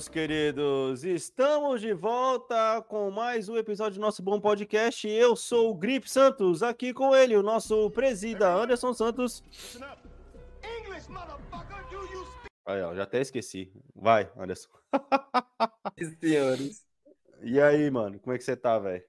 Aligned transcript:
Meus 0.00 0.08
queridos, 0.08 1.04
estamos 1.04 1.78
de 1.78 1.92
volta 1.92 2.80
com 2.88 3.10
mais 3.10 3.50
um 3.50 3.56
episódio 3.58 3.98
do 3.98 4.00
nosso 4.00 4.22
bom 4.22 4.40
podcast. 4.40 5.06
Eu 5.06 5.36
sou 5.36 5.70
o 5.70 5.74
Grip 5.74 6.08
Santos, 6.08 6.62
aqui 6.62 6.94
com 6.94 7.14
ele, 7.14 7.36
o 7.36 7.42
nosso 7.42 7.90
presida 7.90 8.50
Anderson 8.50 8.94
Santos. 8.94 9.44
Aí, 12.64 12.80
ó, 12.80 12.94
já 12.94 13.02
até 13.02 13.20
esqueci. 13.20 13.70
Vai, 13.94 14.32
Anderson. 14.38 14.70
Senhores. 16.18 16.86
E 17.42 17.60
aí, 17.60 17.90
mano, 17.90 18.18
como 18.20 18.34
é 18.34 18.38
que 18.38 18.44
você 18.44 18.56
tá, 18.56 18.78
velho? 18.78 19.04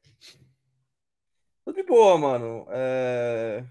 Tudo 1.64 1.74
de 1.74 1.84
boa, 1.84 2.18
mano. 2.18 2.68
É... 2.70 3.64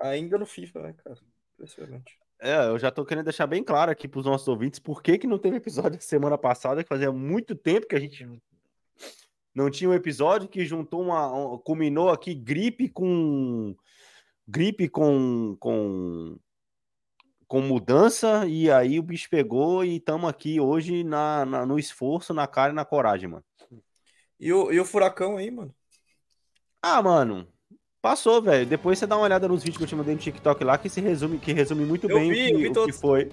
Ainda 0.00 0.38
no 0.38 0.46
FIFA, 0.46 0.80
né, 0.80 0.92
cara? 1.04 1.20
Impressionante. 1.52 2.23
É, 2.40 2.66
eu 2.66 2.78
já 2.78 2.90
tô 2.90 3.04
querendo 3.04 3.24
deixar 3.24 3.46
bem 3.46 3.62
claro 3.62 3.90
aqui 3.90 4.06
pros 4.06 4.26
nossos 4.26 4.46
ouvintes 4.48 4.78
por 4.78 5.02
que, 5.02 5.16
que 5.18 5.26
não 5.26 5.38
teve 5.38 5.56
episódio 5.56 6.00
semana 6.02 6.36
passada, 6.36 6.82
que 6.82 6.88
fazia 6.88 7.10
muito 7.12 7.54
tempo 7.54 7.86
que 7.86 7.94
a 7.96 8.00
gente 8.00 8.26
não 9.54 9.70
tinha 9.70 9.88
um 9.88 9.94
episódio 9.94 10.48
que 10.48 10.64
juntou 10.66 11.00
uma. 11.00 11.32
um- 11.32 11.58
culminou 11.58 12.10
aqui 12.10 12.34
gripe 12.34 12.88
com. 12.88 13.74
gripe 14.46 14.88
com. 14.88 15.56
com. 15.60 16.36
com 17.46 17.60
mudança, 17.60 18.46
e 18.48 18.70
aí 18.70 18.98
o 18.98 19.02
bicho 19.02 19.30
pegou 19.30 19.84
e 19.84 19.96
estamos 19.96 20.28
aqui 20.28 20.58
hoje 20.60 21.04
na, 21.04 21.44
na- 21.46 21.64
no 21.66 21.78
esforço, 21.78 22.34
na 22.34 22.46
cara 22.48 22.72
e 22.72 22.74
na 22.74 22.84
coragem, 22.84 23.28
mano. 23.28 23.44
E 24.40 24.52
o, 24.52 24.72
e 24.72 24.80
o 24.80 24.84
furacão 24.84 25.36
aí, 25.36 25.50
mano? 25.50 25.72
Ah, 26.82 27.00
mano. 27.00 27.48
Passou, 28.04 28.42
velho. 28.42 28.66
Depois 28.66 28.98
você 28.98 29.06
dá 29.06 29.16
uma 29.16 29.24
olhada 29.24 29.48
nos 29.48 29.62
vídeos 29.62 29.78
que 29.78 29.84
eu 29.84 29.88
te 29.88 29.96
mandei 29.96 30.12
no 30.14 30.20
TikTok 30.20 30.62
lá, 30.62 30.76
que 30.76 30.90
se 30.90 31.00
resume, 31.00 31.38
que 31.38 31.54
resume 31.54 31.86
muito 31.86 32.06
Eu 32.06 32.18
bem 32.18 32.30
vi, 32.30 32.68
o, 32.68 32.72
que, 32.74 32.78
o 32.78 32.84
que 32.84 32.92
foi. 32.92 33.30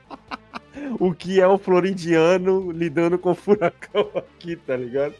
o 0.98 1.12
que 1.12 1.38
é 1.38 1.46
o 1.46 1.58
floridiano 1.58 2.70
lidando 2.72 3.18
com 3.18 3.32
o 3.32 3.34
furacão 3.34 4.08
aqui, 4.16 4.56
tá 4.56 4.74
ligado? 4.74 5.12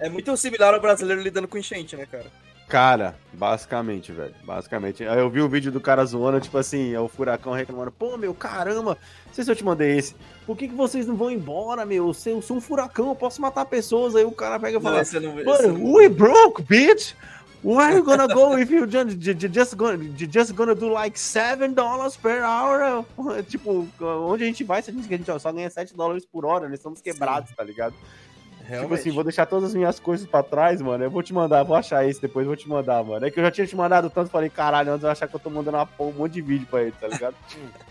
É 0.00 0.08
muito 0.08 0.36
similar 0.36 0.74
ao 0.74 0.80
brasileiro 0.80 1.22
lidando 1.22 1.46
com 1.46 1.56
enchente, 1.56 1.94
né, 1.96 2.04
cara? 2.04 2.26
Cara, 2.68 3.16
basicamente, 3.32 4.10
velho. 4.10 4.34
Basicamente. 4.44 5.02
Aí 5.06 5.20
eu 5.20 5.30
vi 5.30 5.40
o 5.40 5.48
vídeo 5.48 5.70
do 5.70 5.80
cara 5.80 6.04
zoando, 6.04 6.40
tipo 6.40 6.58
assim, 6.58 6.92
é 6.92 7.00
o 7.00 7.08
furacão 7.08 7.52
reclamando, 7.52 7.92
pô, 7.92 8.16
meu, 8.18 8.34
caramba, 8.34 8.98
não 9.26 9.32
sei 9.32 9.44
se 9.44 9.50
eu 9.52 9.56
te 9.56 9.64
mandei 9.64 9.96
esse. 9.96 10.16
Por 10.44 10.56
que, 10.56 10.66
que 10.66 10.74
vocês 10.74 11.06
não 11.06 11.14
vão 11.16 11.30
embora, 11.30 11.86
meu? 11.86 12.08
Eu 12.08 12.42
sou- 12.42 12.56
um 12.56 12.60
furacão, 12.60 13.08
eu 13.08 13.14
posso 13.14 13.40
matar 13.40 13.64
pessoas. 13.64 14.16
Aí 14.16 14.24
o 14.24 14.32
cara 14.32 14.58
pega 14.58 14.78
e 14.78 14.82
fala, 14.82 15.02
não- 15.20 15.38
eu 15.38 15.44
Mano, 15.46 15.78
não- 15.78 15.92
we 15.94 16.08
broke, 16.08 16.60
bitch. 16.62 17.14
Where 17.64 17.86
are 17.86 17.96
you 17.96 18.04
gonna 18.04 18.28
go 18.28 18.56
if 18.56 18.70
you 18.70 18.86
just, 18.86 19.18
ju- 19.18 19.34
ju- 19.34 19.48
just 19.48 19.74
gonna, 19.76 19.98
just 20.16 20.54
gonna 20.54 20.76
do 20.76 20.88
like 20.92 21.18
7 21.18 21.74
dollars 21.74 22.16
per 22.16 22.40
hour? 22.42 23.04
Tipo, 23.48 23.88
onde 24.00 24.44
a 24.44 24.46
gente 24.46 24.62
vai 24.62 24.80
se 24.80 24.90
a 24.90 24.94
gente, 24.94 25.12
a 25.12 25.16
gente 25.16 25.42
só 25.42 25.52
ganha 25.52 25.68
7 25.68 25.96
dólares 25.96 26.24
por 26.24 26.44
hora? 26.44 26.68
Nós 26.68 26.78
estamos 26.78 27.00
quebrados, 27.00 27.50
tá 27.56 27.64
ligado? 27.64 27.94
Tipo 27.94 28.70
Realmente. 28.70 29.00
assim, 29.00 29.10
vou 29.10 29.24
deixar 29.24 29.46
todas 29.46 29.70
as 29.70 29.74
minhas 29.74 29.98
coisas 29.98 30.26
pra 30.26 30.42
trás, 30.42 30.80
mano. 30.80 31.02
Eu 31.02 31.10
vou 31.10 31.22
te 31.22 31.32
mandar, 31.32 31.62
vou 31.64 31.74
achar 31.74 32.06
esse 32.08 32.20
depois, 32.20 32.46
vou 32.46 32.54
te 32.54 32.68
mandar, 32.68 33.02
mano. 33.02 33.26
É 33.26 33.30
que 33.30 33.40
eu 33.40 33.44
já 33.44 33.50
tinha 33.50 33.66
te 33.66 33.74
mandado 33.74 34.08
tanto, 34.10 34.30
falei, 34.30 34.50
caralho, 34.50 34.92
antes 34.92 35.02
eu 35.04 35.10
achar 35.10 35.26
que 35.26 35.34
eu 35.34 35.40
tô 35.40 35.48
mandando 35.50 35.78
uma 35.78 35.88
um 36.00 36.12
monte 36.12 36.34
de 36.34 36.42
vídeo 36.42 36.66
pra 36.70 36.82
ele, 36.82 36.92
tá 36.92 37.08
ligado? 37.08 37.34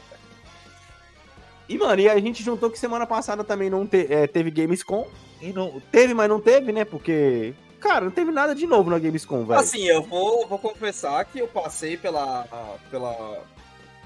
e, 1.67 1.77
mano, 1.77 2.00
e 2.01 2.07
a 2.07 2.17
gente 2.19 2.44
juntou 2.44 2.69
que 2.69 2.79
semana 2.79 3.06
passada 3.06 3.44
também 3.44 3.69
não 3.69 3.85
te- 3.85 4.07
é, 4.09 4.25
teve 4.27 4.50
Gamescom. 4.51 5.06
E 5.41 5.51
não, 5.51 5.81
teve, 5.91 6.13
mas 6.13 6.29
não 6.29 6.39
teve, 6.39 6.72
né? 6.72 6.85
Porque, 6.85 7.53
cara, 7.79 8.05
não 8.05 8.11
teve 8.11 8.31
nada 8.31 8.53
de 8.53 8.65
novo 8.65 8.89
na 8.89 8.99
Gamescom, 8.99 9.45
velho. 9.45 9.59
Assim, 9.59 9.83
eu 9.85 10.01
vou, 10.03 10.47
vou 10.47 10.59
confessar 10.59 11.23
que 11.25 11.39
eu 11.39 11.47
passei 11.47 11.97
pela, 11.97 12.43
pela, 12.89 13.43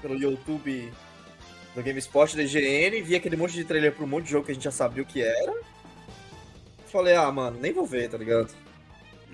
pelo 0.00 0.14
YouTube 0.14 0.92
do 1.74 1.82
GameSpot 1.82 2.36
da 2.36 2.42
IGN, 2.42 3.00
vi 3.02 3.16
aquele 3.16 3.36
monte 3.36 3.54
de 3.54 3.64
trailer 3.64 3.92
pro 3.92 4.06
monte 4.06 4.24
de 4.24 4.32
jogo 4.32 4.44
que 4.46 4.52
a 4.52 4.54
gente 4.54 4.64
já 4.64 4.70
sabia 4.70 5.02
o 5.02 5.06
que 5.06 5.22
era. 5.22 5.54
Falei, 6.86 7.14
ah, 7.14 7.32
mano, 7.32 7.58
nem 7.58 7.72
vou 7.72 7.86
ver, 7.86 8.10
tá 8.10 8.18
ligado? 8.18 8.50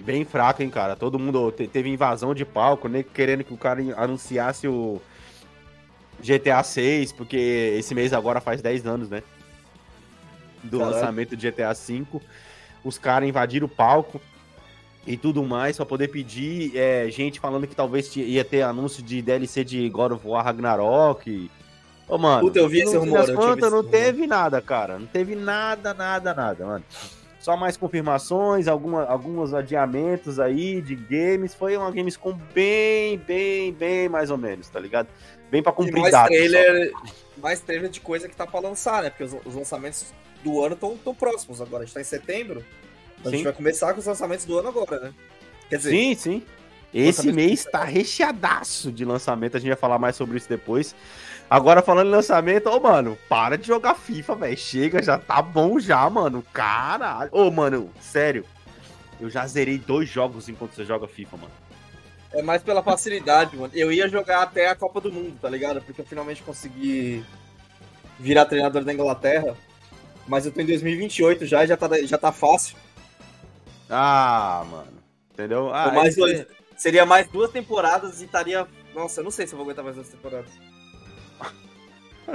Bem 0.00 0.24
fraco, 0.24 0.62
hein, 0.62 0.70
cara. 0.70 0.94
Todo 0.94 1.18
mundo 1.18 1.50
te- 1.50 1.66
teve 1.66 1.88
invasão 1.88 2.32
de 2.32 2.44
palco, 2.44 2.88
né? 2.88 3.02
Querendo 3.02 3.42
que 3.42 3.52
o 3.52 3.56
cara 3.56 3.80
anunciasse 3.96 4.68
o 4.68 5.02
GTA 6.20 6.62
6, 6.62 7.10
porque 7.12 7.74
esse 7.76 7.94
mês 7.96 8.12
agora 8.12 8.40
faz 8.40 8.62
10 8.62 8.86
anos, 8.86 9.10
né? 9.10 9.24
Do 10.62 10.78
lançamento 10.78 11.34
do 11.34 11.42
GTA 11.42 11.74
5. 11.74 12.22
Os 12.84 12.98
caras 12.98 13.28
invadiram 13.28 13.66
o 13.66 13.68
palco 13.68 14.20
e 15.06 15.16
tudo 15.16 15.42
mais 15.42 15.76
pra 15.76 15.86
poder 15.86 16.08
pedir 16.08 16.76
é, 16.76 17.08
gente 17.10 17.40
falando 17.40 17.66
que 17.66 17.74
talvez 17.74 18.14
ia 18.16 18.44
ter 18.44 18.62
anúncio 18.62 19.02
de 19.02 19.20
DLC 19.22 19.64
de 19.64 19.88
God 19.88 20.12
of 20.12 20.26
War 20.26 20.44
Ragnarok. 20.44 21.50
Ô, 22.08 22.16
mano, 22.16 22.40
Puta, 22.42 22.58
eu 22.58 22.68
vi 22.68 22.80
esse 22.80 22.96
rumor, 22.96 23.18
das 23.26 23.30
contas, 23.34 23.70
não 23.70 23.78
rumor. 23.80 23.90
teve 23.90 24.26
nada, 24.26 24.60
cara. 24.62 24.98
Não 24.98 25.06
teve 25.06 25.34
nada, 25.34 25.92
nada, 25.92 26.32
nada, 26.34 26.64
mano. 26.66 26.84
Só 27.40 27.56
mais 27.56 27.76
confirmações, 27.76 28.66
alguma, 28.66 29.04
alguns 29.04 29.54
adiamentos 29.54 30.40
aí 30.40 30.80
de 30.82 30.94
games. 30.94 31.54
Foi 31.54 31.76
uma 31.76 31.90
Gamescom 31.90 32.32
bem, 32.54 33.16
bem, 33.18 33.72
bem 33.72 34.08
mais 34.08 34.30
ou 34.30 34.36
menos, 34.36 34.68
tá 34.68 34.80
ligado? 34.80 35.08
Bem 35.50 35.62
pra 35.62 35.72
E 35.72 35.74
cumprir 35.74 36.00
mais 36.00 36.14
só. 36.14 36.24
trailer, 36.26 36.92
mais 37.36 37.60
trailer 37.60 37.88
de 37.90 38.00
coisa 38.00 38.28
que 38.28 38.34
tá 38.36 38.46
pra 38.46 38.60
lançar, 38.60 39.02
né? 39.02 39.10
Porque 39.10 39.24
os, 39.24 39.34
os 39.46 39.54
lançamentos 39.54 40.12
do 40.42 40.62
ano 40.64 40.74
estão 40.74 40.96
tão 40.96 41.14
próximos 41.14 41.60
agora. 41.60 41.82
A 41.82 41.86
gente 41.86 41.94
tá 41.94 42.00
em 42.00 42.04
setembro. 42.04 42.64
Então 43.18 43.32
a 43.32 43.34
gente 43.34 43.44
vai 43.44 43.52
começar 43.52 43.92
com 43.92 44.00
os 44.00 44.06
lançamentos 44.06 44.44
do 44.44 44.58
ano 44.58 44.68
agora, 44.68 45.00
né? 45.00 45.14
Quer 45.68 45.76
dizer, 45.76 45.90
Sim, 45.90 46.14
sim. 46.14 46.42
Esse 46.94 47.30
mês 47.30 47.64
tá 47.64 47.84
recheadaço 47.84 48.90
de 48.90 49.04
lançamento. 49.04 49.56
A 49.56 49.60
gente 49.60 49.68
vai 49.68 49.76
falar 49.76 49.98
mais 49.98 50.16
sobre 50.16 50.38
isso 50.38 50.48
depois. 50.48 50.94
Agora, 51.50 51.82
falando 51.82 52.08
em 52.08 52.12
lançamento, 52.12 52.68
ô, 52.70 52.80
mano, 52.80 53.18
para 53.28 53.58
de 53.58 53.66
jogar 53.66 53.94
FIFA, 53.94 54.34
velho. 54.36 54.56
Chega, 54.56 55.02
já 55.02 55.18
tá 55.18 55.42
bom 55.42 55.78
já, 55.78 56.08
mano. 56.08 56.42
Caralho. 56.52 57.30
Ô, 57.32 57.50
mano, 57.50 57.90
sério. 58.00 58.44
Eu 59.20 59.28
já 59.28 59.46
zerei 59.46 59.76
dois 59.78 60.08
jogos 60.08 60.48
enquanto 60.48 60.72
você 60.74 60.84
joga 60.84 61.06
FIFA, 61.06 61.36
mano. 61.36 61.52
é 62.32 62.40
mais 62.42 62.62
pela 62.62 62.82
facilidade, 62.82 63.56
mano. 63.56 63.72
Eu 63.74 63.92
ia 63.92 64.08
jogar 64.08 64.42
até 64.42 64.68
a 64.68 64.74
Copa 64.74 65.00
do 65.00 65.12
Mundo, 65.12 65.36
tá 65.40 65.50
ligado? 65.50 65.82
Porque 65.82 66.00
eu 66.00 66.06
finalmente 66.06 66.42
consegui 66.42 67.24
virar 68.18 68.46
treinador 68.46 68.84
da 68.84 68.92
Inglaterra. 68.92 69.56
Mas 70.28 70.44
eu 70.46 70.52
tô 70.52 70.60
em 70.60 70.66
2028 70.66 71.46
já 71.46 71.64
e 71.64 71.66
já 71.66 71.76
tá, 71.76 71.88
já 72.04 72.18
tá 72.18 72.30
fácil. 72.30 72.76
Ah, 73.88 74.64
mano. 74.70 74.92
Entendeu? 75.32 75.72
Ah, 75.72 75.90
mais 75.92 76.08
esse- 76.08 76.20
dois- 76.20 76.46
seria 76.76 77.06
mais 77.06 77.26
duas 77.28 77.50
temporadas 77.50 78.20
e 78.20 78.24
estaria. 78.26 78.66
Nossa, 78.94 79.20
eu 79.20 79.24
não 79.24 79.30
sei 79.30 79.46
se 79.46 79.54
eu 79.54 79.56
vou 79.56 79.64
aguentar 79.64 79.84
mais 79.84 79.96
duas 79.96 80.08
temporadas. 80.08 80.50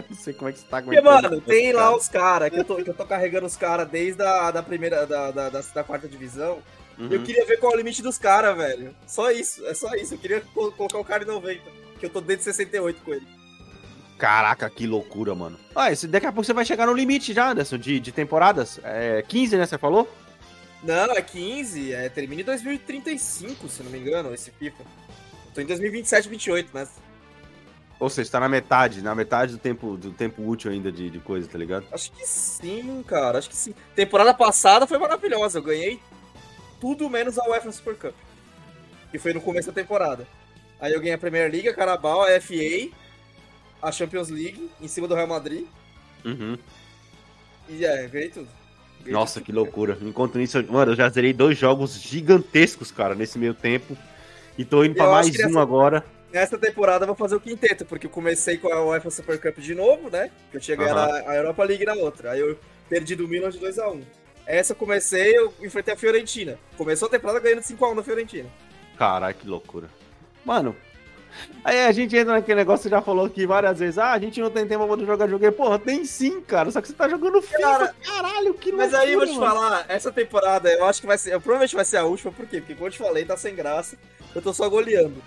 Não 0.10 0.18
sei 0.18 0.34
como 0.34 0.50
é 0.50 0.54
que 0.54 0.58
você 0.60 0.66
tá 0.66 0.82
Porque, 0.82 0.98
aguentando. 0.98 1.22
mano, 1.30 1.38
isso, 1.38 1.46
tem 1.46 1.72
lá 1.72 1.84
cara. 1.84 1.96
os 1.98 2.08
caras, 2.08 2.50
que, 2.50 2.60
eu 2.60 2.64
tô- 2.64 2.76
que 2.84 2.90
eu 2.90 2.94
tô 2.96 3.06
carregando 3.06 3.46
os 3.46 3.56
caras 3.56 3.88
desde 3.88 4.24
a 4.24 4.50
da 4.50 4.64
primeira, 4.64 5.06
da, 5.06 5.30
da, 5.30 5.50
da, 5.50 5.62
da 5.62 5.84
quarta 5.84 6.08
divisão. 6.08 6.58
Uhum. 6.98 7.10
Eu 7.12 7.22
queria 7.22 7.46
ver 7.46 7.58
qual 7.58 7.74
é 7.74 7.76
o 7.76 7.78
limite 7.78 8.02
dos 8.02 8.18
caras, 8.18 8.58
velho. 8.58 8.96
Só 9.06 9.30
isso, 9.30 9.64
é 9.68 9.74
só 9.76 9.94
isso. 9.94 10.16
Eu 10.16 10.18
queria 10.18 10.42
co- 10.42 10.72
colocar 10.72 10.98
o 10.98 11.06
cara 11.06 11.22
em 11.24 11.28
90. 11.28 11.62
Que 12.00 12.08
eu 12.08 12.10
tô 12.10 12.22
dentro 12.22 12.38
de 12.38 12.44
68 12.46 13.04
com 13.04 13.14
ele. 13.14 13.28
Caraca, 14.24 14.70
que 14.70 14.88
loucura, 14.88 15.36
mano. 15.36 15.60
Ah, 15.76 15.92
esse, 15.92 16.08
daqui 16.08 16.26
a 16.26 16.32
pouco 16.32 16.46
você 16.46 16.54
vai 16.54 16.64
chegar 16.64 16.88
no 16.88 16.94
limite 16.94 17.34
já, 17.34 17.52
Anderson, 17.52 17.78
de, 17.78 18.00
de 18.00 18.10
temporadas. 18.10 18.80
É 18.82 19.22
15, 19.22 19.58
né? 19.58 19.66
Você 19.66 19.78
falou? 19.78 20.10
Não, 20.82 21.12
é 21.12 21.22
15, 21.22 21.92
é, 21.92 22.08
termina 22.08 22.42
em 22.42 22.46
2035, 22.46 23.68
se 23.68 23.84
não 23.84 23.92
me 23.92 24.00
engano, 24.00 24.34
esse 24.34 24.50
FIFA. 24.50 24.84
Eu 24.84 25.52
tô 25.54 25.60
em 25.60 25.66
2027, 25.66 26.30
28, 26.30 26.70
né? 26.74 26.88
Ou 28.00 28.10
seja, 28.10 28.32
tá 28.32 28.40
na 28.40 28.48
metade, 28.48 29.02
na 29.02 29.14
metade 29.14 29.52
do 29.52 29.58
tempo, 29.58 29.98
do 29.98 30.12
tempo 30.12 30.42
útil 30.42 30.72
ainda 30.72 30.90
de, 30.90 31.10
de 31.10 31.20
coisa, 31.20 31.46
tá 31.46 31.58
ligado? 31.58 31.86
Acho 31.92 32.10
que 32.14 32.26
sim, 32.26 33.04
cara, 33.06 33.40
acho 33.40 33.50
que 33.50 33.58
sim. 33.58 33.76
Temporada 33.94 34.34
passada 34.34 34.88
foi 34.88 35.00
maravilhosa, 35.00 35.60
eu 35.60 35.64
ganhei 35.64 36.00
tudo 36.80 37.10
menos 37.10 37.38
a 37.38 37.44
UEFA 37.50 37.74
Super 37.74 37.98
Cup. 37.98 38.16
Que 39.12 39.20
foi 39.20 39.34
no 39.34 39.42
começo 39.42 39.68
da 39.68 39.74
temporada. 39.74 40.26
Aí 40.80 40.94
eu 40.94 41.00
ganhei 41.02 41.14
a 41.14 41.18
Premier 41.18 41.52
League, 41.52 41.68
a 41.68 41.74
Carabao, 41.74 42.22
a 42.22 42.40
FA, 42.40 43.03
a 43.84 43.92
Champions 43.92 44.30
League, 44.30 44.70
em 44.82 44.88
cima 44.88 45.08
do 45.08 45.14
Real 45.16 45.28
Madrid. 45.28 45.66
Uhum. 46.26 46.58
E 47.70 47.86
é, 47.86 48.08
ganhei 48.08 48.30
tudo. 48.30 48.48
Ganhei 49.02 49.14
Nossa, 49.14 49.36
tudo. 49.36 49.46
que 49.46 49.52
loucura. 49.52 49.98
Enquanto 50.02 50.40
isso, 50.40 50.58
eu- 50.58 50.72
mano, 50.72 50.94
eu 50.94 50.96
já 50.96 51.10
zerei 51.10 51.34
dois 51.34 51.58
jogos 51.58 52.00
gigantescos, 52.02 52.92
cara, 52.92 53.14
nesse 53.14 53.38
meio 53.38 53.54
tempo. 53.54 53.98
E 54.58 54.64
tô 54.64 54.84
indo 54.84 54.96
pra 54.96 55.06
Eu 55.06 55.12
mais 55.12 55.28
um 55.28 55.32
nessa- 55.32 55.62
agora. 55.62 56.06
nessa 56.32 56.58
temporada 56.58 57.04
eu 57.04 57.08
vou 57.08 57.16
fazer 57.16 57.36
o 57.36 57.40
quinteto, 57.40 57.86
porque 57.86 58.06
eu 58.06 58.12
comecei 58.12 58.58
com 58.58 58.72
a 58.72 58.84
UEFA 58.86 59.10
Super 59.10 59.40
Cup 59.40 59.58
de 59.60 59.76
novo, 59.76 60.10
né? 60.10 60.32
Que 60.52 60.58
eu 60.58 60.62
tinha 60.62 60.78
ganhado 60.78 61.00
Aham. 61.00 61.30
a, 61.30 61.36
Europa 61.36 61.64
League 61.64 61.86
na 61.86 61.94
outra. 61.94 62.32
Aí 62.32 62.40
eu 62.40 62.58
perdi 62.90 63.16
do 63.16 63.28
Milan 63.28 63.50
de 63.50 63.60
2x1. 63.60 64.02
Essa 64.46 64.74
eu 64.74 64.78
comecei, 64.78 65.38
eu 65.38 65.54
enfrentei 65.62 65.94
a 65.94 65.98
Fiorentina. 65.98 66.58
Começou 66.78 67.08
a 67.08 67.12
temporada 67.12 67.40
ganhando 67.40 67.62
5x1 67.62 67.96
na 67.96 68.04
Fiorentina. 68.04 68.50
Caralho, 68.98 69.36
que 69.36 69.48
loucura. 69.48 69.90
Mano, 70.46 70.76
aí 71.64 71.86
a 71.86 71.92
gente 71.92 72.16
entra 72.16 72.34
naquele 72.34 72.56
negócio 72.60 72.84
que 72.84 72.90
você 72.90 72.96
já 72.96 73.02
falou 73.02 73.26
aqui 73.26 73.46
várias 73.46 73.80
vezes. 73.80 73.98
Ah, 73.98 74.12
a 74.14 74.20
gente 74.20 74.40
não 74.42 74.50
tem 74.50 74.66
tempo 74.68 74.80
pra 74.80 74.88
poder 74.88 75.06
jogar 75.06 75.28
joguinho. 75.30 75.52
Porra, 75.54 75.78
tem 75.80 76.06
sim, 76.06 76.42
cara. 76.42 76.72
Só 76.72 76.82
que 76.82 76.88
você 76.88 76.94
tá 76.94 77.08
jogando 77.10 77.42
FIFA. 77.42 77.60
Cara, 77.62 77.96
Caralho, 78.04 78.54
que 78.54 78.72
loucura, 78.72 78.78
Mas 78.78 78.94
aí 78.94 79.14
eu 79.14 79.20
vou 79.20 79.28
te 79.28 79.34
mano. 79.36 79.46
falar, 79.46 79.86
essa 79.88 80.12
temporada 80.12 80.72
eu 80.72 80.86
acho 80.86 81.02
que 81.02 81.08
vai 81.08 81.18
ser. 81.18 81.34
eu 81.34 81.42
provavelmente 81.42 81.76
vai 81.76 81.86
ser 81.86 81.98
a 81.98 82.06
última, 82.06 82.32
por 82.32 82.46
quê? 82.48 82.60
Porque 82.60 82.76
como 82.76 82.88
eu 82.88 82.92
te 82.92 82.98
falei, 82.98 83.26
tá 83.26 83.36
sem 83.38 83.56
graça. 83.56 83.98
Eu 84.34 84.42
tô 84.42 84.54
só 84.54 84.68
goleando. 84.70 85.22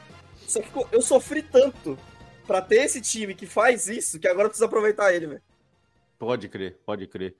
Só 0.46 0.60
que 0.60 0.68
eu 0.92 1.02
sofri 1.02 1.42
tanto 1.42 1.98
pra 2.46 2.60
ter 2.60 2.84
esse 2.84 3.00
time 3.00 3.34
que 3.34 3.46
faz 3.46 3.88
isso 3.88 4.18
que 4.20 4.28
agora 4.28 4.44
eu 4.46 4.50
preciso 4.50 4.66
aproveitar 4.66 5.12
ele, 5.14 5.26
velho. 5.26 5.42
Pode 6.18 6.48
crer, 6.48 6.78
pode 6.86 7.06
crer. 7.06 7.34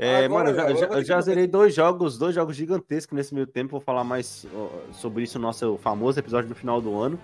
É, 0.00 0.24
Agora- 0.26 0.44
mano, 0.44 0.50
eu 0.50 0.54
já, 0.54 0.74
já- 0.80 0.86
eu 0.94 1.04
já 1.04 1.20
zerei 1.20 1.46
dois 1.48 1.74
jogos, 1.74 2.16
dois 2.16 2.32
jogos 2.34 2.54
gigantescos 2.54 3.16
nesse 3.16 3.34
meio 3.34 3.48
tempo. 3.48 3.72
Vou 3.72 3.80
falar 3.80 4.04
mais 4.04 4.46
sobre 4.92 5.24
isso 5.24 5.38
no 5.40 5.46
nosso 5.46 5.76
famoso 5.78 6.20
episódio 6.20 6.48
do 6.48 6.54
final 6.54 6.80
do 6.80 6.96
ano. 7.00 7.18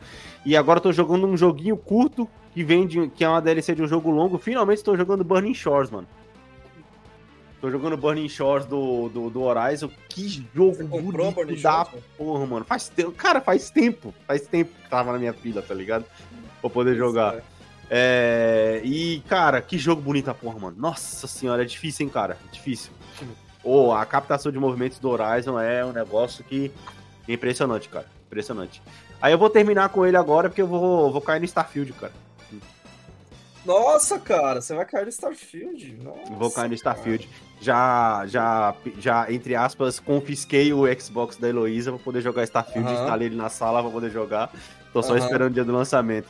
E 0.44 0.56
agora 0.56 0.78
eu 0.78 0.82
tô 0.82 0.92
jogando 0.92 1.24
um 1.26 1.36
joguinho 1.36 1.76
curto 1.76 2.28
que 2.52 2.64
vem 2.64 2.84
de, 2.86 3.06
que 3.10 3.22
é 3.24 3.28
uma 3.28 3.40
DLC 3.40 3.76
de 3.76 3.82
um 3.82 3.86
jogo 3.86 4.10
longo. 4.10 4.38
Finalmente 4.38 4.78
estou 4.78 4.96
jogando 4.96 5.22
Burning 5.22 5.54
Shores, 5.54 5.88
mano. 5.88 6.08
Tô 7.60 7.70
jogando 7.70 7.96
Burning 7.96 8.28
Shores 8.28 8.66
do, 8.66 9.08
do, 9.08 9.30
do 9.30 9.42
Horizon. 9.42 9.88
Que 10.08 10.44
jogo 10.54 10.74
Você 10.74 10.82
bonito 10.84 11.12
Burning 11.32 11.60
da 11.62 11.84
Shores, 11.84 12.02
porra, 12.18 12.44
mano. 12.46 12.64
Faz 12.64 12.88
tempo, 12.88 13.12
cara, 13.12 13.40
faz 13.40 13.70
tempo. 13.70 14.12
Faz 14.26 14.42
tempo 14.48 14.72
que 14.82 14.90
tava 14.90 15.12
na 15.12 15.18
minha 15.18 15.32
fila, 15.32 15.62
tá 15.62 15.72
ligado? 15.72 16.04
Pra 16.60 16.68
poder 16.68 16.94
jogar. 16.96 17.36
É, 17.36 17.42
e, 18.82 19.22
cara, 19.28 19.60
que 19.60 19.78
jogo 19.78 20.02
bonito 20.02 20.28
a 20.30 20.34
porra, 20.34 20.58
mano. 20.58 20.76
Nossa 20.78 21.26
senhora, 21.26 21.62
é 21.62 21.66
difícil, 21.66 22.06
hein, 22.06 22.12
cara? 22.12 22.36
Difícil. 22.50 22.92
Ô, 23.62 23.92
a 23.92 24.04
captação 24.04 24.52
de 24.52 24.58
movimentos 24.58 24.98
do 24.98 25.08
Horizon 25.08 25.58
é 25.58 25.84
um 25.84 25.92
negócio 25.92 26.44
que 26.44 26.70
é 27.28 27.32
impressionante, 27.32 27.88
cara. 27.88 28.06
Impressionante. 28.26 28.82
Aí 29.22 29.32
eu 29.32 29.38
vou 29.38 29.48
terminar 29.48 29.88
com 29.88 30.04
ele 30.04 30.16
agora, 30.16 30.48
porque 30.48 30.60
eu 30.60 30.66
vou, 30.66 31.10
vou 31.10 31.20
cair 31.20 31.38
no 31.38 31.46
Starfield, 31.46 31.92
cara. 31.94 32.12
Nossa, 33.64 34.18
cara, 34.18 34.60
você 34.60 34.74
vai 34.74 34.84
cair 34.84 35.04
no 35.04 35.08
Starfield? 35.08 35.96
Nossa, 36.02 36.32
vou 36.34 36.50
cair 36.50 36.68
no 36.68 36.74
Starfield. 36.74 37.26
Já, 37.60 38.26
já, 38.26 38.74
já, 38.98 39.32
entre 39.32 39.54
aspas, 39.54 39.98
confisquei 39.98 40.70
o 40.74 40.82
Xbox 41.00 41.38
da 41.38 41.48
Heloísa 41.48 41.90
pra 41.90 41.98
poder 41.98 42.20
jogar 42.20 42.44
Starfield. 42.44 42.86
Aham. 42.86 43.00
Instalei 43.00 43.28
ele 43.28 43.36
na 43.36 43.48
sala 43.48 43.80
pra 43.80 43.90
poder 43.90 44.10
jogar. 44.10 44.52
Tô 44.92 45.02
só 45.02 45.14
Aham. 45.14 45.24
esperando 45.24 45.50
o 45.50 45.54
dia 45.54 45.64
do 45.64 45.72
lançamento. 45.72 46.28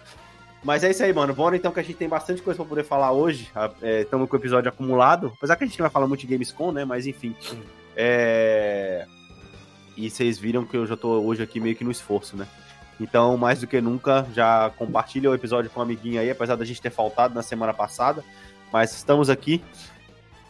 Mas 0.65 0.83
é 0.83 0.91
isso 0.91 1.05
aí, 1.05 1.13
mano. 1.13 1.35
Bora 1.35 1.55
então 1.57 1.71
que 1.71 1.79
a 1.79 1.83
gente 1.83 1.97
tem 1.97 2.09
bastante 2.09 2.41
coisa 2.41 2.57
pra 2.57 2.67
poder 2.67 2.85
falar 2.85 3.13
hoje. 3.13 3.51
Estamos 3.83 4.29
com 4.29 4.35
o 4.35 4.39
episódio 4.41 4.71
acumulado. 4.71 5.31
Apesar 5.37 5.57
que 5.57 5.65
a 5.65 5.67
gente 5.67 5.79
não 5.79 5.85
vai 5.85 5.91
falar 5.91 6.07
muito 6.07 6.23
de 6.23 6.27
Gamescom, 6.27 6.73
né? 6.73 6.87
Mas 6.87 7.07
enfim. 7.07 7.37
É... 7.95 9.07
E 9.95 10.09
vocês 10.09 10.39
viram 10.39 10.65
que 10.65 10.77
eu 10.77 10.87
já 10.87 10.97
tô 10.97 11.21
hoje 11.21 11.43
aqui 11.43 11.61
meio 11.61 11.77
que 11.77 11.85
no 11.85 11.91
esforço, 11.91 12.35
né? 12.37 12.47
Então, 12.99 13.37
mais 13.37 13.61
do 13.61 13.67
que 13.67 13.81
nunca, 13.81 14.27
já 14.33 14.71
compartilha 14.79 15.31
o 15.31 15.35
episódio 15.35 15.71
com 15.71 15.81
um 15.81 15.83
amiguinho 15.83 16.21
aí, 16.21 16.31
apesar 16.31 16.57
da 16.57 16.65
gente 16.65 16.81
ter 16.81 16.91
faltado 16.91 17.35
na 17.35 17.43
semana 17.43 17.75
passada. 17.75 18.25
Mas 18.73 18.93
estamos 18.93 19.29
aqui. 19.29 19.63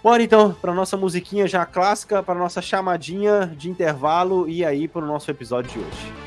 Bora 0.02 0.22
então 0.22 0.52
para 0.52 0.72
nossa 0.72 0.96
musiquinha 0.96 1.48
já 1.48 1.66
clássica, 1.66 2.22
para 2.22 2.34
nossa 2.34 2.62
chamadinha 2.62 3.52
de 3.56 3.68
intervalo 3.68 4.48
e 4.48 4.64
aí 4.64 4.86
para 4.86 5.02
o 5.02 5.06
nosso 5.06 5.30
episódio 5.30 5.72
de 5.72 5.78
hoje. 5.78 6.23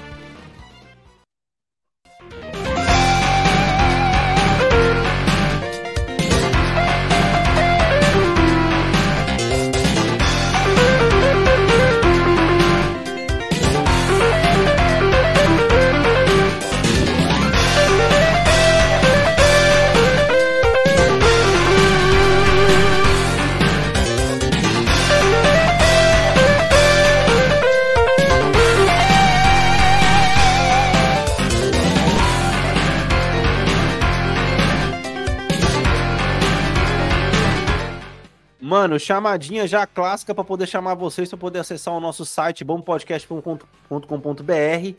Mano, 38.87 38.97
chamadinha 38.97 39.67
já 39.67 39.85
clássica 39.85 40.33
para 40.33 40.45
poder 40.45 40.65
chamar 40.65 40.95
vocês 40.95 41.27
para 41.27 41.37
poder 41.37 41.59
acessar 41.59 41.93
o 41.93 41.99
nosso 41.99 42.25
site 42.25 42.63
bompodcast.com.br, 42.63 44.95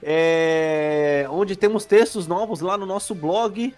é, 0.00 1.26
onde 1.28 1.56
temos 1.56 1.84
textos 1.84 2.28
novos 2.28 2.60
lá 2.60 2.78
no 2.78 2.86
nosso 2.86 3.16
blog. 3.16 3.74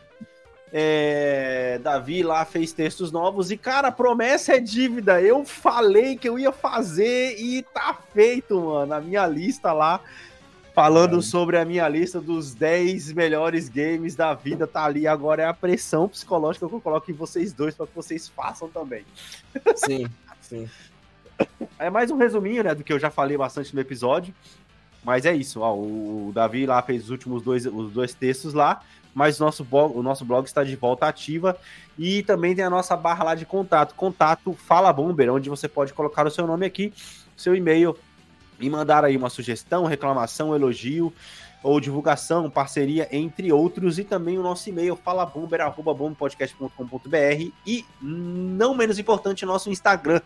É, 0.70 1.80
Davi 1.82 2.22
lá 2.22 2.44
fez 2.44 2.74
textos 2.74 3.10
novos 3.10 3.50
e 3.50 3.56
cara, 3.56 3.90
promessa 3.90 4.56
é 4.56 4.60
dívida. 4.60 5.22
Eu 5.22 5.42
falei 5.42 6.18
que 6.18 6.28
eu 6.28 6.38
ia 6.38 6.52
fazer 6.52 7.34
e 7.38 7.62
tá 7.62 7.96
feito, 8.12 8.60
mano. 8.60 8.92
A 8.92 9.00
minha 9.00 9.26
lista 9.26 9.72
lá 9.72 10.02
falando 10.74 11.20
sobre 11.22 11.56
a 11.56 11.64
minha 11.64 11.88
lista 11.88 12.20
dos 12.20 12.54
10 12.54 13.12
melhores 13.12 13.68
games 13.68 14.14
da 14.14 14.34
vida 14.34 14.66
tá 14.66 14.84
ali. 14.84 15.06
Agora 15.06 15.42
é 15.42 15.46
a 15.46 15.54
pressão 15.54 16.08
psicológica 16.08 16.68
que 16.68 16.74
eu 16.74 16.80
coloco 16.80 17.10
em 17.10 17.14
vocês 17.14 17.52
dois 17.52 17.74
para 17.74 17.86
que 17.86 17.94
vocês 17.94 18.28
façam 18.28 18.68
também. 18.68 19.04
Sim, 19.76 20.06
sim. 20.40 20.68
É 21.78 21.88
mais 21.88 22.10
um 22.10 22.16
resuminho, 22.16 22.62
né, 22.62 22.74
do 22.74 22.84
que 22.84 22.92
eu 22.92 22.98
já 22.98 23.10
falei 23.10 23.36
bastante 23.36 23.74
no 23.74 23.80
episódio. 23.80 24.34
Mas 25.02 25.24
é 25.24 25.34
isso, 25.34 25.60
ó, 25.60 25.74
o 25.74 26.30
Davi 26.34 26.66
lá 26.66 26.82
fez 26.82 27.04
os 27.04 27.10
últimos 27.10 27.42
dois, 27.42 27.64
os 27.64 27.90
dois 27.90 28.12
textos 28.12 28.52
lá, 28.52 28.82
mas 29.14 29.40
o 29.40 29.44
nosso, 29.44 29.64
blog, 29.64 29.96
o 29.96 30.02
nosso 30.02 30.26
blog 30.26 30.44
está 30.44 30.62
de 30.62 30.76
volta 30.76 31.06
ativa 31.06 31.56
e 31.98 32.22
também 32.22 32.54
tem 32.54 32.64
a 32.64 32.70
nossa 32.70 32.94
barra 32.96 33.24
lá 33.24 33.34
de 33.34 33.46
contato, 33.46 33.94
contato 33.94 34.52
Fala 34.52 34.92
Bomber, 34.92 35.32
onde 35.32 35.48
você 35.48 35.66
pode 35.66 35.94
colocar 35.94 36.26
o 36.26 36.30
seu 36.30 36.46
nome 36.46 36.66
aqui, 36.66 36.92
seu 37.34 37.56
e-mail 37.56 37.96
e 38.60 38.70
mandar 38.70 39.04
aí 39.04 39.16
uma 39.16 39.30
sugestão, 39.30 39.86
reclamação, 39.86 40.54
elogio 40.54 41.12
ou 41.62 41.78
divulgação, 41.80 42.48
parceria, 42.48 43.06
entre 43.12 43.52
outros, 43.52 43.98
e 43.98 44.04
também 44.04 44.38
o 44.38 44.42
nosso 44.42 44.66
e-mail 44.68 44.94
falabomber.bombpodcast.com.br 44.96 47.50
e, 47.66 47.84
não 48.00 48.74
menos 48.74 48.98
importante, 48.98 49.44
nosso 49.44 49.68
Instagram, 49.70 50.22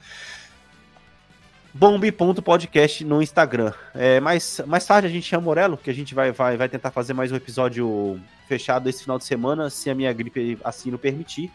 bombe.podcast 1.72 3.04
no 3.04 3.20
Instagram. 3.20 3.72
É, 3.94 4.20
mais, 4.20 4.60
mais 4.66 4.86
tarde 4.86 5.08
a 5.08 5.10
gente 5.10 5.26
chama 5.26 5.42
o 5.42 5.46
Morello, 5.46 5.76
que 5.76 5.90
a 5.90 5.94
gente 5.94 6.14
vai, 6.14 6.30
vai, 6.30 6.56
vai 6.56 6.68
tentar 6.68 6.92
fazer 6.92 7.14
mais 7.14 7.32
um 7.32 7.36
episódio 7.36 8.20
fechado 8.46 8.88
esse 8.88 9.02
final 9.02 9.18
de 9.18 9.24
semana, 9.24 9.68
se 9.70 9.90
a 9.90 9.94
minha 9.94 10.12
gripe 10.12 10.56
assim 10.62 10.92
não 10.92 10.98
permitir. 10.98 11.50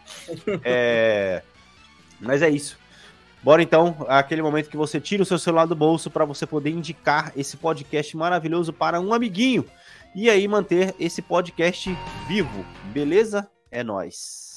É, 0.62 1.42
mas 2.20 2.42
é 2.42 2.50
isso. 2.50 2.78
Bora 3.42 3.62
então, 3.62 3.96
aquele 4.08 4.42
momento 4.42 4.68
que 4.68 4.76
você 4.76 5.00
tira 5.00 5.22
o 5.22 5.26
seu 5.26 5.38
celular 5.38 5.66
do 5.66 5.74
bolso 5.74 6.10
para 6.10 6.26
você 6.26 6.46
poder 6.46 6.70
indicar 6.70 7.32
esse 7.34 7.56
podcast 7.56 8.14
maravilhoso 8.16 8.72
para 8.72 9.00
um 9.00 9.14
amiguinho 9.14 9.64
e 10.14 10.28
aí 10.28 10.46
manter 10.46 10.94
esse 10.98 11.22
podcast 11.22 11.96
vivo, 12.28 12.64
beleza? 12.92 13.48
É 13.70 13.82
nós. 13.82 14.49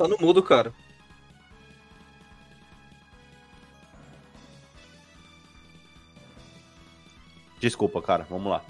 Tá 0.00 0.08
no 0.08 0.16
mudo, 0.18 0.42
cara. 0.42 0.72
Desculpa, 7.60 8.00
cara, 8.00 8.26
vamos 8.28 8.50
lá. 8.50 8.62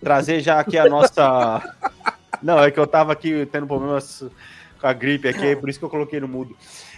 Trazer 0.00 0.40
já 0.40 0.58
aqui 0.58 0.76
a 0.76 0.88
nossa. 0.88 1.62
Não, 2.42 2.58
é 2.62 2.70
que 2.70 2.78
eu 2.78 2.86
tava 2.86 3.12
aqui 3.12 3.46
tendo 3.46 3.66
problemas 3.66 4.24
com 4.80 4.86
a 4.86 4.92
gripe 4.92 5.28
aqui, 5.28 5.56
por 5.56 5.70
isso 5.70 5.78
que 5.78 5.84
eu 5.84 5.88
coloquei 5.88 6.20
no 6.20 6.28
mudo. 6.28 6.54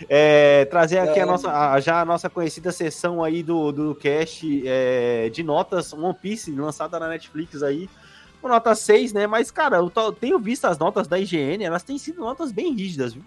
É, 0.08 0.64
trazer 0.64 0.98
aqui 0.98 1.20
a 1.20 1.26
nossa, 1.26 1.52
a, 1.52 1.78
já 1.80 2.00
a 2.00 2.04
nossa 2.04 2.28
conhecida 2.28 2.72
sessão 2.72 3.22
aí 3.22 3.42
do, 3.42 3.70
do 3.70 3.94
cast 3.94 4.62
é, 4.66 5.28
de 5.28 5.44
notas 5.44 5.92
One 5.92 6.14
Piece, 6.14 6.50
lançada 6.50 6.98
na 6.98 7.08
Netflix 7.08 7.62
aí, 7.62 7.88
com 8.40 8.48
nota 8.48 8.74
6, 8.74 9.12
né? 9.12 9.26
Mas, 9.28 9.50
cara, 9.52 9.76
eu 9.76 9.88
tô- 9.90 10.10
tenho 10.12 10.38
visto 10.40 10.64
as 10.64 10.76
notas 10.78 11.06
da 11.06 11.18
IGN, 11.20 11.62
elas 11.64 11.84
têm 11.84 11.98
sido 11.98 12.20
notas 12.20 12.50
bem 12.50 12.74
rígidas, 12.74 13.14
viu? 13.14 13.22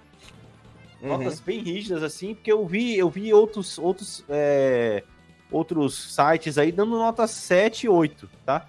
Notas 1.01 1.39
bem 1.39 1.59
rígidas, 1.59 2.03
assim, 2.03 2.35
porque 2.35 2.51
eu 2.51 2.65
vi, 2.65 2.97
eu 2.97 3.09
vi 3.09 3.33
outros, 3.33 3.77
outros, 3.79 4.23
é, 4.29 5.03
outros 5.51 6.13
sites 6.15 6.57
aí 6.57 6.71
dando 6.71 6.91
nota 6.91 7.25
7 7.25 7.85
e 7.85 7.89
8, 7.89 8.29
tá? 8.45 8.67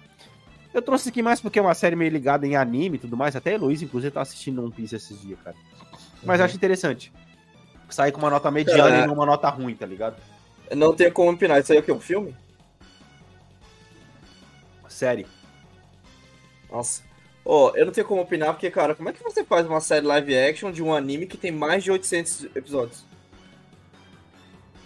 Eu 0.73 0.81
trouxe 0.81 1.09
aqui 1.09 1.21
mais 1.21 1.39
porque 1.39 1.59
é 1.59 1.61
uma 1.61 1.75
série 1.75 1.95
meio 1.95 2.09
ligada 2.09 2.47
em 2.47 2.55
anime 2.55 2.95
e 2.95 2.99
tudo 2.99 3.15
mais. 3.15 3.35
Até 3.35 3.51
a 3.51 3.53
Heloísa, 3.53 3.85
inclusive, 3.85 4.11
tá 4.11 4.21
assistindo 4.21 4.63
One 4.63 4.71
Piece 4.71 4.95
esses 4.95 5.21
dias, 5.21 5.39
cara. 5.43 5.55
Mas 6.23 6.39
eu 6.39 6.45
acho 6.45 6.55
interessante. 6.55 7.13
Sair 7.89 8.11
com 8.11 8.17
uma 8.17 8.31
nota 8.31 8.49
mediana 8.49 9.01
É. 9.01 9.03
e 9.03 9.07
não 9.07 9.13
uma 9.13 9.25
nota 9.25 9.47
ruim, 9.49 9.75
tá 9.75 9.85
ligado? 9.85 10.15
Não 10.75 10.95
tem 10.95 11.11
como 11.11 11.29
opinar. 11.31 11.59
Isso 11.59 11.71
aí 11.71 11.77
é 11.77 11.81
o 11.81 11.83
quê? 11.83 11.91
Um 11.91 11.99
filme? 11.99 12.35
Série. 14.87 15.27
Nossa. 16.71 17.03
Ó, 17.45 17.73
eu 17.75 17.85
não 17.85 17.91
tenho 17.91 18.07
como 18.07 18.21
opinar 18.21 18.53
porque, 18.53 18.71
cara, 18.71 18.95
como 18.95 19.09
é 19.09 19.13
que 19.13 19.23
você 19.23 19.43
faz 19.43 19.65
uma 19.67 19.81
série 19.81 20.05
live 20.05 20.37
action 20.37 20.71
de 20.71 20.81
um 20.81 20.93
anime 20.93 21.27
que 21.27 21.37
tem 21.37 21.51
mais 21.51 21.83
de 21.83 21.91
800 21.91 22.45
episódios? 22.55 23.05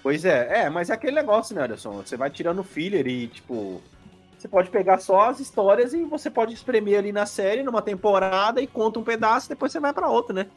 Pois 0.02 0.26
é, 0.26 0.64
é, 0.64 0.70
mas 0.70 0.90
é 0.90 0.94
aquele 0.94 1.16
negócio, 1.16 1.56
né, 1.56 1.64
Anderson? 1.64 1.92
Você 1.94 2.18
vai 2.18 2.30
tirando 2.30 2.64
filler 2.64 3.06
e, 3.08 3.28
tipo. 3.28 3.82
Você 4.38 4.48
pode 4.48 4.70
pegar 4.70 5.00
só 5.00 5.30
as 5.30 5.40
histórias 5.40 5.94
e 5.94 6.04
você 6.04 6.30
pode 6.30 6.54
espremer 6.54 7.00
ali 7.00 7.12
na 7.12 7.26
série, 7.26 7.64
numa 7.64 7.82
temporada, 7.82 8.62
e 8.62 8.68
conta 8.68 9.00
um 9.00 9.04
pedaço, 9.04 9.50
depois 9.50 9.72
você 9.72 9.80
vai 9.80 9.92
pra 9.92 10.10
outra, 10.10 10.34
né? 10.34 10.48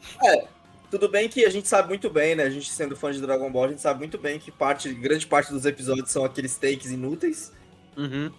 Tudo 0.91 1.09
bem 1.09 1.27
que 1.27 1.43
a 1.45 1.49
gente 1.49 1.67
sabe 1.67 1.89
muito 1.89 2.09
bem, 2.09 2.35
né? 2.35 2.43
A 2.43 2.49
gente 2.49 2.69
sendo 2.69 2.95
fã 2.95 3.11
de 3.11 3.19
Dragon 3.19 3.51
Ball, 3.51 3.65
a 3.65 3.69
gente 3.69 3.81
sabe 3.81 3.99
muito 3.99 4.17
bem 4.17 4.37
que 4.37 4.51
parte, 4.51 4.93
grande 4.93 5.25
parte 5.25 5.51
dos 5.51 5.65
episódios 5.65 6.11
são 6.11 6.23
aqueles 6.23 6.57
takes 6.57 6.91
inúteis, 6.91 7.51
Uhum. 7.97 8.31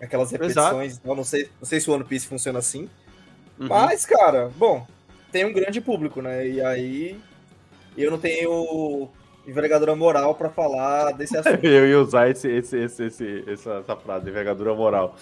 Aquelas 0.00 0.30
repetições. 0.30 1.00
Eu 1.04 1.14
não 1.14 1.24
sei, 1.24 1.48
não 1.60 1.66
sei 1.66 1.80
se 1.80 1.90
o 1.90 1.94
One 1.94 2.04
Piece 2.04 2.26
funciona 2.26 2.58
assim. 2.58 2.88
uhum. 3.58 3.68
Mas, 3.68 4.04
cara, 4.06 4.50
bom, 4.56 4.86
tem 5.32 5.44
um 5.44 5.52
grande 5.52 5.80
público, 5.80 6.20
né? 6.22 6.46
E 6.46 6.60
aí 6.60 7.18
eu 7.96 8.10
não 8.10 8.18
tenho 8.18 9.08
envergadura 9.46 9.94
moral 9.96 10.34
pra 10.34 10.48
falar 10.50 11.12
desse 11.12 11.36
assunto. 11.38 11.64
Eu 11.64 11.86
ia 11.88 12.00
usar 12.00 12.28
esse, 12.30 12.48
esse, 12.48 12.76
esse, 12.78 13.04
esse- 13.04 13.44
essa, 13.46 13.74
essa 13.84 13.96
frase, 13.96 14.28
envergadura 14.28 14.74
moral. 14.74 15.16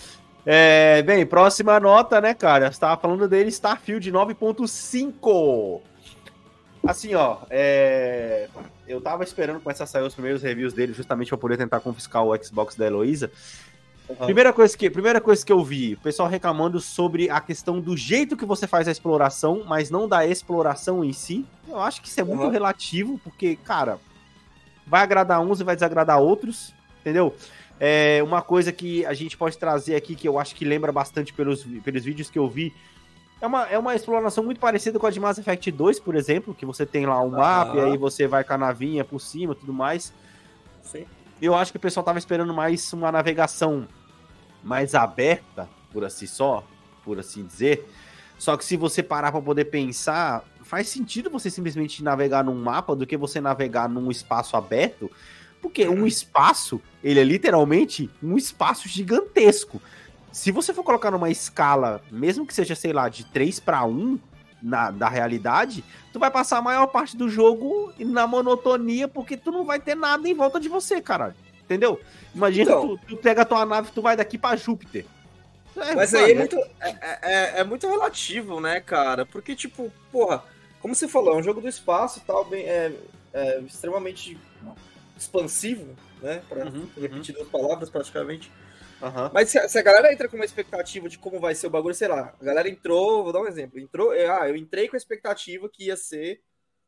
É, 0.47 1.03
bem, 1.03 1.27
próxima 1.27 1.79
nota, 1.79 2.21
né, 2.21 2.33
cara? 2.33 2.71
Você 2.73 2.81
tava 2.81 3.01
falando 3.01 3.29
dele, 3.29 3.49
Starfield 3.51 4.11
9.5. 4.11 5.81
Assim, 6.87 7.15
ó, 7.15 7.39
é, 7.51 8.49
eu 8.87 9.01
tava 9.01 9.25
esperando 9.25 9.61
começar 9.61 9.85
a 9.85 9.87
sair 9.87 10.03
os 10.05 10.15
primeiros 10.15 10.43
reviews 10.43 10.73
dele, 10.73 10.95
justamente 10.95 11.29
pra 11.29 11.37
poder 11.37 11.57
tentar 11.59 11.81
confiscar 11.81 12.25
o 12.25 12.35
Xbox 12.43 12.77
da 12.77 12.87
Heloísa. 12.87 13.31
Primeira 14.25 14.53
coisa, 14.53 14.77
que, 14.77 14.89
primeira 14.89 15.21
coisa 15.21 15.45
que 15.45 15.53
eu 15.53 15.63
vi, 15.63 15.95
o 15.95 15.99
pessoal 15.99 16.29
reclamando 16.29 16.81
sobre 16.81 17.29
a 17.29 17.41
questão 17.41 17.79
do 17.81 17.97
jeito 17.97 18.37
que 18.37 18.47
você 18.47 18.67
faz 18.67 18.89
a 18.89 18.91
exploração, 18.91 19.65
mas 19.67 19.91
não 19.91 20.09
da 20.09 20.27
exploração 20.27 21.05
em 21.05 21.13
si. 21.13 21.45
Eu 21.69 21.79
acho 21.81 22.01
que 22.01 22.09
isso 22.09 22.19
é 22.21 22.25
muito 22.25 22.45
Uhum. 22.45 22.51
relativo, 22.51 23.21
porque, 23.23 23.57
cara, 23.57 23.99
vai 24.87 25.03
agradar 25.03 25.41
uns 25.41 25.61
e 25.61 25.65
vai 25.65 25.75
desagradar 25.77 26.19
outros, 26.21 26.73
entendeu? 27.01 27.35
É 27.79 28.21
uma 28.25 28.41
coisa 28.43 28.73
que 28.73 29.05
a 29.07 29.13
gente 29.13 29.37
pode 29.37 29.59
trazer 29.59 29.95
aqui, 29.95 30.15
que 30.17 30.27
eu 30.27 30.39
acho 30.39 30.55
que 30.55 30.65
lembra 30.65 30.91
bastante 30.91 31.33
pelos, 31.33 31.63
pelos 31.85 32.03
vídeos 32.05 32.31
que 32.31 32.39
eu 32.39 32.49
vi, 32.49 32.73
é 33.41 33.47
uma, 33.47 33.67
é 33.67 33.79
uma 33.79 33.95
exploração 33.95 34.43
muito 34.43 34.59
parecida 34.59 34.99
com 34.99 35.07
a 35.07 35.11
de 35.11 35.21
Mass 35.21 35.39
Effect 35.39 35.71
2, 35.71 36.01
por 36.01 36.17
exemplo, 36.17 36.55
que 36.55 36.67
você 36.67 36.85
tem 36.85 37.07
lá 37.07 37.21
um 37.23 37.31
mapa 37.31 37.77
e 37.77 37.81
aí 37.81 37.97
você 37.97 38.27
vai 38.27 38.43
com 38.43 38.55
a 38.55 38.59
navinha 38.59 39.05
por 39.05 39.21
cima 39.21 39.53
e 39.53 39.57
tudo 39.57 39.73
mais. 39.73 40.13
Sim. 40.83 41.05
Eu 41.41 41.55
acho 41.55 41.71
que 41.71 41.77
o 41.77 41.81
pessoal 41.81 42.03
tava 42.03 42.19
esperando 42.19 42.53
mais 42.53 42.93
uma 42.93 43.13
navegação 43.13 43.87
mais 44.69 44.95
aberta, 44.95 45.67
por 45.91 46.05
assim 46.05 46.27
só, 46.27 46.63
por 47.03 47.19
assim 47.19 47.45
dizer. 47.45 47.89
Só 48.39 48.55
que 48.55 48.65
se 48.65 48.77
você 48.77 49.03
parar 49.03 49.33
para 49.33 49.41
poder 49.41 49.65
pensar, 49.65 50.45
faz 50.63 50.91
sentido 50.91 51.31
você 51.31 51.51
simplesmente 51.51 52.05
navegar 52.05 52.45
num 52.45 52.55
mapa 52.55 52.95
do 52.95 53.07
que 53.07 53.17
você 53.17 53.41
navegar 53.41 53.89
num 53.89 54.11
espaço 54.11 54.57
aberto, 54.57 55.11
porque 55.63 55.89
um 55.89 56.07
espaço, 56.07 56.81
ele 57.03 57.19
é 57.19 57.25
literalmente 57.25 58.11
um 58.23 58.37
espaço 58.37 58.87
gigantesco. 58.87 59.81
Se 60.31 60.53
você 60.53 60.75
for 60.75 60.85
colocar 60.85 61.11
numa 61.11 61.31
escala, 61.31 62.03
mesmo 62.11 62.47
que 62.47 62.53
seja, 62.53 62.75
sei 62.75 62.93
lá, 62.93 63.09
de 63.09 63.25
3 63.25 63.59
para 63.59 63.85
1 63.85 64.19
na, 64.63 64.91
da 64.91 65.09
realidade, 65.09 65.83
tu 66.13 66.19
vai 66.19 66.31
passar 66.31 66.59
a 66.59 66.63
maior 66.63 66.89
parte 66.89 67.17
do 67.17 67.29
jogo 67.29 67.91
na 67.99 68.27
monotonia, 68.27 69.09
porque 69.09 69.37
tu 69.37 69.51
não 69.51 69.65
vai 69.65 69.81
ter 69.81 69.97
nada 69.97 70.29
em 70.29 70.35
volta 70.35 70.61
de 70.61 70.69
você, 70.69 71.01
caralho. 71.01 71.35
Entendeu? 71.69 72.01
Imagina 72.35 72.71
Então. 72.71 72.81
tu, 72.81 72.99
tu 73.07 73.17
pega 73.19 73.43
a 73.43 73.45
tua 73.45 73.67
nave 73.67 73.89
e 73.91 73.93
tu 73.93 74.01
vai 74.01 74.17
daqui 74.17 74.39
pra 74.39 74.57
Júpiter. 74.57 75.05
É, 75.77 75.95
Mas 75.95 76.15
aí 76.15 76.31
é 76.31 76.33
é- 76.33 76.35
muito, 76.35 76.57
é, 76.81 76.97
é- 77.23 77.61
é 77.61 77.65
muito 77.65 77.87
relativo, 77.87 78.59
né, 78.59 78.81
cara? 78.81 79.27
Porque, 79.27 79.55
tipo, 79.55 79.93
porra, 80.11 80.43
como 80.81 80.95
você 80.95 81.07
falou, 81.07 81.35
é 81.35 81.37
um 81.37 81.43
jogo 81.43 81.61
do 81.61 81.69
espaço 81.69 82.19
e 82.19 82.23
tal, 82.23 82.45
bem, 82.45 82.65
é, 82.65 82.93
é 83.35 83.61
extremamente 83.61 84.39
expansivo, 85.17 85.95
né? 86.23 86.43
Pra 86.49 86.65
Uhum, 86.65 86.89
repetir 86.97 87.35
duas 87.35 87.49
palavras 87.49 87.91
praticamente. 87.91 88.51
Aham. 89.03 89.31
Mas 89.33 89.51
se, 89.51 89.59
a- 89.59 89.69
se 89.69 89.79
a 89.79 89.83
galera 89.83 90.13
entra 90.13 90.29
com 90.29 90.37
uma 90.37 90.45
expectativa 90.45 91.09
de 91.09 91.19
como 91.19 91.39
vai 91.39 91.55
ser 91.55 91.67
o 91.69 91.71
bagulho, 91.71 91.95
sei 91.95 92.09
lá, 92.09 92.35
a 92.41 92.45
galera 92.45 92.69
entrou, 92.69 93.23
vou 93.23 93.33
dar 93.33 93.41
um 93.41 93.47
exemplo, 93.47 93.79
entrou, 93.79 94.13
é, 94.13 94.29
ah, 94.29 94.49
eu 94.49 94.57
entrei 94.57 94.89
com 94.89 94.97
a 94.97 94.99
expectativa 94.99 95.69
que 95.69 95.85
ia 95.87 95.97
ser 95.97 96.41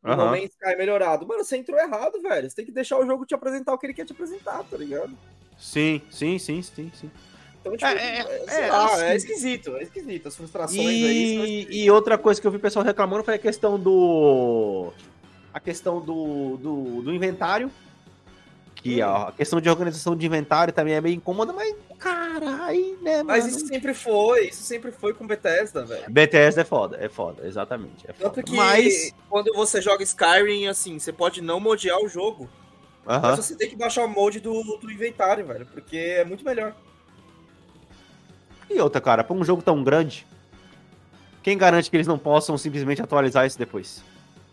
um 0.04 0.10
Aham. 0.10 0.24
No 0.24 0.30
Man's 0.30 0.50
Sky 0.50 0.76
melhorado. 0.76 1.26
Mano, 1.26 1.44
você 1.44 1.56
entrou 1.56 1.78
errado, 1.78 2.20
velho. 2.22 2.48
Você 2.48 2.56
tem 2.56 2.64
que 2.64 2.72
deixar 2.72 2.98
o 2.98 3.06
jogo 3.06 3.26
te 3.26 3.34
apresentar 3.34 3.72
o 3.74 3.78
que 3.78 3.86
ele 3.86 3.94
quer 3.94 4.04
te 4.06 4.12
apresentar, 4.12 4.62
tá 4.64 4.76
ligado? 4.76 5.12
Sim, 5.58 6.00
sim, 6.10 6.38
sim, 6.38 6.62
sim, 6.62 6.90
sim. 6.94 7.10
Então, 7.60 7.72
tipo, 7.76 7.84
É, 7.84 8.20
é, 8.20 8.44
é, 8.48 8.60
é, 8.62 8.66
lá, 8.68 8.86
assim. 8.86 9.04
é 9.04 9.16
esquisito, 9.16 9.76
é 9.76 9.82
esquisito. 9.82 10.28
As 10.28 10.36
frustrações 10.36 10.86
aí 10.86 11.36
são 11.36 11.44
E, 11.44 11.84
e 11.84 11.90
outra 11.90 12.16
coisa 12.16 12.40
que 12.40 12.46
eu 12.46 12.50
vi 12.50 12.56
o 12.56 12.60
pessoal 12.60 12.84
reclamando 12.84 13.22
foi 13.22 13.34
a 13.34 13.38
questão 13.38 13.78
do. 13.78 14.92
A 15.52 15.60
questão 15.60 16.00
do, 16.00 16.56
do, 16.56 17.02
do 17.02 17.12
inventário. 17.12 17.70
Que 18.76 19.02
Hum. 19.02 19.06
a 19.06 19.32
questão 19.32 19.60
de 19.60 19.68
organização 19.68 20.16
de 20.16 20.24
inventário 20.24 20.72
também 20.72 20.94
é 20.94 21.00
meio 21.02 21.14
incômoda, 21.14 21.52
mas, 21.52 21.74
cara, 22.00 22.64
aí, 22.64 22.98
né, 23.02 23.22
Mas 23.22 23.44
mano? 23.44 23.56
isso 23.56 23.66
sempre 23.66 23.94
foi, 23.94 24.48
isso 24.48 24.62
sempre 24.62 24.90
foi 24.90 25.12
com 25.12 25.26
Bethesda, 25.26 25.84
velho. 25.84 26.10
BTS 26.10 26.58
é 26.58 26.64
foda, 26.64 26.96
é 26.98 27.08
foda, 27.08 27.46
exatamente. 27.46 28.08
É 28.08 28.12
foda. 28.12 28.30
Tanto 28.30 28.42
que 28.42 28.56
Mas. 28.56 29.14
quando 29.28 29.52
você 29.54 29.80
joga 29.82 30.02
Skyrim, 30.02 30.66
assim, 30.66 30.98
você 30.98 31.12
pode 31.12 31.42
não 31.42 31.60
modear 31.60 31.98
o 31.98 32.08
jogo, 32.08 32.48
Aham. 33.06 33.20
mas 33.36 33.44
você 33.44 33.54
tem 33.54 33.68
que 33.68 33.76
baixar 33.76 34.04
o 34.04 34.08
mod 34.08 34.40
do, 34.40 34.62
do 34.78 34.90
inventário, 34.90 35.46
velho, 35.46 35.66
porque 35.66 35.96
é 35.96 36.24
muito 36.24 36.44
melhor. 36.44 36.74
E 38.68 38.80
outra, 38.80 39.00
cara, 39.00 39.22
pra 39.22 39.36
um 39.36 39.44
jogo 39.44 39.62
tão 39.62 39.84
grande, 39.84 40.26
quem 41.42 41.58
garante 41.58 41.90
que 41.90 41.96
eles 41.96 42.06
não 42.06 42.18
possam 42.18 42.56
simplesmente 42.56 43.02
atualizar 43.02 43.46
isso 43.46 43.58
depois? 43.58 44.02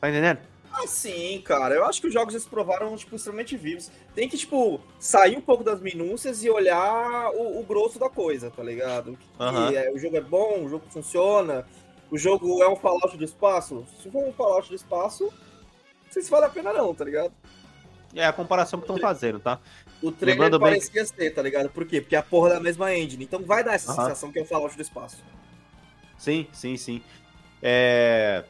Tá 0.02 0.10
entendendo? 0.10 0.40
Ah, 0.72 0.86
sim, 0.86 1.42
cara. 1.44 1.76
Eu 1.76 1.86
acho 1.86 2.00
que 2.02 2.08
os 2.08 2.14
jogos 2.14 2.34
eles 2.34 2.46
provaram, 2.46 2.96
tipo, 2.96 3.16
extremamente 3.16 3.58
vivos. 3.58 3.92
Tem 4.14 4.30
que, 4.30 4.38
tipo, 4.38 4.80
sair 5.00 5.38
um 5.38 5.42
pouco 5.42 5.64
das 5.64 5.80
minúcias 5.82 6.44
e 6.44 6.50
olhar 6.50 7.32
o, 7.32 7.60
o 7.60 7.64
grosso 7.64 7.98
da 7.98 8.10
coisa, 8.10 8.52
tá 8.52 8.64
ligado? 8.64 9.18
Que, 9.38 9.76
é, 9.76 9.92
o 9.92 9.98
jogo 9.98 10.18
é 10.18 10.22
bom, 10.22 10.66
o 10.66 10.70
jogo 10.70 10.86
funciona, 10.90 11.66
o 12.12 12.18
jogo 12.18 12.62
é 12.62 12.70
um 12.70 12.76
Fallout 12.76 13.18
do 13.18 13.24
espaço. 13.24 13.86
Se 14.02 14.10
for 14.10 14.24
um 14.24 14.32
Fallout 14.34 14.70
do 14.70 14.76
espaço, 14.76 15.26
não 15.26 16.12
sei 16.12 16.22
se 16.22 16.30
vale 16.30 16.46
a 16.46 16.50
pena 16.50 16.72
não, 16.72 16.94
tá 16.94 17.04
ligado? 17.04 17.34
É 18.16 18.26
a 18.26 18.34
comparação 18.34 18.80
que 18.80 18.86
estão 18.86 18.98
fazendo, 18.98 19.40
tá? 19.40 19.60
O 20.02 20.12
trailer 20.12 20.42
Lembrando 20.42 20.60
bem 20.60 20.70
parecia 20.70 21.06
ser, 21.06 21.32
tá 21.32 21.42
ligado? 21.42 21.70
Por 21.70 21.86
quê? 21.86 22.02
Porque 22.02 22.16
é 22.16 22.20
a 22.20 22.24
porra 22.24 22.52
da 22.52 22.60
mesma 22.60 22.94
engine. 22.96 23.24
Então 23.24 23.44
vai 23.44 23.64
dar 23.64 23.74
essa 23.74 23.94
sensação 23.94 24.32
que 24.32 24.40
é 24.40 24.42
o 24.42 24.46
Fallout 24.46 24.76
do 24.76 24.82
espaço. 24.82 25.18
Sim, 26.18 26.48
sim, 26.54 26.78
sim. 26.78 27.02
É, 27.62 28.44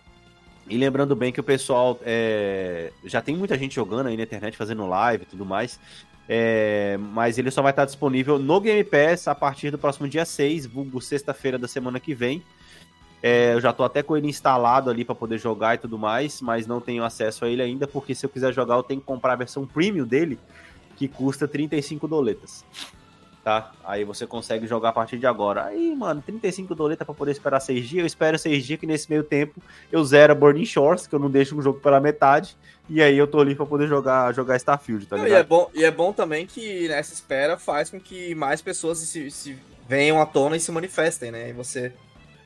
E 0.69 0.77
lembrando 0.77 1.15
bem 1.15 1.31
que 1.31 1.39
o 1.39 1.43
pessoal 1.43 2.00
é, 2.03 2.91
já 3.05 3.21
tem 3.21 3.36
muita 3.36 3.57
gente 3.57 3.75
jogando 3.75 4.07
aí 4.07 4.17
na 4.17 4.24
internet, 4.24 4.57
fazendo 4.57 4.86
live 4.88 5.24
e 5.24 5.27
tudo 5.27 5.45
mais. 5.45 5.79
É, 6.27 6.97
Mas 7.00 7.38
ele 7.38 7.50
só 7.50 7.62
vai 7.62 7.71
estar 7.71 7.86
disponível 7.86 8.38
no 8.38 8.59
Game 8.59 8.83
Pass 8.83 9.27
a 9.27 9.36
partir 9.36 9.71
do 9.71 9.77
próximo 9.77 10.09
dia 10.09 10.25
6, 10.25 10.65
vulgo 10.65 11.01
sexta-feira 11.01 11.57
da 11.57 11.67
semana 11.67 12.00
que 12.00 12.13
vem. 12.13 12.43
É, 13.24 13.53
eu 13.53 13.62
já 13.62 13.74
tô 13.74 13.83
até 13.83 14.03
com 14.03 14.15
ele 14.15 14.27
instalado 14.27 14.89
ali 14.89 15.03
para 15.03 15.15
poder 15.15 15.39
jogar 15.39 15.75
e 15.75 15.77
tudo 15.79 15.97
mais, 15.97 16.41
mas 16.41 16.67
não 16.67 16.79
tenho 16.79 17.03
acesso 17.03 17.45
a 17.45 17.50
ele 17.50 17.62
ainda, 17.62 17.88
porque 17.88 18.13
se 18.13 18.25
eu 18.25 18.29
quiser 18.29 18.53
jogar 18.53 18.75
eu 18.75 18.83
tenho 18.83 19.00
que 19.00 19.07
comprar 19.07 19.33
a 19.33 19.38
versão 19.38 19.65
premium 19.65 20.05
dele, 20.05 20.38
que 20.97 21.07
custa 21.07 21.47
35 21.47 22.07
doletas. 22.07 22.63
Tá? 23.48 23.72
Aí 23.86 24.04
você 24.04 24.27
consegue 24.27 24.68
jogar 24.68 24.89
a 24.89 24.92
partir 24.92 25.18
de 25.18 25.25
agora. 25.25 25.63
Aí, 25.63 25.96
mano, 25.96 26.22
35 26.22 26.75
doleta 26.75 27.06
pra 27.06 27.16
poder 27.16 27.32
esperar 27.32 27.62
6 27.62 27.88
dias. 27.88 28.01
Eu 28.01 28.06
espero 28.06 28.38
6 28.38 28.66
dias 28.66 28.77
que 28.77 28.86
nesse 28.86 29.10
meio 29.10 29.24
tempo 29.24 29.63
eu 29.89 30.04
zero 30.04 30.34
a 30.34 30.36
Burning 30.36 30.66
Shores, 30.66 31.08
que 31.08 31.16
eu 31.16 31.20
não 31.20 31.32
deixo 31.32 31.58
o 31.58 31.62
jogo 31.62 31.80
pela 31.80 32.01
metade. 32.01 32.58
E 32.89 33.01
aí 33.01 33.18
eu 33.18 33.25
tô 33.25 33.39
ali 33.39 33.56
pra 33.56 33.66
poder 33.66 33.88
jogar, 33.88 34.34
jogar 34.34 34.58
Starfield, 34.58 35.06
tá 35.06 35.16
ligado? 35.16 35.32
e, 35.32 35.39
é 35.39 35.44
bom, 35.44 35.72
e 35.74 35.86
é 35.86 35.92
bom 35.92 36.12
também 36.12 36.46
que 36.46 36.89
nessa 36.89 37.13
espera 37.13 37.58
faz 37.58 37.89
com 37.89 38.01
que 38.01 38.36
mais 38.36 38.62
pessoas 38.62 38.98
se, 38.98 39.32
se 39.32 39.58
venham 39.88 40.22
à 40.22 40.25
tona 40.25 40.58
e 40.58 40.60
se 40.60 40.70
manifestem, 40.70 41.32
né? 41.32 41.50
E 41.50 41.54
você, 41.54 41.94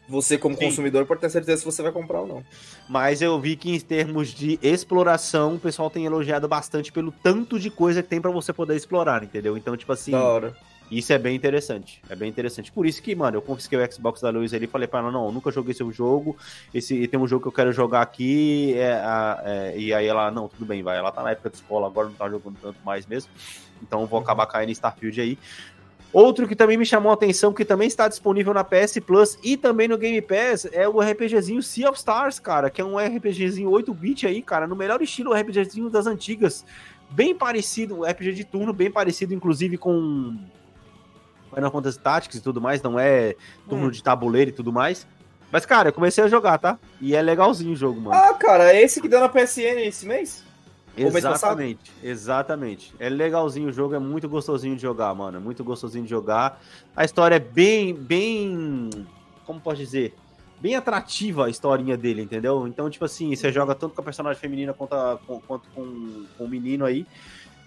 você 0.08 0.38
como 0.38 0.56
Sim. 0.56 0.66
consumidor, 0.66 1.08
pode 1.08 1.22
ter 1.22 1.32
certeza 1.32 1.62
se 1.62 1.66
você 1.66 1.82
vai 1.82 1.92
comprar 1.92 2.22
ou 2.22 2.28
não. 2.28 2.44
Mas 2.88 3.24
eu 3.24 3.40
vi 3.40 3.56
que 3.56 3.72
em 3.72 3.80
termos 3.80 4.28
de 4.28 4.60
exploração, 4.62 5.56
o 5.56 5.60
pessoal 5.60 5.90
tem 5.90 6.06
elogiado 6.06 6.48
bastante 6.48 6.92
pelo 6.92 7.12
tanto 7.12 7.60
de 7.60 7.72
coisa 7.72 8.04
que 8.04 8.10
tem 8.10 8.22
pra 8.22 8.30
você 8.30 8.54
poder 8.54 8.76
explorar, 8.76 9.24
entendeu? 9.24 9.58
Então, 9.58 9.76
tipo 9.76 9.92
assim, 9.92 10.12
Da 10.12 10.24
hora. 10.24 10.56
Isso 10.92 11.14
é 11.14 11.18
bem 11.18 11.36
interessante. 11.36 12.02
É 12.10 12.16
bem 12.16 12.30
interessante. 12.30 12.70
Por 12.70 12.86
isso 12.86 13.02
que, 13.02 13.16
mano, 13.16 13.38
eu 13.38 13.42
confisquei 13.42 13.80
o 13.80 13.92
Xbox 13.92 14.20
da 14.20 14.30
Luiz 14.30 14.54
ali 14.54 14.66
e 14.66 14.68
falei 14.68 14.88
pra 14.88 15.00
ela, 15.00 15.10
não, 15.10 15.32
nunca 15.32 15.50
joguei 15.50 15.74
seu 15.74 15.90
jogo. 15.90 16.36
Esse 16.74 17.08
tem 17.08 17.18
um 17.18 17.26
jogo 17.26 17.44
que 17.44 17.48
eu 17.48 17.52
quero 17.54 17.72
jogar 17.72 18.02
aqui. 18.02 18.74
é, 18.76 19.02
é, 19.46 19.78
e 19.78 19.94
aí 19.94 20.06
ela, 20.06 20.30
não, 20.30 20.50
tudo 20.50 20.66
bem, 20.66 20.84
vai. 20.84 20.98
Ela 20.98 21.12
tá 21.12 21.24
na 21.24 21.32
época 21.32 21.50
de 21.50 21.56
escola, 21.56 21.88
agora 21.88 22.10
não 22.10 22.16
tá 22.16 22.30
jogando 22.30 22.58
tanto 22.62 22.78
mais 22.84 23.08
mesmo. 23.08 23.32
Então 23.82 24.06
vou 24.06 24.20
acabar 24.20 24.46
caindo 24.48 24.70
em 24.70 24.74
Starfield 24.74 25.22
aí. 25.22 25.38
Outro 26.14 26.46
que 26.46 26.58
também 26.58 26.76
me 26.76 26.86
chamou 26.86 27.10
a 27.10 27.14
atenção, 27.14 27.54
que 27.54 27.64
também 27.64 27.88
está 27.88 28.10
disponível 28.10 28.54
na 28.54 28.66
PS 28.66 29.00
Plus 29.06 29.38
e 29.42 29.56
também 29.56 29.88
no 29.88 29.98
Game 29.98 30.22
Pass, 30.22 30.68
é 30.74 30.86
o 30.86 31.00
RPGzinho 31.00 31.64
Sea 31.64 31.90
of 31.90 31.98
Stars, 31.98 32.38
cara, 32.38 32.70
que 32.70 32.82
é 32.82 32.86
um 32.86 32.98
RPGzinho 32.98 33.70
8-bit 33.70 34.28
aí, 34.28 34.42
cara, 34.42 34.68
no 34.68 34.76
melhor 34.76 35.02
estilo 35.02 35.34
RPGzinho 35.34 35.90
das 35.90 36.08
antigas. 36.08 36.66
Bem 37.10 37.34
parecido, 37.34 38.04
RPG 38.04 38.34
de 38.34 38.44
turno, 38.44 38.74
bem 38.74 38.92
parecido, 38.92 39.34
inclusive, 39.34 39.78
com 39.78 40.38
Final 41.54 41.72
Fantasy 41.72 42.00
Tactics 42.00 42.38
e 42.38 42.42
tudo 42.42 42.60
mais, 42.62 42.82
não 42.82 43.00
é 43.00 43.36
turno 43.70 43.88
Hum. 43.88 43.92
de 43.92 44.02
tabuleiro 44.04 44.50
e 44.50 44.54
tudo 44.54 44.72
mais. 44.72 45.06
Mas, 45.52 45.66
cara, 45.66 45.90
eu 45.90 45.94
comecei 45.94 46.24
a 46.24 46.28
jogar, 46.30 46.58
tá? 46.58 46.80
E 47.02 47.14
é 47.14 47.22
legalzinho 47.22 47.74
o 47.74 47.76
jogo, 47.76 48.00
mano. 48.00 48.16
Ah, 48.16 48.34
cara, 48.36 48.72
é 48.74 48.82
esse 48.82 49.02
que 49.02 49.08
deu 49.10 49.20
na 49.20 49.28
PSN 49.28 49.82
esse 49.86 50.06
mês? 50.06 50.44
Exatamente, 50.96 51.92
exatamente. 52.04 52.94
É 53.00 53.10
legalzinho 53.10 53.70
o 53.70 53.72
jogo, 53.74 53.96
é 53.96 54.00
muito 54.00 54.28
gostosinho 54.30 54.76
de 54.76 54.82
jogar, 54.82 55.14
mano. 55.16 55.38
É 55.38 55.40
muito 55.40 55.64
gostosinho 55.64 56.04
de 56.04 56.10
jogar. 56.10 56.62
A 56.96 57.04
história 57.06 57.36
é 57.36 57.40
bem, 57.40 57.94
bem. 57.94 58.90
Como 59.46 59.60
posso 59.60 59.78
dizer? 59.78 60.14
Bem 60.60 60.76
atrativa 60.76 61.46
a 61.46 61.50
historinha 61.50 61.98
dele, 61.98 62.22
entendeu? 62.22 62.68
Então, 62.68 62.90
tipo 62.90 63.04
assim, 63.06 63.36
você 63.36 63.52
joga 63.52 63.74
tanto 63.74 63.96
com 63.96 64.02
a 64.02 64.04
personagem 64.04 64.40
feminina 64.40 64.74
quanto, 64.74 64.94
a- 64.94 65.18
com- 65.26 65.40
quanto 65.42 65.64
com, 65.74 66.26
com 66.38 66.44
o 66.44 66.48
menino 66.48 66.86
aí. 66.86 67.06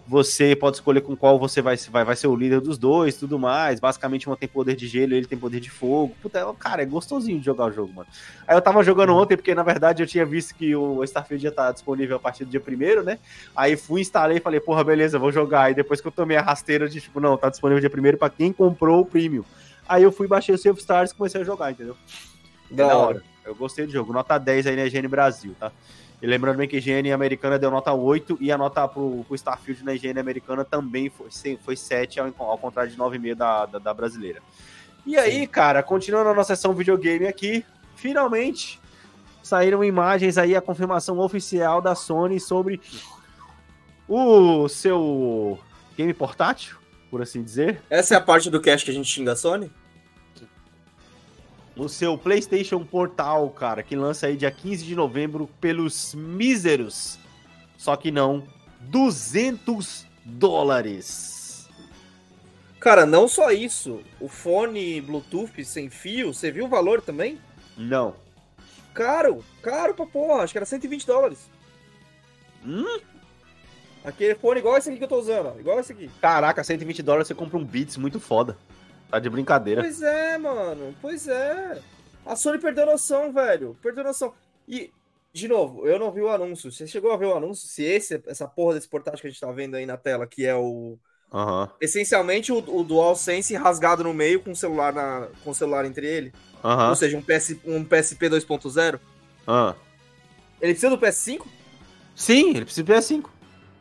Você 0.07 0.55
pode 0.55 0.77
escolher 0.77 1.01
com 1.01 1.17
qual 1.17 1.39
você 1.39 1.63
vai, 1.63 1.77
vai, 1.91 2.05
vai 2.05 2.15
ser 2.15 2.27
o 2.27 2.37
líder 2.37 2.61
dos 2.61 2.77
dois 2.77 3.17
tudo 3.17 3.39
mais. 3.39 3.81
Basicamente, 3.81 4.27
uma 4.27 4.37
tem 4.37 4.49
poder 4.49 4.77
de 4.77 4.87
gelo, 4.87 5.15
ele 5.15 5.27
tem 5.27 5.39
poder 5.39 5.61
de 5.61 5.71
fogo. 5.71 6.15
Puta, 6.21 6.39
é- 6.39 6.55
cara, 6.59 6.83
é 6.83 6.87
gostosinho 6.87 7.39
de 7.39 7.45
jogar 7.47 7.67
o 7.67 7.73
jogo, 7.73 7.93
mano. 7.93 8.09
Aí 8.47 8.55
eu 8.55 8.61
tava 8.61 8.83
jogando 8.83 9.15
ontem, 9.15 9.35
porque 9.37 9.55
na 9.55 9.63
verdade 9.63 10.03
eu 10.03 10.07
tinha 10.07 10.27
visto 10.27 10.55
que 10.55 10.77
o 10.77 11.03
Starfield 11.05 11.47
ia 11.47 11.49
estar 11.49 11.73
disponível 11.73 12.17
a 12.17 12.21
partir 12.21 12.45
do 12.45 12.51
dia 12.51 12.61
primeiro, 12.61 13.03
né? 13.03 13.19
Aí 13.57 13.77
fui, 13.77 14.03
instalei 14.03 14.37
e 14.37 14.41
falei, 14.41 14.61
porra, 14.61 14.85
beleza, 14.85 15.19
vou 15.19 15.33
jogar. 15.33 15.63
Aí 15.65 15.75
depois 15.75 16.03
que 16.03 16.07
eu 16.07 16.13
tomei 16.13 16.37
a 16.37 16.43
rasteira 16.43 16.87
de 16.87 17.01
tipo, 17.01 17.19
não, 17.19 17.37
tá 17.39 17.49
disponível 17.49 17.81
dia 17.81 17.91
primeiro 17.91 18.19
pra 18.19 18.29
quem 18.29 18.53
comprou 18.53 19.01
o 19.01 19.07
Premium. 19.07 19.45
Aí 19.89 20.03
eu 20.03 20.13
fui, 20.13 20.29
baixei 20.29 20.55
o 20.55 20.71
of 20.71 20.81
Stars 20.81 21.13
e 21.13 21.15
comecei 21.15 21.41
a 21.41 21.45
jogar, 21.45 21.71
entendeu? 21.71 21.97
Da 22.71 22.95
hora. 22.97 23.23
Eu 23.45 23.55
gostei 23.55 23.87
do 23.87 23.93
jogo. 23.93 24.13
Nota 24.13 24.39
10 24.39 24.67
aí 24.67 24.77
na 24.77 24.87
IGN 24.87 25.09
Brasil, 25.09 25.55
tá? 25.59 25.71
E 26.25 26.27
lembrando 26.27 26.57
bem 26.57 26.67
que 26.67 26.77
a 26.77 26.79
IGN 26.79 27.13
americana 27.13 27.59
deu 27.59 27.71
nota 27.71 27.93
8 27.93 28.39
e 28.41 28.51
a 28.51 28.57
nota 28.57 28.89
pro, 28.89 29.23
pro 29.29 29.35
Starfield 29.35 29.85
na 29.85 29.93
IGN 29.93 30.19
americana 30.19 30.65
também 30.65 31.11
foi, 31.11 31.29
foi 31.63 31.77
7, 31.77 32.19
ao, 32.19 32.33
ao 32.39 32.57
contrário 32.57 32.91
de 32.91 32.97
9,5 32.97 33.35
da, 33.35 33.67
da, 33.67 33.79
da 33.79 33.93
brasileira. 33.93 34.41
E 35.05 35.19
aí, 35.19 35.47
cara, 35.47 35.83
continuando 35.83 36.31
a 36.31 36.35
nossa 36.35 36.57
sessão 36.57 36.73
videogame 36.73 37.27
aqui, 37.27 37.63
finalmente 37.95 38.81
saíram 39.43 39.85
imagens 39.85 40.39
aí, 40.39 40.57
a 40.57 40.63
confirmação 40.63 41.19
oficial 41.19 41.83
da 41.83 41.95
Sony 41.95 42.41
sobre 42.41 42.81
o 44.09 44.67
seu 44.67 45.59
game 45.95 46.15
portátil, 46.15 46.79
por 47.11 47.21
assim 47.21 47.43
dizer. 47.43 47.83
Essa 47.91 48.15
é 48.15 48.17
a 48.17 48.21
parte 48.23 48.49
do 48.49 48.63
cast 48.63 48.83
que 48.83 48.91
a 48.91 48.95
gente 48.95 49.11
xinga 49.11 49.33
a 49.33 49.37
Sony? 49.37 49.71
O 51.77 51.89
seu 51.89 52.17
PlayStation 52.17 52.85
Portal, 52.85 53.51
cara, 53.51 53.83
que 53.83 53.97
lança 53.97 54.27
aí 54.27 54.37
dia 54.37 54.51
15 54.51 54.85
de 54.85 54.95
novembro 54.95 55.49
pelos 55.61 56.15
míseros, 56.15 57.19
só 57.77 57.97
que 57.97 58.11
não, 58.11 58.45
200 58.81 60.07
dólares. 60.25 61.69
Cara, 62.79 63.07
não 63.07 63.27
só 63.27 63.51
isso. 63.51 64.03
O 64.21 64.29
fone 64.29 65.01
Bluetooth 65.01 65.65
sem 65.65 65.89
fio, 65.89 66.35
você 66.35 66.51
viu 66.51 66.67
o 66.67 66.69
valor 66.69 67.01
também? 67.01 67.41
Não. 67.77 68.15
Caro, 68.93 69.43
caro 69.63 69.95
pra 69.95 70.07
porra. 70.07 70.43
Acho 70.43 70.53
que 70.53 70.59
era 70.59 70.67
120 70.67 71.07
dólares. 71.07 71.51
Hum? 72.65 73.01
Aquele 74.05 74.35
fone 74.35 74.61
igual 74.61 74.77
esse 74.77 74.91
aqui 74.91 74.99
que 74.99 75.05
eu 75.05 75.09
tô 75.09 75.19
usando, 75.19 75.47
ó, 75.47 75.59
igual 75.59 75.81
esse 75.81 75.93
aqui. 75.93 76.11
Caraca, 76.21 76.63
120 76.63 77.03
dólares 77.03 77.27
você 77.27 77.35
compra 77.35 77.57
um 77.57 77.65
Beats 77.65 77.97
muito 77.97 78.21
foda. 78.21 78.57
Tá 79.15 79.21
de 79.21 79.31
brincadeira. 79.31 79.81
Pois 79.81 80.03
é, 80.03 80.37
mano. 80.39 80.93
Pois 81.01 81.29
é. 81.29 81.81
A 82.27 82.35
Sony 82.35 82.59
perdeu 82.59 82.85
noção, 82.85 83.33
velho. 83.33 83.77
Perdeu 83.81 84.03
a 84.03 84.09
noção. 84.09 84.35
E, 84.67 84.91
de 85.33 85.47
novo, 85.47 85.87
eu 85.87 86.01
não 86.01 86.11
vi 86.11 86.21
o 86.21 86.29
anúncio. 86.29 86.73
Você 86.73 86.85
chegou 86.85 87.13
a 87.13 87.17
ver 87.17 87.27
o 87.27 87.37
anúncio? 87.37 87.69
Se 87.69 87.85
esse, 87.85 88.21
essa 88.27 88.49
porra 88.49 88.75
desse 88.75 88.89
portátil 88.89 89.21
que 89.21 89.29
a 89.29 89.31
gente 89.31 89.41
tá 89.41 89.53
vendo 89.53 89.77
aí 89.77 89.87
na 89.87 89.97
tela, 89.97 90.27
que 90.27 90.45
é 90.45 90.57
o. 90.57 90.99
Aham, 91.33 91.71
Essencialmente 91.81 92.51
o, 92.51 92.59
o 92.59 92.83
DualSense 92.83 93.55
rasgado 93.55 94.03
no 94.03 94.13
meio 94.13 94.41
com 94.43 94.51
o 94.51 94.57
celular, 94.57 94.93
na, 94.93 95.29
com 95.45 95.51
o 95.51 95.55
celular 95.55 95.85
entre 95.85 96.09
ele. 96.09 96.33
aham, 96.65 96.89
Ou 96.89 96.97
seja, 96.97 97.17
um, 97.17 97.23
PS, 97.23 97.55
um 97.65 97.85
PSP 97.85 98.29
2.0. 98.29 98.99
aham. 99.47 99.77
Ele 100.61 100.73
precisa 100.73 100.91
do 100.91 100.99
PS5? 100.99 101.47
Sim, 102.17 102.51
ele 102.51 102.65
precisa 102.65 102.83
de 102.83 102.93
PS5. 102.93 103.27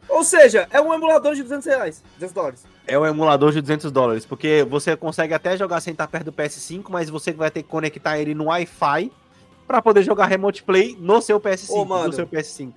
Ou 0.10 0.24
seja, 0.24 0.68
é 0.70 0.80
um 0.80 0.94
emulador 0.94 1.34
de 1.34 1.42
200 1.42 1.66
reais. 1.66 2.04
200 2.20 2.34
dólares. 2.34 2.73
É 2.86 3.00
um 3.00 3.06
emulador 3.06 3.52
de 3.54 3.62
200 3.62 3.92
dólares, 3.92 4.26
porque 4.26 4.66
você 4.70 4.96
consegue 4.98 5.34
até 5.34 5.56
jogar 5.56 5.80
sem 5.80 5.92
estar 5.94 6.08
perto 6.08 6.26
do 6.26 6.34
PS5, 6.34 6.86
mas 6.90 7.10
você 7.10 7.32
vai 7.32 7.50
ter 7.50 7.64
que 7.64 7.70
conectar 7.70 8.20
ele 8.20 8.34
no 8.36 8.46
Wi-Fi 8.46 9.12
pra 9.66 9.82
poder 9.82 10.04
jogar 10.04 10.26
Remote 10.26 10.64
Play 10.64 10.98
no 11.00 11.22
seu 11.22 11.40
PS5, 11.40 11.70
Ô, 11.72 11.86
mano. 11.86 12.08
no 12.08 12.14
seu 12.14 12.28
PS5. 12.28 12.74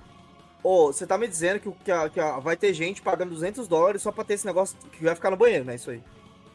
Ô, 0.62 0.87
você 0.92 1.07
tá 1.07 1.19
me 1.19 1.27
dizendo 1.27 1.59
que, 1.61 1.71
que, 1.85 1.90
a- 1.90 2.09
que 2.09 2.21
a- 2.21 2.38
vai 2.38 2.57
ter 2.57 2.73
gente 2.73 3.03
pagando 3.03 3.31
200 3.31 3.66
dólares 3.66 4.03
só 4.03 4.12
pra 4.12 4.23
ter 4.25 4.35
esse 4.35 4.47
negócio 4.47 4.77
que 4.92 5.05
vai 5.05 5.14
ficar 5.14 5.31
no 5.31 5.37
banheiro, 5.37 5.64
né? 5.64 5.75
Isso 5.75 5.90
aí. 5.90 6.01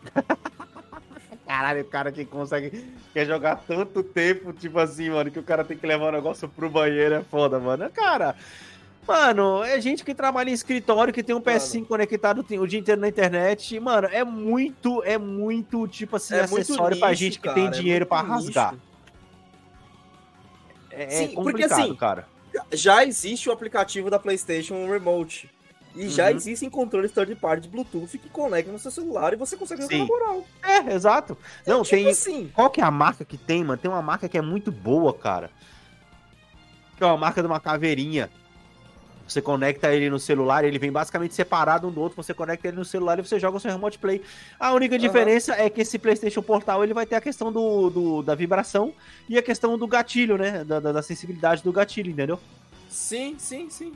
Caralho, 1.46 1.82
o 1.82 1.86
cara 1.86 2.12
que 2.12 2.24
consegue 2.24 2.94
quer 3.14 3.26
jogar 3.26 3.58
tanto 3.68 4.02
tempo, 4.04 4.54
tipo 4.54 4.80
assim, 4.80 5.10
mano, 5.10 5.30
que 5.30 5.40
o 5.40 5.44
cara 5.44 5.66
tem 5.66 5.78
que 5.78 5.86
levar 5.86 6.08
o 6.08 6.12
negócio 6.12 6.48
pro 6.48 6.70
banheiro 6.70 7.16
é 7.16 7.22
foda, 7.24 7.60
mano. 7.60 7.90
Cara, 7.90 8.36
mano, 9.08 9.64
é 9.64 9.80
gente 9.82 10.04
que 10.06 10.14
trabalha 10.16 10.50
em 10.50 10.54
escritório, 10.54 11.14
que 11.14 11.24
tem 11.24 11.36
um 11.36 11.42
PS5 11.42 11.86
conectado 11.88 12.44
tem- 12.44 12.60
o 12.60 12.68
dia 12.68 12.80
inteiro 12.80 13.02
na 13.02 13.08
internet. 13.08 13.80
Mano, 13.80 14.08
é 14.12 14.24
muito, 14.24 15.04
é 15.04 15.18
muito, 15.18 15.88
tipo 15.88 16.16
assim, 16.16 16.36
É 16.36 16.42
acessório 16.42 16.98
pra 17.00 17.10
nicho, 17.10 17.20
gente 17.20 17.38
que 17.40 17.44
cara, 17.46 17.56
tem 17.56 17.68
é 17.68 17.70
dinheiro 17.72 18.06
pra 18.06 18.22
nicho. 18.24 18.34
rasgar. 18.34 18.76
É, 20.90 21.04
é 21.04 21.10
Sim, 21.10 21.28
porque 21.36 21.36
complicado, 21.52 21.80
assim, 21.82 21.96
cara. 21.96 22.28
Já 22.74 23.06
existe 23.06 23.48
o 23.50 23.52
aplicativo 23.52 24.10
da 24.10 24.20
PlayStation 24.20 24.86
Remote. 24.90 25.50
E 25.94 26.08
já 26.08 26.30
Uhum. 26.30 26.36
existem 26.38 26.70
controles 26.70 27.12
third 27.12 27.36
party 27.36 27.64
de 27.64 27.70
Bluetooth 27.70 28.18
que 28.18 28.30
conectam 28.30 28.72
no 28.72 28.80
seu 28.80 28.92
celular 28.92 29.34
e 29.34 29.36
você 29.36 29.58
consegue 29.58 29.82
jogar 29.82 29.98
na 29.98 30.06
moral. 30.06 30.46
É, 30.64 30.94
exato. 30.94 31.38
Não, 31.68 31.84
tipo 31.84 31.96
tem. 31.98 32.08
assim. 32.10 32.50
Qual 32.54 32.70
que 32.70 32.80
é 32.80 32.84
a 32.84 32.92
marca 32.92 33.26
que 33.26 33.38
tem, 33.38 33.62
mano? 33.64 33.78
Tem 33.78 33.92
uma 33.92 34.02
marca 34.02 34.30
que 34.30 34.38
é 34.38 34.42
muito 34.42 34.72
boa, 34.72 35.14
cara. 35.14 35.50
Que 36.98 37.04
é 37.04 37.06
uma 37.08 37.18
marca 37.18 37.42
de 37.42 37.48
uma 37.48 37.60
caveirinha. 37.60 38.30
Você 39.28 39.42
conecta 39.42 39.94
ele 39.94 40.10
no 40.10 40.20
celular, 40.20 40.64
ele 40.66 40.78
vem 40.78 40.92
basicamente 40.92 41.34
separado 41.34 41.88
um 41.88 41.92
do 41.92 42.02
outro. 42.02 42.22
Você 42.22 42.34
conecta 42.34 42.68
ele 42.68 42.78
no 42.78 42.84
celular 42.86 43.18
e 43.20 43.22
você 43.26 43.40
joga 43.40 43.58
o 43.58 43.60
seu 43.60 43.72
remote 43.72 43.98
play. 43.98 44.22
A 44.60 44.74
única 44.74 44.96
Aham. 44.96 45.02
diferença 45.02 45.54
é 45.56 45.70
que 45.70 45.82
esse 45.82 45.98
PlayStation 45.98 46.42
Portal 46.42 46.84
ele 46.84 46.94
vai 46.94 47.06
ter 47.06 47.16
a 47.16 47.22
questão 47.22 47.52
do, 47.52 47.90
do- 47.90 48.22
da 48.22 48.36
vibração 48.36 48.94
e 49.30 49.38
a 49.38 49.42
questão 49.42 49.78
do 49.78 49.88
gatilho, 49.88 50.38
né? 50.38 50.64
Da, 50.64 50.80
da- 50.80 50.92
da 50.92 51.02
sensibilidade 51.02 51.64
do 51.64 51.72
gatilho, 51.72 52.12
entendeu? 52.12 52.40
Sim, 52.90 53.36
sim, 53.40 53.70
sim. 53.70 53.94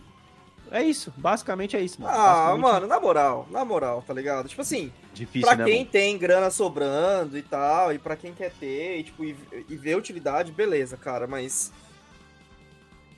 É 0.72 0.82
isso. 0.82 1.14
Basicamente 1.18 1.76
é 1.78 1.82
isso, 1.82 2.02
mano. 2.02 2.14
Ah, 2.18 2.28
Basicamente 2.28 2.62
mano, 2.62 2.88
na 2.88 3.00
moral, 3.00 3.48
na 3.52 3.64
moral, 3.66 4.04
tá 4.06 4.14
ligado? 4.14 4.48
Tipo 4.50 4.62
assim, 4.62 4.92
Difícil, 5.14 5.48
pra 5.48 5.56
né? 5.58 5.64
quem 5.66 5.80
mano? 5.80 5.90
tem 5.92 6.18
grana 6.18 6.50
sobrando 6.50 7.38
e 7.38 7.42
tal, 7.44 7.94
e 7.94 8.00
pra 8.00 8.16
quem 8.16 8.34
quer 8.34 8.52
ter, 8.52 8.98
e, 9.00 9.04
tipo, 9.04 9.24
e, 9.24 9.36
e 9.70 9.76
ver 9.76 9.96
utilidade, 9.96 10.52
beleza, 10.52 10.98
cara, 10.98 11.28
mas 11.28 11.72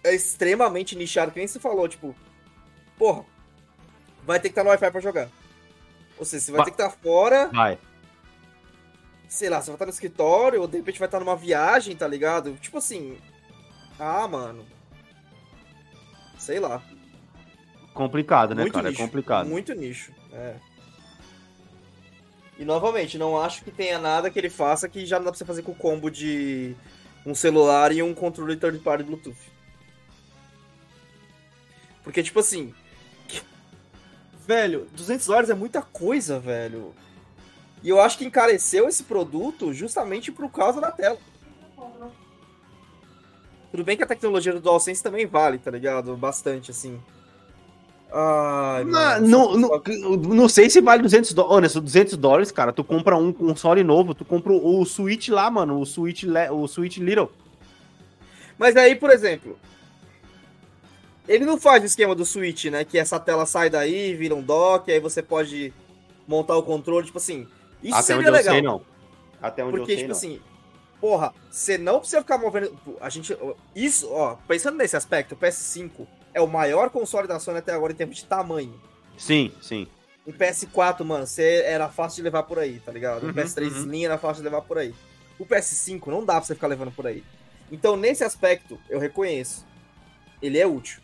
é 0.08 0.16
extremamente 0.16 0.96
nichado, 0.96 1.32
que 1.32 1.40
nem 1.40 1.48
você 1.48 1.60
falou, 1.60 1.88
tipo, 1.88 2.16
porra, 2.98 3.24
vai 4.26 4.40
ter 4.40 4.50
que 4.50 4.54
estar 4.54 4.64
no 4.64 4.70
Wi-Fi 4.70 4.92
pra 4.92 5.02
jogar. 5.02 5.30
Ou 6.18 6.26
seja, 6.26 6.46
você 6.46 6.52
vai 6.52 6.66
ter 6.66 6.72
que 6.72 6.82
estar 6.82 6.90
fora, 6.90 7.48
Vai. 7.48 7.78
sei 9.30 9.50
lá, 9.50 9.62
você 9.62 9.68
vai 9.68 9.76
estar 9.76 9.86
no 9.86 9.92
escritório, 9.92 10.62
ou 10.62 10.68
de 10.68 10.78
repente 10.78 11.00
vai 11.00 11.08
estar 11.08 11.20
numa 11.20 11.36
viagem, 11.36 11.96
tá 11.96 12.08
ligado? 12.08 12.54
Tipo 12.56 12.78
assim, 12.80 13.18
ah, 14.00 14.28
mano, 14.28 14.66
sei 16.38 16.60
lá. 16.60 16.82
Complicado, 17.94 18.54
né, 18.56 18.62
muito 18.62 18.74
cara? 18.74 18.90
nicho, 18.90 19.02
É 19.02 19.06
complicado. 19.06 19.48
Muito 19.48 19.74
nicho, 19.74 20.12
é. 20.34 20.56
E 22.60 22.66
novamente, 22.66 23.20
não 23.20 23.40
acho 23.40 23.64
que 23.64 23.70
tenha 23.70 24.00
nada 24.00 24.32
que 24.32 24.40
ele 24.40 24.50
faça 24.50 24.90
que 24.90 25.06
já 25.06 25.18
não 25.20 25.26
dá 25.26 25.32
pra 25.32 25.38
você 25.38 25.46
fazer 25.46 25.62
com 25.62 25.72
o 25.74 25.76
combo 25.76 26.10
de 26.10 26.76
um 27.24 27.36
celular 27.36 27.92
e 27.92 28.02
um 28.02 28.16
controle 28.16 28.56
third 28.58 28.80
party 28.80 29.04
Bluetooth. 29.04 29.38
Porque, 32.08 32.24
tipo 32.24 32.40
assim. 32.40 32.74
Velho, 34.48 34.88
200 34.96 35.28
dólares 35.28 35.50
é 35.50 35.54
muita 35.54 35.82
coisa, 35.82 36.40
velho. 36.40 36.94
E 37.84 37.90
eu 37.90 38.00
acho 38.00 38.18
que 38.18 38.24
encareceu 38.24 38.88
esse 38.88 39.04
produto 39.04 39.74
justamente 39.74 40.32
por 40.32 40.50
causa 40.50 40.80
da 40.80 40.90
tela. 40.90 41.18
Tudo 43.70 43.84
bem 43.84 43.98
que 43.98 44.04
a 44.04 44.08
tecnologia 44.08 44.54
do 44.54 44.62
DualSense 44.62 45.04
também 45.04 45.26
vale, 45.26 45.58
tá 45.58 45.70
ligado? 45.70 46.16
Bastante, 46.16 46.72
assim. 46.72 46.98
Ai, 48.10 48.86
Não, 48.86 48.92
mano, 48.94 49.28
não, 49.28 49.68
só- 49.68 49.82
não, 49.86 50.12
não 50.16 50.48
sei 50.50 50.70
se 50.70 50.80
vale 50.80 51.04
200 51.04 51.34
dólares. 51.34 51.74
200 51.74 52.16
dólares, 52.16 52.50
cara. 52.50 52.72
Tu 52.72 52.86
compra 52.86 53.18
um 53.18 53.34
console 53.34 53.84
novo, 53.84 54.16
tu 54.16 54.24
compra 54.24 54.54
o 54.54 54.86
Switch 54.86 55.28
lá, 55.28 55.52
mano. 55.52 55.78
O 55.82 55.86
Switch, 55.86 56.24
Le- 56.24 56.50
o 56.52 56.66
Switch 56.70 57.00
Little. 57.00 57.30
Mas 58.58 58.78
aí, 58.78 58.96
por 58.96 59.10
exemplo, 59.10 59.60
ele 61.28 61.46
não 61.46 61.60
faz 61.60 61.84
o 61.84 61.86
esquema 61.86 62.16
do 62.16 62.26
Switch, 62.26 62.66
né? 62.66 62.84
Que 62.86 62.98
essa 62.98 63.20
tela 63.20 63.46
sai 63.46 63.70
daí, 63.70 64.16
vira 64.16 64.36
um 64.36 64.42
dock, 64.42 64.92
aí 64.92 65.00
você 65.00 65.22
pode 65.22 65.74
montar 66.28 66.56
o 66.56 66.64
controle, 66.64 67.06
tipo 67.06 67.18
assim. 67.18 67.48
Isso 67.84 67.94
Até 67.96 68.04
seria 68.04 68.22
onde 68.22 68.32
legal. 68.32 68.54
eu 68.56 68.60
sei, 68.60 68.62
não. 68.62 68.82
Até 69.42 69.64
onde 69.64 69.78
Porque, 69.78 69.92
eu 69.94 69.96
sei, 69.96 69.98
tipo 69.98 70.10
não. 70.10 70.16
assim, 70.18 70.42
porra, 71.00 71.34
você 71.50 71.78
não 71.78 72.00
precisa 72.00 72.22
ficar 72.22 72.38
movendo. 72.38 72.78
A 73.02 73.10
gente. 73.10 73.38
Isso, 73.76 74.10
ó, 74.12 74.36
pensando 74.48 74.78
nesse 74.78 74.96
aspecto, 74.96 75.34
o 75.34 75.38
PS5 75.38 76.08
é 76.34 76.42
o 76.42 76.48
maior 76.48 76.90
console 76.90 77.28
da 77.28 77.40
Sony 77.40 77.60
até 77.60 77.74
agora 77.74 77.94
em 77.94 77.96
termos 77.96 78.18
de 78.18 78.26
tamanho. 78.26 78.80
Sim, 79.18 79.52
sim. 79.62 79.88
Um 80.26 80.32
PS4, 80.34 81.04
mano, 81.04 81.26
você 81.26 81.64
era 81.66 81.88
fácil 81.88 82.18
de 82.18 82.24
levar 82.24 82.44
por 82.44 82.60
aí, 82.60 82.80
tá 82.80 82.92
ligado? 82.92 83.24
Um 83.24 83.30
Uhum, 83.30 83.34
PS3 83.34 83.72
uhum. 83.72 83.78
Slim 83.80 84.06
era 84.06 84.18
fácil 84.18 84.44
de 84.44 84.50
levar 84.50 84.62
por 84.62 84.78
aí. 84.78 84.94
O 85.40 85.46
PS5 85.46 86.08
não 86.08 86.26
dá 86.26 86.34
pra 86.34 86.44
você 86.44 86.54
ficar 86.54 86.68
levando 86.68 86.92
por 86.92 87.08
aí. 87.08 87.24
Então, 87.72 87.96
nesse 87.96 88.24
aspecto, 88.24 88.78
eu 88.90 89.00
reconheço. 89.00 89.66
Ele 90.42 90.60
é 90.60 90.68
útil. 90.68 91.02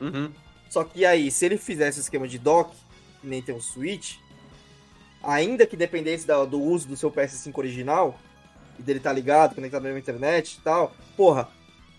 Uhum. 0.00 0.30
Só 0.70 0.82
que 0.84 1.04
aí, 1.06 1.30
se 1.30 1.44
ele 1.46 1.56
fizesse 1.56 1.98
o 1.98 2.02
esquema 2.02 2.26
de 2.26 2.38
dock, 2.38 2.70
que 3.20 3.26
nem 3.26 3.40
tem 3.40 3.54
o 3.54 3.60
Switch, 3.60 4.16
ainda 5.22 5.66
que 5.66 5.76
dependesse 5.76 6.26
da- 6.26 6.44
do 6.44 6.60
uso 6.60 6.88
do 6.88 6.96
seu 6.96 7.10
PS5 7.10 7.56
original, 7.58 8.18
e 8.78 8.82
dele 8.82 9.00
tá 9.00 9.12
ligado, 9.12 9.54
conectado 9.54 9.82
na 9.84 9.98
internet 9.98 10.54
e 10.54 10.60
tal, 10.62 10.92
porra, 11.16 11.48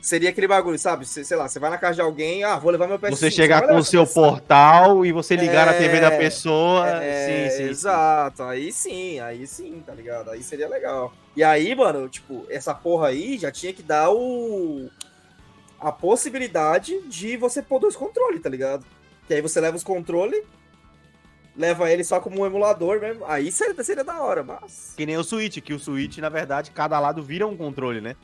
seria 0.02 0.30
aquele 0.30 0.48
bagulho, 0.48 0.78
sabe? 0.78 1.06
Cê- 1.06 1.24
sei 1.24 1.36
lá, 1.38 1.48
você 1.48 1.58
vai 1.58 1.70
na 1.70 1.78
casa 1.78 1.96
de 1.96 2.02
alguém, 2.02 2.44
ah, 2.44 2.58
vou 2.60 2.70
levar 2.72 2.88
meu 2.88 3.00
PS5. 3.00 3.16
Você 3.18 3.32
chegar 3.32 3.66
com 3.68 3.76
o 3.78 3.84
seu 3.84 4.04
PS5. 4.06 4.14
portal 4.14 5.06
e 5.06 5.12
você 5.12 5.36
ligar 5.36 5.66
na 5.66 5.74
TV 5.74 6.00
da 6.02 6.12
É, 6.14 6.18
pessoa. 6.18 6.88
É, 7.02 7.50
sim, 7.50 7.58
sim. 7.58 7.64
exato, 7.70 8.44
aí 8.44 8.72
sim, 8.72 9.20
aí 9.22 9.48
sim, 9.48 9.82
tá 9.86 9.94
ligado? 9.94 10.30
Aí 10.32 10.44
seria 10.44 10.68
legal. 10.68 11.14
E 11.36 11.44
aí, 11.44 11.74
mano, 11.74 12.08
tipo, 12.10 12.46
essa 12.50 12.74
porra 12.76 13.08
aí 13.08 13.38
já 13.38 13.52
tinha 13.52 13.74
que 13.74 13.82
dar 13.82 14.12
o. 14.12 14.90
a 15.88 15.92
possibilidade 15.92 17.00
de 17.08 17.38
você 17.38 17.62
pôr 17.62 17.80
dois 17.80 17.96
controles, 17.96 18.42
tá 18.42 18.50
ligado? 18.50 18.86
Que 19.28 19.34
aí 19.36 19.42
você 19.42 19.60
leva 19.62 19.78
os 19.78 19.84
controles, 19.84 20.44
leva 21.56 21.92
ele 21.92 22.04
só 22.04 22.20
como 22.20 22.42
um 22.42 22.46
emulador 22.46 23.00
mesmo. 23.00 23.24
Aí 23.28 23.52
seria, 23.52 23.84
seria 23.84 24.04
da 24.04 24.22
hora, 24.22 24.44
mas. 24.44 24.94
Que 24.98 25.06
nem 25.06 25.18
o 25.18 25.24
Switch, 25.24 25.60
que 25.62 25.74
o 25.74 25.80
Switch, 25.80 26.18
na 26.18 26.30
verdade, 26.30 26.72
cada 26.72 27.00
lado 27.00 27.22
vira 27.22 27.46
um 27.48 27.56
controle, 27.56 28.02
né? 28.02 28.16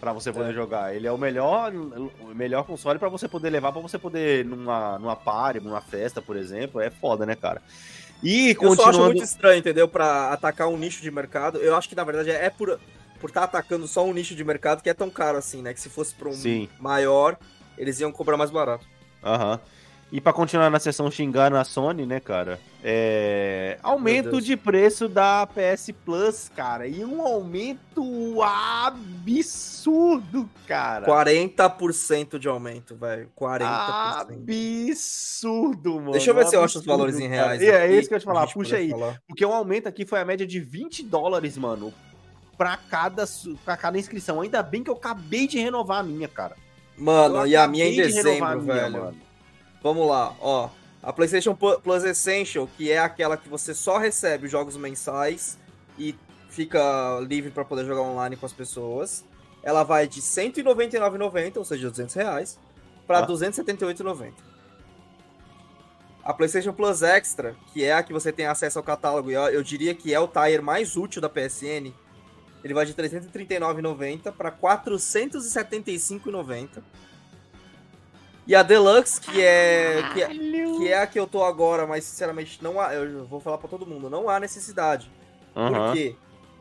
Pra 0.00 0.12
você 0.12 0.32
poder 0.32 0.50
É. 0.50 0.54
jogar. 0.54 0.94
Ele 0.96 1.06
é 1.06 1.12
o 1.12 1.18
melhor, 1.18 1.72
o 1.72 2.34
melhor 2.34 2.64
console 2.64 2.98
pra 2.98 3.08
você 3.08 3.28
poder 3.28 3.50
levar, 3.50 3.70
pra 3.72 3.80
você 3.80 3.98
poder 3.98 4.44
numa, 4.44 4.98
numa 4.98 5.14
party, 5.14 5.60
numa 5.60 5.80
festa, 5.80 6.20
por 6.20 6.36
exemplo. 6.36 6.80
É 6.80 6.90
foda, 6.90 7.24
né, 7.24 7.36
cara? 7.36 7.62
E 8.22 8.50
Eu 8.50 8.56
só 8.56 8.66
acho 8.72 8.76
continuando. 8.76 9.04
muito 9.06 9.22
estranho, 9.22 9.58
entendeu? 9.58 9.86
Pra 9.86 10.32
atacar 10.32 10.66
um 10.68 10.76
nicho 10.76 11.02
de 11.02 11.10
mercado. 11.10 11.58
Eu 11.58 11.76
acho 11.76 11.88
que 11.88 11.94
na 11.94 12.04
verdade 12.04 12.30
é 12.30 12.50
por 12.50 12.80
por 13.22 13.30
estar 13.30 13.44
atacando 13.44 13.86
só 13.86 14.04
um 14.04 14.12
nicho 14.12 14.34
de 14.34 14.42
mercado 14.42 14.82
que 14.82 14.90
é 14.90 14.94
tão 14.94 15.08
caro 15.08 15.38
assim, 15.38 15.62
né? 15.62 15.72
Que 15.72 15.80
se 15.80 15.88
fosse 15.88 16.12
pra 16.12 16.28
um 16.28 16.32
Sim. 16.32 16.68
maior, 16.80 17.38
eles 17.78 18.00
iam 18.00 18.10
cobrar 18.10 18.36
mais 18.36 18.50
barato. 18.50 18.84
Aham. 19.22 19.60
E 20.10 20.20
pra 20.20 20.32
continuar 20.32 20.68
na 20.68 20.80
sessão 20.80 21.08
xingando 21.10 21.56
a 21.56 21.64
Sony, 21.64 22.04
né, 22.04 22.20
cara? 22.20 22.60
É... 22.84 23.78
Aumento 23.82 24.42
de 24.42 24.58
preço 24.58 25.08
da 25.08 25.46
PS 25.46 25.90
Plus, 26.04 26.50
cara. 26.54 26.86
E 26.86 27.02
um 27.02 27.22
aumento 27.22 28.42
absurdo, 28.42 30.50
cara. 30.66 31.06
40% 31.06 32.38
de 32.38 32.48
aumento, 32.48 32.94
velho. 32.96 33.30
40%. 33.40 34.90
Absurdo, 34.90 35.94
mano. 35.94 36.10
Deixa 36.10 36.30
eu 36.30 36.34
ver 36.34 36.46
se 36.46 36.56
eu 36.56 36.62
acho 36.62 36.78
os 36.78 36.82
Absurdo, 36.82 36.98
valores 36.98 37.18
em 37.18 37.28
reais. 37.28 37.62
É 37.62 37.84
aqui, 37.84 37.94
isso 37.94 38.08
que 38.08 38.14
eu 38.14 38.16
ia 38.16 38.20
te 38.20 38.26
falar. 38.26 38.46
Puxa 38.48 38.76
aí. 38.76 38.90
falar. 38.90 39.18
Porque 39.26 39.46
o 39.46 39.52
aumento 39.52 39.86
aqui 39.86 40.04
foi 40.04 40.20
a 40.20 40.26
média 40.26 40.46
de 40.46 40.60
20 40.60 41.04
dólares, 41.04 41.56
mano. 41.56 41.94
Pra 42.56 42.76
cada, 42.76 43.24
pra 43.64 43.76
cada 43.76 43.98
inscrição. 43.98 44.40
Ainda 44.40 44.62
bem 44.62 44.84
que 44.84 44.90
eu 44.90 44.94
acabei 44.94 45.46
de 45.46 45.58
renovar 45.58 45.98
a 46.00 46.02
minha, 46.02 46.28
cara. 46.28 46.56
Mano, 46.96 47.46
e 47.46 47.56
a 47.56 47.66
minha 47.66 47.86
em 47.86 47.92
de 47.92 48.02
dezembro, 48.02 48.60
minha, 48.62 48.74
velho. 48.74 49.04
mano. 49.04 49.16
Vamos 49.82 50.06
lá, 50.08 50.34
ó. 50.40 50.68
A 51.02 51.12
PlayStation 51.12 51.54
Plus 51.56 52.04
Essential, 52.04 52.68
que 52.76 52.92
é 52.92 52.98
aquela 52.98 53.36
que 53.36 53.48
você 53.48 53.74
só 53.74 53.98
recebe 53.98 54.46
os 54.46 54.52
jogos 54.52 54.76
mensais 54.76 55.58
e 55.98 56.14
fica 56.48 57.18
livre 57.26 57.50
pra 57.50 57.64
poder 57.64 57.84
jogar 57.84 58.02
online 58.02 58.36
com 58.36 58.46
as 58.46 58.52
pessoas. 58.52 59.24
Ela 59.64 59.82
vai 59.82 60.06
de 60.06 60.20
R$ 60.20 60.26
199,90, 60.26 61.56
ou 61.56 61.64
seja, 61.64 61.90
200 61.90 62.14
reais, 62.14 62.58
pra 63.06 63.18
Ah. 63.18 63.20
R$ 63.22 63.26
278,90. 63.26 64.32
A 66.24 66.32
PlayStation 66.32 66.72
Plus 66.72 67.02
Extra, 67.02 67.56
que 67.72 67.82
é 67.82 67.92
a 67.94 68.02
que 68.02 68.12
você 68.12 68.30
tem 68.30 68.46
acesso 68.46 68.78
ao 68.78 68.84
catálogo, 68.84 69.30
e 69.30 69.34
eu, 69.34 69.42
eu 69.48 69.62
diria 69.62 69.92
que 69.94 70.14
é 70.14 70.20
o 70.20 70.28
tier 70.28 70.62
mais 70.62 70.96
útil 70.96 71.20
da 71.20 71.28
PSN, 71.28 71.92
ele 72.64 72.74
vai 72.74 72.84
de 72.86 72.92
R$ 72.92 73.08
339,90 73.08 74.32
para 74.32 74.48
R$ 74.50 74.56
475,90. 74.60 76.82
E 78.46 78.54
a 78.56 78.62
Deluxe, 78.62 79.20
que 79.20 79.40
é, 79.40 80.02
que 80.12 80.22
é 80.22 80.28
que 80.28 80.88
é 80.88 80.98
a 80.98 81.06
que 81.06 81.18
eu 81.18 81.26
tô 81.28 81.44
agora, 81.44 81.86
mas 81.86 82.04
sinceramente 82.04 82.58
não 82.62 82.80
há, 82.80 82.92
eu 82.94 83.24
vou 83.26 83.38
falar 83.38 83.58
pra 83.58 83.68
todo 83.68 83.86
mundo, 83.86 84.10
não 84.10 84.28
há 84.28 84.40
necessidade. 84.40 85.08
Por 85.54 85.76
Aham. 85.76 85.92
quê? 85.92 86.16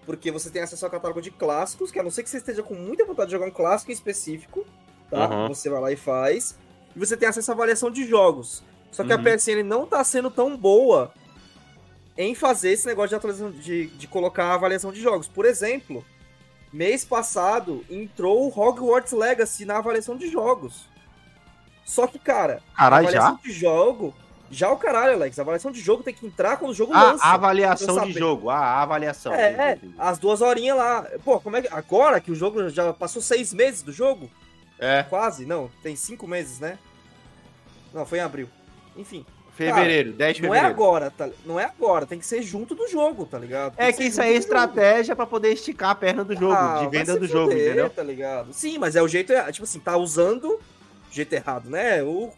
Porque 0.06 0.30
você 0.32 0.50
tem 0.52 0.62
acesso 0.62 0.86
ao 0.86 0.92
catálogo 0.92 1.22
de 1.22 1.32
clássicos, 1.32 1.90
que 1.92 2.00
a 2.00 2.04
não 2.04 2.12
ser 2.12 2.22
que 2.24 2.30
você 2.30 2.38
esteja 2.38 2.62
com 2.62 2.76
muita 2.76 3.04
vontade 3.06 3.30
de 3.30 3.32
jogar 3.32 3.48
um 3.48 3.52
clássico 3.52 3.90
em 3.92 3.96
específico, 3.96 4.64
tá? 5.10 5.26
Aham. 5.26 5.48
Você 5.48 5.70
vai 5.70 5.82
lá 5.82 5.92
e 5.92 5.96
faz. 5.96 6.56
E 6.96 7.00
você 7.00 7.18
tem 7.18 7.28
acesso 7.30 7.50
à 7.52 7.56
avaliação 7.56 7.90
de 7.90 8.06
jogos. 8.06 8.62
Só 8.92 9.04
que 9.04 9.12
Uhum. 9.14 9.20
a 9.20 9.24
PSN 9.24 9.64
não 9.64 9.88
tá 9.88 10.04
sendo 10.04 10.30
tão 10.30 10.56
boa 10.58 11.12
em 12.18 12.36
fazer 12.36 12.72
esse 12.72 12.86
negócio 12.86 13.10
de 13.10 13.16
atualização, 13.16 13.52
de, 13.52 13.88
de 13.88 14.08
colocar 14.08 14.46
a 14.46 14.54
avaliação 14.54 14.92
de 14.92 15.02
jogos. 15.02 15.28
Por 15.28 15.46
exemplo, 15.46 16.06
mês 16.72 17.04
passado 17.06 17.84
entrou 17.90 18.46
o 18.48 18.50
Hogwarts 18.50 19.14
Legacy 19.14 19.66
na 19.66 19.78
avaliação 19.78 20.18
de 20.18 20.28
jogos. 20.30 20.90
Só 21.86 22.08
que, 22.08 22.20
cara, 22.20 22.62
Caralho, 22.76 23.08
avaliação 23.08 23.36
já? 23.38 23.42
de 23.44 23.52
jogo. 23.52 24.14
Já 24.54 24.70
o 24.70 24.76
caralho, 24.78 25.14
Alex. 25.14 25.40
A 25.40 25.44
avaliação 25.44 25.72
de 25.72 25.80
jogo 25.80 26.04
tem 26.04 26.14
que 26.14 26.26
entrar 26.26 26.58
quando 26.58 26.72
o 26.72 26.74
jogo 26.74 26.94
Ah, 26.94 27.14
lança. 27.14 27.24
a 27.24 27.34
avaliação 27.34 28.06
de 28.06 28.12
jogo. 28.12 28.50
Ah, 28.50 28.58
a 28.60 28.82
avaliação. 28.84 29.34
É, 29.34 29.52
é, 29.72 29.80
as 29.98 30.20
duas 30.20 30.42
horinhas 30.42 30.78
lá. 30.78 31.08
Pô, 31.24 31.40
como 31.40 31.56
é 31.56 31.62
que. 31.62 31.70
Agora 31.74 32.20
que 32.20 32.30
o 32.32 32.36
jogo 32.36 32.70
já 32.70 32.92
passou 32.92 33.22
seis 33.22 33.54
meses 33.54 33.82
do 33.82 33.94
jogo? 33.94 34.30
É, 34.78 35.04
Quase, 35.04 35.46
não. 35.46 35.70
Tem 35.82 35.96
cinco 35.96 36.28
meses, 36.28 36.60
né? 36.60 36.78
Não, 37.94 38.06
foi 38.06 38.18
em 38.18 38.22
abril. 38.22 38.50
Enfim. 38.98 39.26
Fevereiro, 39.70 40.14
10 40.14 40.36
de 40.38 40.42
Não 40.44 40.50
é 40.54 40.58
fevereiro. 40.60 40.76
agora, 40.84 41.12
tá? 41.12 41.30
Não 41.46 41.60
é 41.60 41.66
agora, 41.66 42.06
tem 42.06 42.20
que 42.20 42.26
ser 42.26 42.42
junto 42.42 42.74
do 42.76 42.88
jogo, 42.88 43.26
tá 43.26 43.38
ligado? 43.38 43.76
Tem 43.76 43.86
É 43.88 43.94
que 43.94 44.04
isso 44.04 44.22
aí 44.22 44.30
é 44.30 44.32
jogo. 44.34 44.40
estratégia 44.44 45.16
pra 45.16 45.26
poder 45.26 45.52
esticar 45.54 45.90
a 45.92 45.96
perna 45.96 46.24
do 46.24 46.34
jogo, 46.36 46.54
Ah, 46.54 46.80
de 46.82 46.88
venda 46.90 47.18
do 47.18 47.28
jogo, 47.28 47.52
fuder, 47.52 47.68
entendeu? 47.68 47.90
Tá 47.90 48.04
ligado? 48.04 48.54
Sim, 48.54 48.78
mas 48.78 48.96
é 48.96 49.02
o 49.02 49.08
jeito. 49.08 49.32
erra- 49.34 49.52
Tipo 49.52 49.64
assim, 49.66 49.80
tá 49.80 49.96
usando 49.98 50.46
o 50.46 50.60
jeito 51.12 51.34
errado, 51.34 51.70
né? 51.70 52.02
O. 52.04 52.32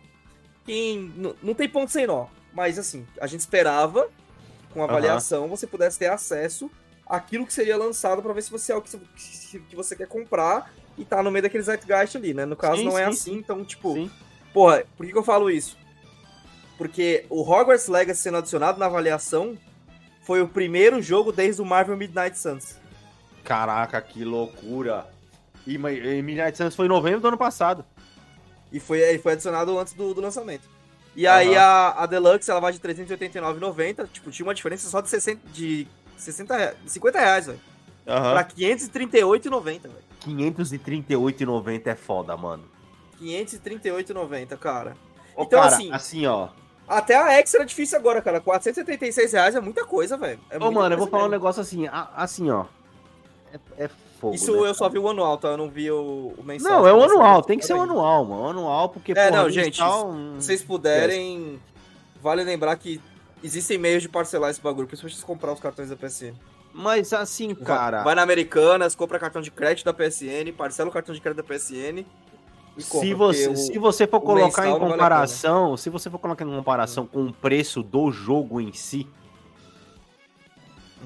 Quem. 0.66 1.14
Não 1.42 1.54
tem 1.54 1.68
ponto 1.68 1.92
sem 1.92 2.08
nó. 2.08 2.28
Mas 2.54 2.78
assim, 2.80 3.06
a 3.20 3.28
gente 3.28 3.42
esperava, 3.42 4.08
com 4.74 4.84
avaliação, 4.84 5.48
você 5.48 5.66
pudesse 5.68 5.98
ter 6.00 6.08
acesso 6.08 6.70
àquilo 7.06 7.46
que 7.46 7.54
seria 7.54 7.76
lançado 7.78 8.22
pra 8.22 8.32
ver 8.34 8.42
se 8.44 8.52
você 8.52 8.72
é 8.72 8.76
o 8.76 8.82
que, 8.82 8.98
que 9.70 9.76
você 9.76 9.96
quer 9.96 10.08
comprar 10.08 10.72
e 10.98 11.04
tá 11.04 11.22
no 11.24 11.32
meio 11.32 11.44
daquele 11.44 11.64
zeitgeist 11.64 12.16
ali, 12.16 12.34
né? 12.34 12.46
No 12.46 12.56
caso, 12.56 12.78
Sim, 12.78 12.86
não 12.86 12.98
é 12.98 13.04
sim, 13.06 13.10
assim, 13.10 13.34
então, 13.36 13.64
tipo. 13.66 13.94
Sim. 13.94 14.12
Porra, 14.54 14.84
por 14.96 15.06
que, 15.06 15.12
que 15.12 15.18
eu 15.18 15.24
falo 15.24 15.50
isso? 15.50 15.76
Porque 16.84 17.26
o 17.30 17.42
Hogwarts 17.50 17.88
Legacy 17.88 18.22
sendo 18.24 18.40
adicionado 18.40 18.78
na 18.78 18.88
avaliação 18.88 19.58
foi 20.22 20.42
o 20.42 20.48
primeiro 20.50 21.02
jogo 21.02 21.32
desde 21.32 21.62
o 21.62 21.66
Marvel 21.66 21.96
Midnight 21.96 22.38
Suns. 22.38 22.76
Caraca, 23.42 24.02
que 24.02 24.26
loucura. 24.26 25.08
E, 25.66 25.76
e 25.76 26.22
Midnight 26.22 26.58
Suns 26.58 26.76
foi 26.76 26.88
em 26.88 26.90
novembro 26.90 27.22
do 27.22 27.28
ano 27.30 27.38
passado. 27.38 27.86
E 28.70 28.82
foi, 28.82 29.18
foi 29.20 29.32
adicionado 29.32 29.80
antes 29.80 29.94
do, 29.94 30.14
do 30.14 30.20
lançamento. 30.20 30.68
E 31.16 31.26
aí 31.26 31.56
a, 31.56 31.92
a 32.04 32.06
Deluxe 32.06 32.52
ela 32.52 32.60
vai 32.60 32.74
de 32.74 32.80
389,90. 32.80 34.10
Tipo, 34.12 34.30
tinha 34.30 34.46
uma 34.46 34.54
diferença 34.54 34.90
só 34.90 35.00
de 35.00 35.08
60, 35.08 35.40
de 35.54 35.88
60 36.18 36.58
reais, 36.58 36.76
de 36.84 36.90
50 36.92 37.18
reais, 37.20 37.46
velho. 37.46 37.60
Aham. 38.06 38.34
Pra 38.34 38.44
538,90, 38.44 39.64
velho. 39.84 39.96
538,90 40.28 41.88
é 41.88 41.96
foda, 41.96 42.36
mano. 42.36 42.66
538,90, 43.22 44.58
cara. 44.58 44.98
Ô, 45.36 45.44
Então, 45.44 45.62
cara, 45.62 45.76
assim- 45.76 45.92
assim, 45.94 46.26
ó. 46.26 46.50
Até 46.88 47.16
a 47.16 47.40
Extra 47.40 47.64
é 47.64 47.66
difícil 47.66 47.98
agora, 47.98 48.22
cara. 48.22 48.40
476 48.42 49.32
reais 49.34 49.56
é 49.56 49.62
muita 49.62 49.86
coisa, 49.86 50.18
velho. 50.18 50.40
É 50.50 50.58
Ô, 50.58 50.72
mano, 50.72 50.94
eu 50.96 51.00
vou 51.00 51.08
falar 51.08 51.26
um 51.26 51.30
negócio 51.30 51.62
assim, 51.62 51.88
a- 51.88 52.10
assim, 52.16 52.50
ó. 52.52 52.66
É, 53.78 53.86
é 53.86 53.90
fogo. 54.20 54.36
Isso 54.36 54.52
né, 54.62 54.70
eu 54.70 54.74
só 54.74 54.90
vi 54.90 55.00
o 55.00 55.08
anual, 55.08 55.38
tá? 55.38 55.50
Eu 55.50 55.58
não 55.58 55.70
vi 55.70 55.90
o, 55.90 56.34
o 56.38 56.44
mensal. 56.44 56.72
Não, 56.72 56.88
é 56.88 56.94
o 56.94 57.04
anual, 57.04 57.42
tá 57.42 57.48
tem 57.48 57.58
que 57.60 57.66
ser 57.66 57.74
o 57.74 57.82
anual, 57.82 58.26
mano. 58.26 58.50
Anual, 58.50 58.90
porque. 58.90 59.12
É, 59.14 59.30
porra, 59.30 59.44
não, 59.44 59.50
gente, 59.50 59.80
mensal, 59.80 60.10
hum, 60.10 60.36
Se 60.40 60.48
vocês 60.48 60.64
puderem, 60.64 61.60
vale 62.22 62.44
lembrar 62.44 62.76
que 62.78 63.00
existem 63.44 63.78
meios 63.78 64.02
de 64.02 64.10
parcelar 64.10 64.50
esse 64.50 64.62
bagulho, 64.62 64.88
principalmente 64.88 65.18
se 65.18 65.26
comprar 65.26 65.54
os 65.54 65.60
cartões 65.60 65.90
da 65.90 65.96
PSN. 65.96 66.34
Mas 66.74 67.14
assim, 67.14 67.54
Vai- 67.54 67.64
cara. 67.64 68.04
Vai 68.04 68.16
na 68.16 68.24
Americanas, 68.24 68.96
compra 68.96 69.20
cartão 69.20 69.42
de 69.42 69.52
crédito 69.52 69.86
da 69.86 69.94
PSN, 69.94 70.52
parcela 70.52 70.90
o 70.90 70.94
cartão 70.94 71.14
de 71.14 71.22
crédito 71.22 71.38
da 71.38 71.44
PSN 71.44 72.04
compra. 72.90 73.08
se 73.08 73.14
você, 73.14 73.48
o- 73.50 73.56
se 73.56 73.78
você 73.78 74.08
for 74.08 74.22
colocar 74.22 74.66
em 74.68 74.72
não 74.72 74.80
vale 74.80 74.92
comparação, 74.94 75.78
se 75.78 75.90
você 75.90 76.10
for 76.10 76.20
colocar 76.20 76.44
em 76.46 76.50
comparação 76.50 77.06
com 77.06 77.26
o 77.26 77.34
preço 77.34 77.84
do 77.84 78.12
jogo 78.12 78.60
em 78.60 78.72
si, 78.74 79.08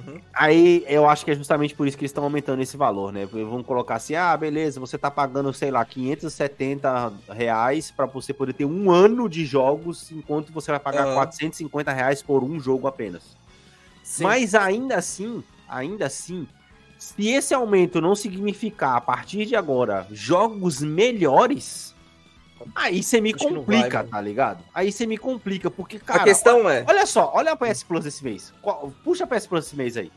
Uhum. 0.05 0.21
aí 0.31 0.85
eu 0.87 1.09
acho 1.09 1.25
que 1.25 1.31
é 1.31 1.35
justamente 1.35 1.73
por 1.73 1.87
isso 1.87 1.97
que 1.97 2.03
eles 2.03 2.11
estão 2.11 2.23
aumentando 2.23 2.61
esse 2.61 2.77
valor, 2.77 3.11
né? 3.11 3.25
Vamos 3.25 3.65
colocar 3.65 3.95
assim, 3.95 4.13
ah, 4.13 4.37
beleza, 4.37 4.79
você 4.79 4.95
tá 4.97 5.09
pagando, 5.09 5.51
sei 5.53 5.71
lá, 5.71 5.83
570 5.83 7.11
reais 7.29 7.89
pra 7.89 8.05
você 8.05 8.31
poder 8.31 8.53
ter 8.53 8.65
um 8.65 8.91
ano 8.91 9.27
de 9.27 9.43
jogos, 9.43 10.11
enquanto 10.11 10.51
você 10.53 10.69
vai 10.69 10.79
pagar 10.79 11.05
Aham. 11.07 11.13
450 11.15 11.91
reais 11.91 12.21
por 12.21 12.43
um 12.43 12.59
jogo 12.59 12.87
apenas. 12.87 13.35
Sim. 14.03 14.23
Mas 14.23 14.53
ainda 14.53 14.95
assim, 14.97 15.43
ainda 15.67 16.05
assim, 16.05 16.47
se 16.97 17.29
esse 17.29 17.53
aumento 17.53 18.01
não 18.01 18.15
significar 18.15 18.97
a 18.97 19.01
partir 19.01 19.45
de 19.45 19.55
agora 19.55 20.07
jogos 20.11 20.81
melhores, 20.81 21.93
aí 22.75 23.03
você 23.03 23.21
me 23.21 23.33
Acho 23.33 23.47
complica, 23.47 24.01
vai, 24.01 24.07
tá 24.07 24.21
ligado? 24.21 24.63
Aí 24.73 24.91
você 24.91 25.05
me 25.05 25.17
complica, 25.17 25.69
porque, 25.69 25.97
a 25.97 25.99
cara, 25.99 26.23
questão 26.23 26.69
é. 26.69 26.83
olha 26.87 27.05
só, 27.05 27.31
olha 27.33 27.51
a 27.51 27.55
PS 27.55 27.83
Plus 27.83 28.03
desse 28.03 28.23
mês. 28.23 28.53
Puxa 29.03 29.25
a 29.25 29.27
PS 29.27 29.47
Plus 29.47 29.65
desse 29.65 29.75
mês 29.75 29.95
aí. 29.97 30.11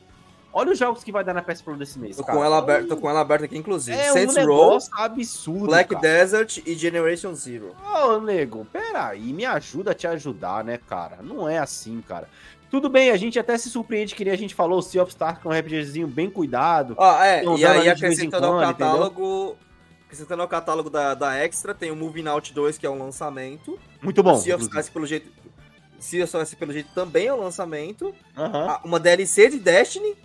Olha 0.53 0.73
os 0.73 0.79
jogos 0.79 1.05
que 1.05 1.13
vai 1.13 1.23
dar 1.23 1.33
na 1.33 1.43
PS 1.43 1.63
Plus 1.63 1.79
desse 1.79 1.99
mês. 1.99 2.17
Tô 2.17 2.25
cara. 2.25 2.37
com, 2.37 2.45
ela 2.45 2.59
aberta, 2.59 2.89
tô 2.89 2.97
com 2.97 3.09
ela 3.09 3.21
aberta 3.21 3.45
aqui, 3.45 3.57
inclusive. 3.57 3.97
É 3.97 4.11
um 4.11 4.15
Saints 4.15 4.37
Row, 4.37 4.47
negócio 4.47 4.91
absurdo, 4.97 5.67
Black 5.67 5.91
cara. 5.91 6.01
Desert 6.01 6.59
e 6.67 6.75
Generation 6.75 7.35
Zero. 7.35 7.77
Ô, 7.85 8.19
nego, 8.19 8.67
peraí, 8.73 9.33
me 9.33 9.45
ajuda 9.45 9.93
a 9.93 9.95
te 9.95 10.09
ajudar, 10.09 10.65
né, 10.65 10.79
cara? 10.89 11.19
Não 11.23 11.49
é 11.49 11.59
assim, 11.59 12.03
cara. 12.07 12.29
Tudo 12.71 12.89
bem, 12.89 13.11
a 13.11 13.17
gente 13.17 13.39
até 13.39 13.59
se 13.59 13.69
surpreende 13.69 14.15
que 14.15 14.25
nem 14.25 14.33
a 14.33 14.37
gente 14.37 14.55
falou, 14.55 14.79
o 14.79 14.83
Sea 14.83 15.03
of 15.03 15.11
Stars, 15.11 15.39
que 15.39 15.47
é 15.47 15.51
um 15.51 15.59
RPGzinho 15.59 16.07
bem 16.07 16.31
cuidado. 16.31 16.95
Ah, 16.99 17.27
é, 17.27 17.45
e 17.45 17.67
aí 17.67 17.89
acrescentando 17.89 18.47
ao 18.47 18.61
catálogo. 18.61 19.57
Acrescentando 20.07 20.43
ao 20.43 20.49
catálogo 20.49 20.89
da, 20.89 21.15
da 21.15 21.35
Extra, 21.37 21.75
tem 21.75 21.91
o 21.91 21.97
Moving 21.97 22.29
Out 22.29 22.53
2, 22.53 22.79
que 22.79 22.87
é 22.87 22.91
um 22.91 22.99
lançamento. 22.99 23.79
Muito 24.01 24.23
bom. 24.23 24.37
Sea 24.37 24.55
of. 24.55 24.65
Stars, 24.65 24.89
pelo 24.89 25.05
jeito. 25.05 25.29
Sea 25.99 26.23
of 26.23 26.29
Stars, 26.29 26.55
pelo 26.55 26.73
jeito, 26.73 26.91
também 26.95 27.27
é 27.27 27.35
um 27.35 27.41
lançamento. 27.41 28.15
Ah, 28.37 28.81
Uma 28.85 29.01
DLC 29.01 29.51
de 29.51 29.59
Destiny. 29.59 30.17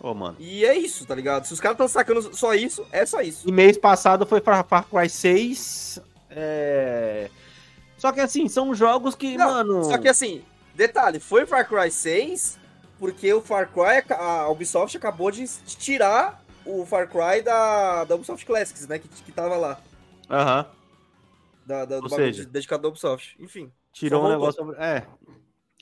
Ô, 0.00 0.14
mano. 0.14 0.36
E 0.38 0.64
é 0.64 0.76
isso, 0.76 1.04
tá 1.06 1.14
ligado? 1.14 1.46
Se 1.46 1.52
os 1.52 1.60
caras 1.60 1.74
estão 1.76 1.88
sacando 1.88 2.36
só 2.36 2.54
isso, 2.54 2.86
é 2.92 3.06
só 3.06 3.22
isso. 3.22 3.48
E 3.48 3.50
mês 3.50 3.78
passado 3.78 4.26
foi 4.26 4.40
Far 4.40 4.86
Cry 4.88 5.08
6. 5.08 5.98
É... 6.30 7.30
Só 8.04 8.12
que 8.12 8.20
assim, 8.20 8.48
são 8.50 8.74
jogos 8.74 9.14
que, 9.14 9.34
Não, 9.34 9.50
mano. 9.50 9.84
Só 9.84 9.96
que 9.96 10.08
assim, 10.08 10.44
detalhe, 10.74 11.18
foi 11.18 11.46
Far 11.46 11.66
Cry 11.66 11.90
6 11.90 12.58
porque 12.98 13.32
o 13.32 13.40
Far 13.40 13.66
Cry, 13.72 14.04
a 14.12 14.46
Ubisoft 14.50 14.94
acabou 14.94 15.30
de 15.30 15.46
tirar 15.64 16.44
o 16.66 16.84
Far 16.84 17.08
Cry 17.08 17.40
da, 17.42 18.04
da 18.04 18.14
Ubisoft 18.14 18.44
Classics, 18.44 18.86
né? 18.86 18.98
Que, 18.98 19.08
que 19.08 19.32
tava 19.32 19.56
lá. 19.56 19.80
Aham. 20.30 20.66
Da, 21.64 21.86
da, 21.86 21.96
Ou 21.96 22.10
seja- 22.10 22.44
de- 22.44 22.50
dedicado 22.50 22.86
à 22.86 22.90
Ubisoft. 22.90 23.36
Enfim. 23.40 23.72
Tirou 23.90 24.26
um 24.26 24.28
negócio. 24.28 24.74
É. 24.74 25.06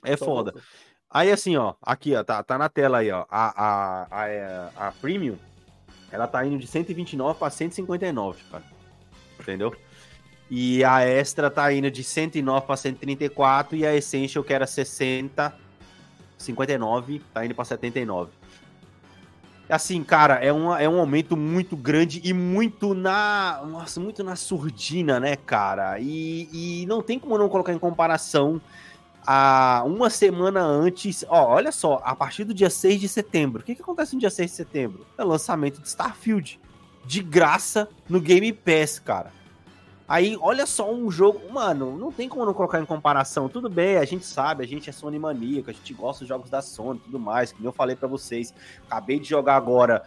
É 0.04 0.16
só 0.16 0.24
foda. 0.24 0.52
voltou. 0.52 0.62
Aí 1.10 1.32
assim, 1.32 1.56
ó, 1.56 1.74
aqui, 1.82 2.14
ó, 2.14 2.22
tá, 2.22 2.40
tá 2.44 2.56
na 2.56 2.68
tela 2.68 2.98
aí, 2.98 3.10
ó. 3.10 3.26
A, 3.28 3.64
a, 3.64 4.06
a, 4.22 4.28
é, 4.28 4.68
a 4.76 4.92
Premium, 4.92 5.36
ela 6.12 6.28
tá 6.28 6.46
indo 6.46 6.56
de 6.56 6.68
129 6.68 7.36
pra 7.36 7.50
159, 7.50 8.44
cara. 8.48 8.62
Entendeu? 9.40 9.74
E 10.54 10.84
a 10.84 11.00
Extra 11.00 11.50
tá 11.50 11.72
indo 11.72 11.90
de 11.90 12.04
109 12.04 12.66
pra 12.66 12.76
134 12.76 13.74
e 13.74 13.86
a 13.86 13.96
Essential, 13.96 14.44
que 14.44 14.52
era 14.52 14.66
60, 14.66 15.50
59, 16.36 17.22
tá 17.32 17.42
indo 17.42 17.54
pra 17.54 17.64
79. 17.64 18.30
Assim, 19.66 20.04
cara, 20.04 20.34
é, 20.44 20.52
uma, 20.52 20.78
é 20.78 20.86
um 20.86 21.00
aumento 21.00 21.38
muito 21.38 21.74
grande 21.74 22.20
e 22.22 22.34
muito 22.34 22.92
na. 22.92 23.62
Nossa, 23.66 23.98
muito 23.98 24.22
na 24.22 24.36
surdina, 24.36 25.18
né, 25.18 25.36
cara? 25.36 25.98
E, 25.98 26.50
e 26.52 26.84
não 26.84 27.00
tem 27.00 27.18
como 27.18 27.38
não 27.38 27.48
colocar 27.48 27.72
em 27.72 27.78
comparação 27.78 28.60
a 29.26 29.82
uma 29.86 30.10
semana 30.10 30.60
antes. 30.60 31.24
Ó, 31.30 31.46
olha 31.46 31.72
só, 31.72 32.02
a 32.04 32.14
partir 32.14 32.44
do 32.44 32.52
dia 32.52 32.68
6 32.68 33.00
de 33.00 33.08
setembro. 33.08 33.62
O 33.62 33.64
que, 33.64 33.74
que 33.74 33.80
acontece 33.80 34.12
no 34.12 34.20
dia 34.20 34.28
6 34.28 34.50
de 34.50 34.56
setembro? 34.58 35.06
É 35.16 35.24
o 35.24 35.28
lançamento 35.28 35.80
de 35.80 35.88
Starfield. 35.88 36.60
De 37.06 37.22
graça 37.22 37.88
no 38.06 38.20
Game 38.20 38.52
Pass, 38.52 38.98
cara. 38.98 39.32
Aí, 40.12 40.36
olha 40.42 40.66
só 40.66 40.92
um 40.92 41.10
jogo. 41.10 41.40
Mano, 41.50 41.96
não 41.96 42.12
tem 42.12 42.28
como 42.28 42.44
não 42.44 42.52
colocar 42.52 42.78
em 42.78 42.84
comparação. 42.84 43.48
Tudo 43.48 43.70
bem, 43.70 43.96
a 43.96 44.04
gente 44.04 44.26
sabe, 44.26 44.62
a 44.62 44.66
gente 44.66 44.90
é 44.90 44.92
Sony 44.92 45.18
maníaco, 45.18 45.70
a 45.70 45.72
gente 45.72 45.94
gosta 45.94 46.18
dos 46.18 46.28
jogos 46.28 46.50
da 46.50 46.60
Sony 46.60 46.98
e 46.98 47.04
tudo 47.04 47.18
mais, 47.18 47.50
que 47.50 47.58
nem 47.58 47.68
eu 47.68 47.72
falei 47.72 47.96
pra 47.96 48.06
vocês. 48.06 48.52
Acabei 48.86 49.18
de 49.18 49.26
jogar 49.26 49.56
agora 49.56 50.02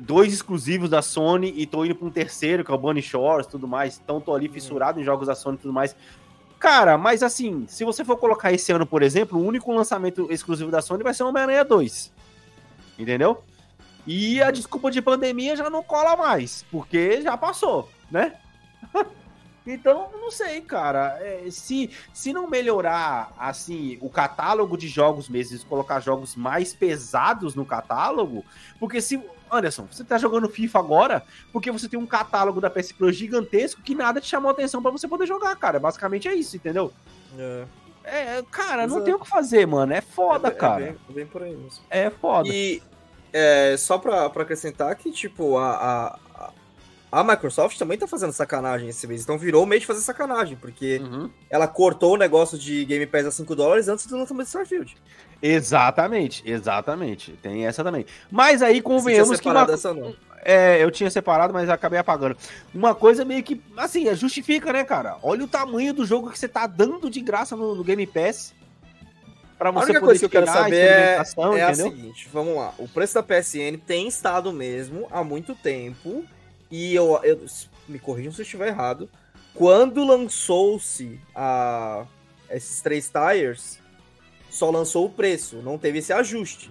dois 0.00 0.32
exclusivos 0.32 0.88
da 0.88 1.02
Sony 1.02 1.52
e 1.54 1.66
tô 1.66 1.84
indo 1.84 1.94
pra 1.94 2.08
um 2.08 2.10
terceiro, 2.10 2.64
que 2.64 2.70
é 2.70 2.74
o 2.74 2.78
Bunny 2.78 3.02
Shores 3.02 3.46
tudo 3.46 3.68
mais. 3.68 4.00
Então 4.02 4.22
tô 4.22 4.34
ali 4.34 4.48
fissurado 4.48 4.98
em 4.98 5.04
jogos 5.04 5.26
da 5.26 5.34
Sony 5.34 5.58
e 5.58 5.60
tudo 5.60 5.74
mais. 5.74 5.94
Cara, 6.58 6.96
mas 6.96 7.22
assim, 7.22 7.66
se 7.68 7.84
você 7.84 8.06
for 8.06 8.16
colocar 8.16 8.54
esse 8.54 8.72
ano, 8.72 8.86
por 8.86 9.02
exemplo, 9.02 9.38
o 9.38 9.44
único 9.44 9.70
lançamento 9.70 10.32
exclusivo 10.32 10.70
da 10.70 10.80
Sony 10.80 11.02
vai 11.02 11.12
ser 11.12 11.24
o 11.24 11.28
Homem-Aranha 11.28 11.62
2. 11.62 12.10
Entendeu? 12.98 13.44
E 14.06 14.40
a 14.40 14.50
desculpa 14.50 14.90
de 14.90 15.02
pandemia 15.02 15.54
já 15.54 15.68
não 15.68 15.82
cola 15.82 16.16
mais, 16.16 16.64
porque 16.70 17.20
já 17.20 17.36
passou, 17.36 17.90
né? 18.10 18.32
Então, 19.66 20.08
não 20.20 20.30
sei, 20.30 20.60
cara. 20.60 21.18
É, 21.20 21.44
se, 21.50 21.90
se 22.12 22.32
não 22.32 22.48
melhorar, 22.48 23.32
assim, 23.38 23.98
o 24.00 24.08
catálogo 24.08 24.76
de 24.76 24.86
jogos 24.88 25.28
mesmo, 25.28 25.58
colocar 25.66 26.00
jogos 26.00 26.36
mais 26.36 26.72
pesados 26.74 27.54
no 27.54 27.64
catálogo, 27.66 28.44
porque 28.78 29.00
se. 29.00 29.20
Anderson, 29.50 29.86
você 29.88 30.02
tá 30.02 30.18
jogando 30.18 30.48
FIFA 30.48 30.78
agora 30.80 31.22
porque 31.52 31.70
você 31.70 31.88
tem 31.88 31.96
um 31.96 32.04
catálogo 32.06 32.60
da 32.60 32.68
PS 32.68 32.90
Plus 32.90 33.14
gigantesco 33.14 33.80
que 33.80 33.94
nada 33.94 34.20
te 34.20 34.26
chamou 34.26 34.50
atenção 34.50 34.82
pra 34.82 34.90
você 34.90 35.06
poder 35.06 35.24
jogar, 35.24 35.54
cara. 35.54 35.78
Basicamente 35.78 36.26
é 36.26 36.34
isso, 36.34 36.56
entendeu? 36.56 36.92
É. 37.38 37.64
É, 38.02 38.42
cara, 38.50 38.88
não 38.88 39.02
tem 39.04 39.14
o 39.14 39.20
que 39.20 39.28
fazer, 39.28 39.64
mano. 39.64 39.92
É 39.92 40.00
foda, 40.00 40.48
É- 40.48 40.50
é 40.50 40.54
cara. 40.54 40.84
bem- 40.86 40.96
é 41.08 41.12
bem 41.12 41.26
por 41.26 41.42
aí 41.44 41.54
mesmo. 41.56 41.80
É 41.88 42.10
foda. 42.10 42.48
E 42.48 42.82
é, 43.32 43.76
só 43.76 43.98
pra, 43.98 44.28
pra 44.30 44.42
acrescentar 44.42 44.94
que, 44.96 45.12
tipo, 45.12 45.56
a, 45.58 45.70
a, 45.76 46.18
a- 47.16 47.20
a 47.20 47.24
Microsoft 47.24 47.78
também 47.78 47.96
tá 47.98 48.06
fazendo 48.06 48.32
sacanagem 48.32 48.88
esse 48.88 49.06
mês. 49.06 49.22
Então 49.22 49.36
virou 49.38 49.62
o 49.62 49.66
mês 49.66 49.80
de 49.82 49.86
fazer 49.86 50.00
sacanagem, 50.00 50.56
porque 50.56 50.98
Uhum. 51.02 51.30
ela 51.50 51.66
cortou 51.68 52.14
o 52.14 52.16
negócio 52.16 52.58
de 52.58 52.84
Game 52.84 53.06
Pass 53.06 53.26
a 53.26 53.30
5 53.30 53.54
dólares 53.54 53.88
antes 53.88 54.06
do 54.06 54.16
lançamento 54.16 54.44
de 54.44 54.48
Starfield. 54.48 54.96
Exatamente, 55.42 56.42
exatamente. 56.44 57.32
Tem 57.42 57.66
essa 57.66 57.82
também. 57.84 58.06
Mas 58.30 58.62
aí 58.62 58.80
convenhamos 58.80 59.40
que 59.40 59.48
uma, 59.48 59.62
essa 59.70 59.92
não. 59.94 60.14
É, 60.48 60.82
eu 60.82 60.90
tinha 60.92 61.10
separado, 61.10 61.52
mas 61.52 61.68
acabei 61.68 61.98
apagando. 61.98 62.36
Uma 62.72 62.94
coisa 62.94 63.24
meio 63.24 63.42
que, 63.42 63.60
assim, 63.76 64.08
é, 64.08 64.14
justifica, 64.14 64.72
né, 64.72 64.84
cara? 64.84 65.16
Olha 65.22 65.44
o 65.44 65.48
tamanho 65.48 65.92
do 65.92 66.06
jogo 66.06 66.30
que 66.30 66.38
você 66.38 66.46
tá 66.46 66.66
dando 66.68 67.10
de 67.10 67.20
graça 67.20 67.56
no, 67.56 67.74
no 67.74 67.82
Game 67.82 68.06
Pass. 68.06 68.54
Pra 69.58 69.70
A 69.70 69.72
você 69.72 69.86
única 69.86 70.00
poder 70.00 70.06
coisa 70.06 70.18
que 70.20 70.24
eu 70.26 70.30
quero 70.30 70.48
a 70.48 70.52
saber 70.52 70.76
é, 70.76 71.14
é 71.58 71.62
a 71.62 71.74
seguinte, 71.74 72.28
vamos 72.32 72.54
lá. 72.56 72.74
O 72.78 72.86
preço 72.86 73.14
da 73.14 73.22
PSN 73.22 73.78
tem 73.78 74.06
estado 74.06 74.52
mesmo 74.52 75.08
há 75.10 75.24
muito 75.24 75.54
tempo. 75.54 76.24
E 76.70 76.94
eu, 76.94 77.18
eu 77.22 77.40
me 77.88 77.98
corrijam 77.98 78.32
se 78.32 78.40
eu 78.40 78.44
estiver 78.44 78.68
errado. 78.68 79.08
Quando 79.54 80.04
lançou-se 80.04 81.20
a 81.34 82.04
esses 82.50 82.80
três 82.82 83.10
tires, 83.10 83.78
só 84.50 84.70
lançou 84.70 85.06
o 85.06 85.10
preço, 85.10 85.56
não 85.62 85.78
teve 85.78 85.98
esse 85.98 86.12
ajuste. 86.12 86.70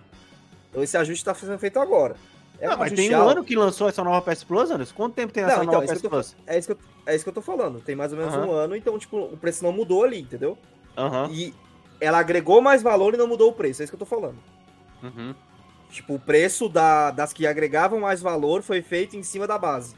Então 0.69 0.83
esse 0.83 0.97
ajuste 0.97 1.21
está 1.21 1.33
sendo 1.33 1.57
feito 1.57 1.79
agora. 1.79 2.15
É 2.59 2.67
Não, 2.69 2.77
mas 2.77 2.93
tem 2.93 3.13
um 3.13 3.17
alto. 3.19 3.29
ano 3.31 3.43
que 3.43 3.55
lançou 3.55 3.89
essa 3.89 4.03
nova 4.03 4.21
PS 4.31 4.43
Plus, 4.45 4.71
Anderson? 4.71 4.93
Quanto 4.95 5.13
tempo 5.13 5.33
tem 5.33 5.43
Não, 5.43 5.49
essa 5.49 5.61
então, 5.63 5.73
nova 5.73 5.85
é 5.85 5.87
PS 5.93 6.01
tô- 6.01 6.09
Plus? 6.09 6.35
É 6.47 6.57
isso, 6.57 6.67
que 6.67 6.73
eu, 6.73 6.77
é 7.05 7.15
isso 7.15 7.23
que 7.25 7.29
eu 7.29 7.33
tô 7.33 7.41
falando. 7.41 7.81
Tem 7.81 7.95
mais 7.95 8.13
ou 8.13 8.17
menos 8.17 8.33
um 8.35 8.51
ano, 8.51 8.75
então, 8.75 8.97
tipo, 8.97 9.17
o 9.17 9.35
preço 9.37 9.63
não 9.63 9.71
mudou 9.73 10.03
ali, 10.03 10.21
entendeu? 10.21 10.57
Aham. 10.97 11.29
E 11.31 11.53
ela 11.99 12.19
agregou 12.19 12.61
mais 12.61 12.81
valor 12.81 13.13
e 13.13 13.17
não 13.17 13.27
mudou 13.27 13.49
o 13.49 13.53
preço. 13.53 13.81
É 13.81 13.83
isso 13.83 13.91
que 13.91 13.95
eu 13.95 13.99
tô 13.99 14.05
falando. 14.05 14.37
Uhum. 15.03 15.35
Tipo, 15.89 16.15
o 16.15 16.19
preço 16.19 16.67
da- 16.67 17.11
das 17.11 17.31
que 17.31 17.47
agregavam 17.47 17.99
mais 17.99 18.21
valor 18.21 18.61
foi 18.61 18.81
feito 18.81 19.15
em 19.15 19.23
cima 19.23 19.47
da 19.47 19.57
base. 19.57 19.95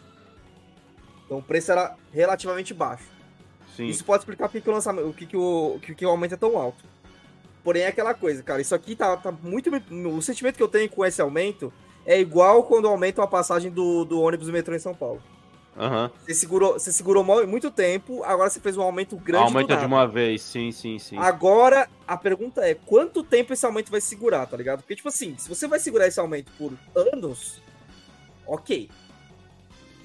Então 1.26 1.40
o 1.40 1.44
preço 1.44 1.72
era 1.72 1.96
relativamente 2.12 2.74
baixo. 2.74 3.06
Sim. 3.76 3.88
Isso 3.88 4.04
pode 4.06 4.22
explicar 4.22 4.50
por 4.50 4.62
que, 4.62 4.70
o 4.70 4.74
lançamento, 4.74 5.08
o 5.08 5.14
que, 5.14 5.26
que 5.26 5.38
o, 5.38 5.80
que, 5.82 5.94
que 5.96 6.06
o 6.06 6.10
aumento 6.10 6.34
é 6.34 6.38
tão 6.38 6.58
alto. 6.58 6.84
Porém, 7.64 7.84
é 7.84 7.88
aquela 7.88 8.14
coisa, 8.14 8.42
cara. 8.42 8.62
Isso 8.62 8.74
aqui 8.74 8.96
tá, 8.96 9.18
tá 9.18 9.32
muito. 9.32 9.70
O 10.08 10.22
sentimento 10.22 10.56
que 10.56 10.64
eu 10.64 10.68
tenho 10.70 10.90
com 10.90 11.06
esse 11.06 11.22
aumento 11.22 11.72
é 12.06 12.20
igual 12.20 12.64
quando 12.64 12.88
aumentam 12.88 13.24
a 13.24 13.28
passagem 13.28 13.70
do, 13.70 14.06
do 14.06 14.22
ônibus 14.22 14.48
do 14.48 14.54
metrô 14.54 14.74
em 14.74 14.80
São 14.80 14.96
Paulo. 14.96 15.22
Aham. 15.78 16.12
Você 16.26 16.34
segurou, 16.34 16.74
você 16.74 16.92
segurou 16.92 17.24
muito 17.24 17.70
tempo, 17.70 18.24
agora 18.24 18.50
você 18.50 18.60
fez 18.60 18.76
um 18.76 18.82
aumento 18.82 19.16
grande 19.16 19.44
Aumenta 19.44 19.78
de 19.78 19.86
uma 19.86 20.08
vez, 20.08 20.42
sim, 20.42 20.72
sim, 20.72 20.98
sim. 20.98 21.18
Agora, 21.18 21.88
a 22.08 22.18
pergunta 22.18 22.62
é, 22.68 22.74
quanto 22.74 23.24
tempo 23.24 23.54
esse 23.54 23.66
aumento 23.66 23.92
vai 23.92 24.02
segurar, 24.02 24.48
tá 24.48 24.58
ligado? 24.58 24.80
Porque, 24.80 24.96
tipo 24.96 25.08
assim, 25.08 25.38
se 25.38 25.48
você 25.48 25.68
vai 25.68 25.80
segurar 25.80 26.08
esse 26.08 26.20
aumento 26.20 26.52
por 26.58 26.74
anos, 26.96 27.62
ok. 28.48 28.90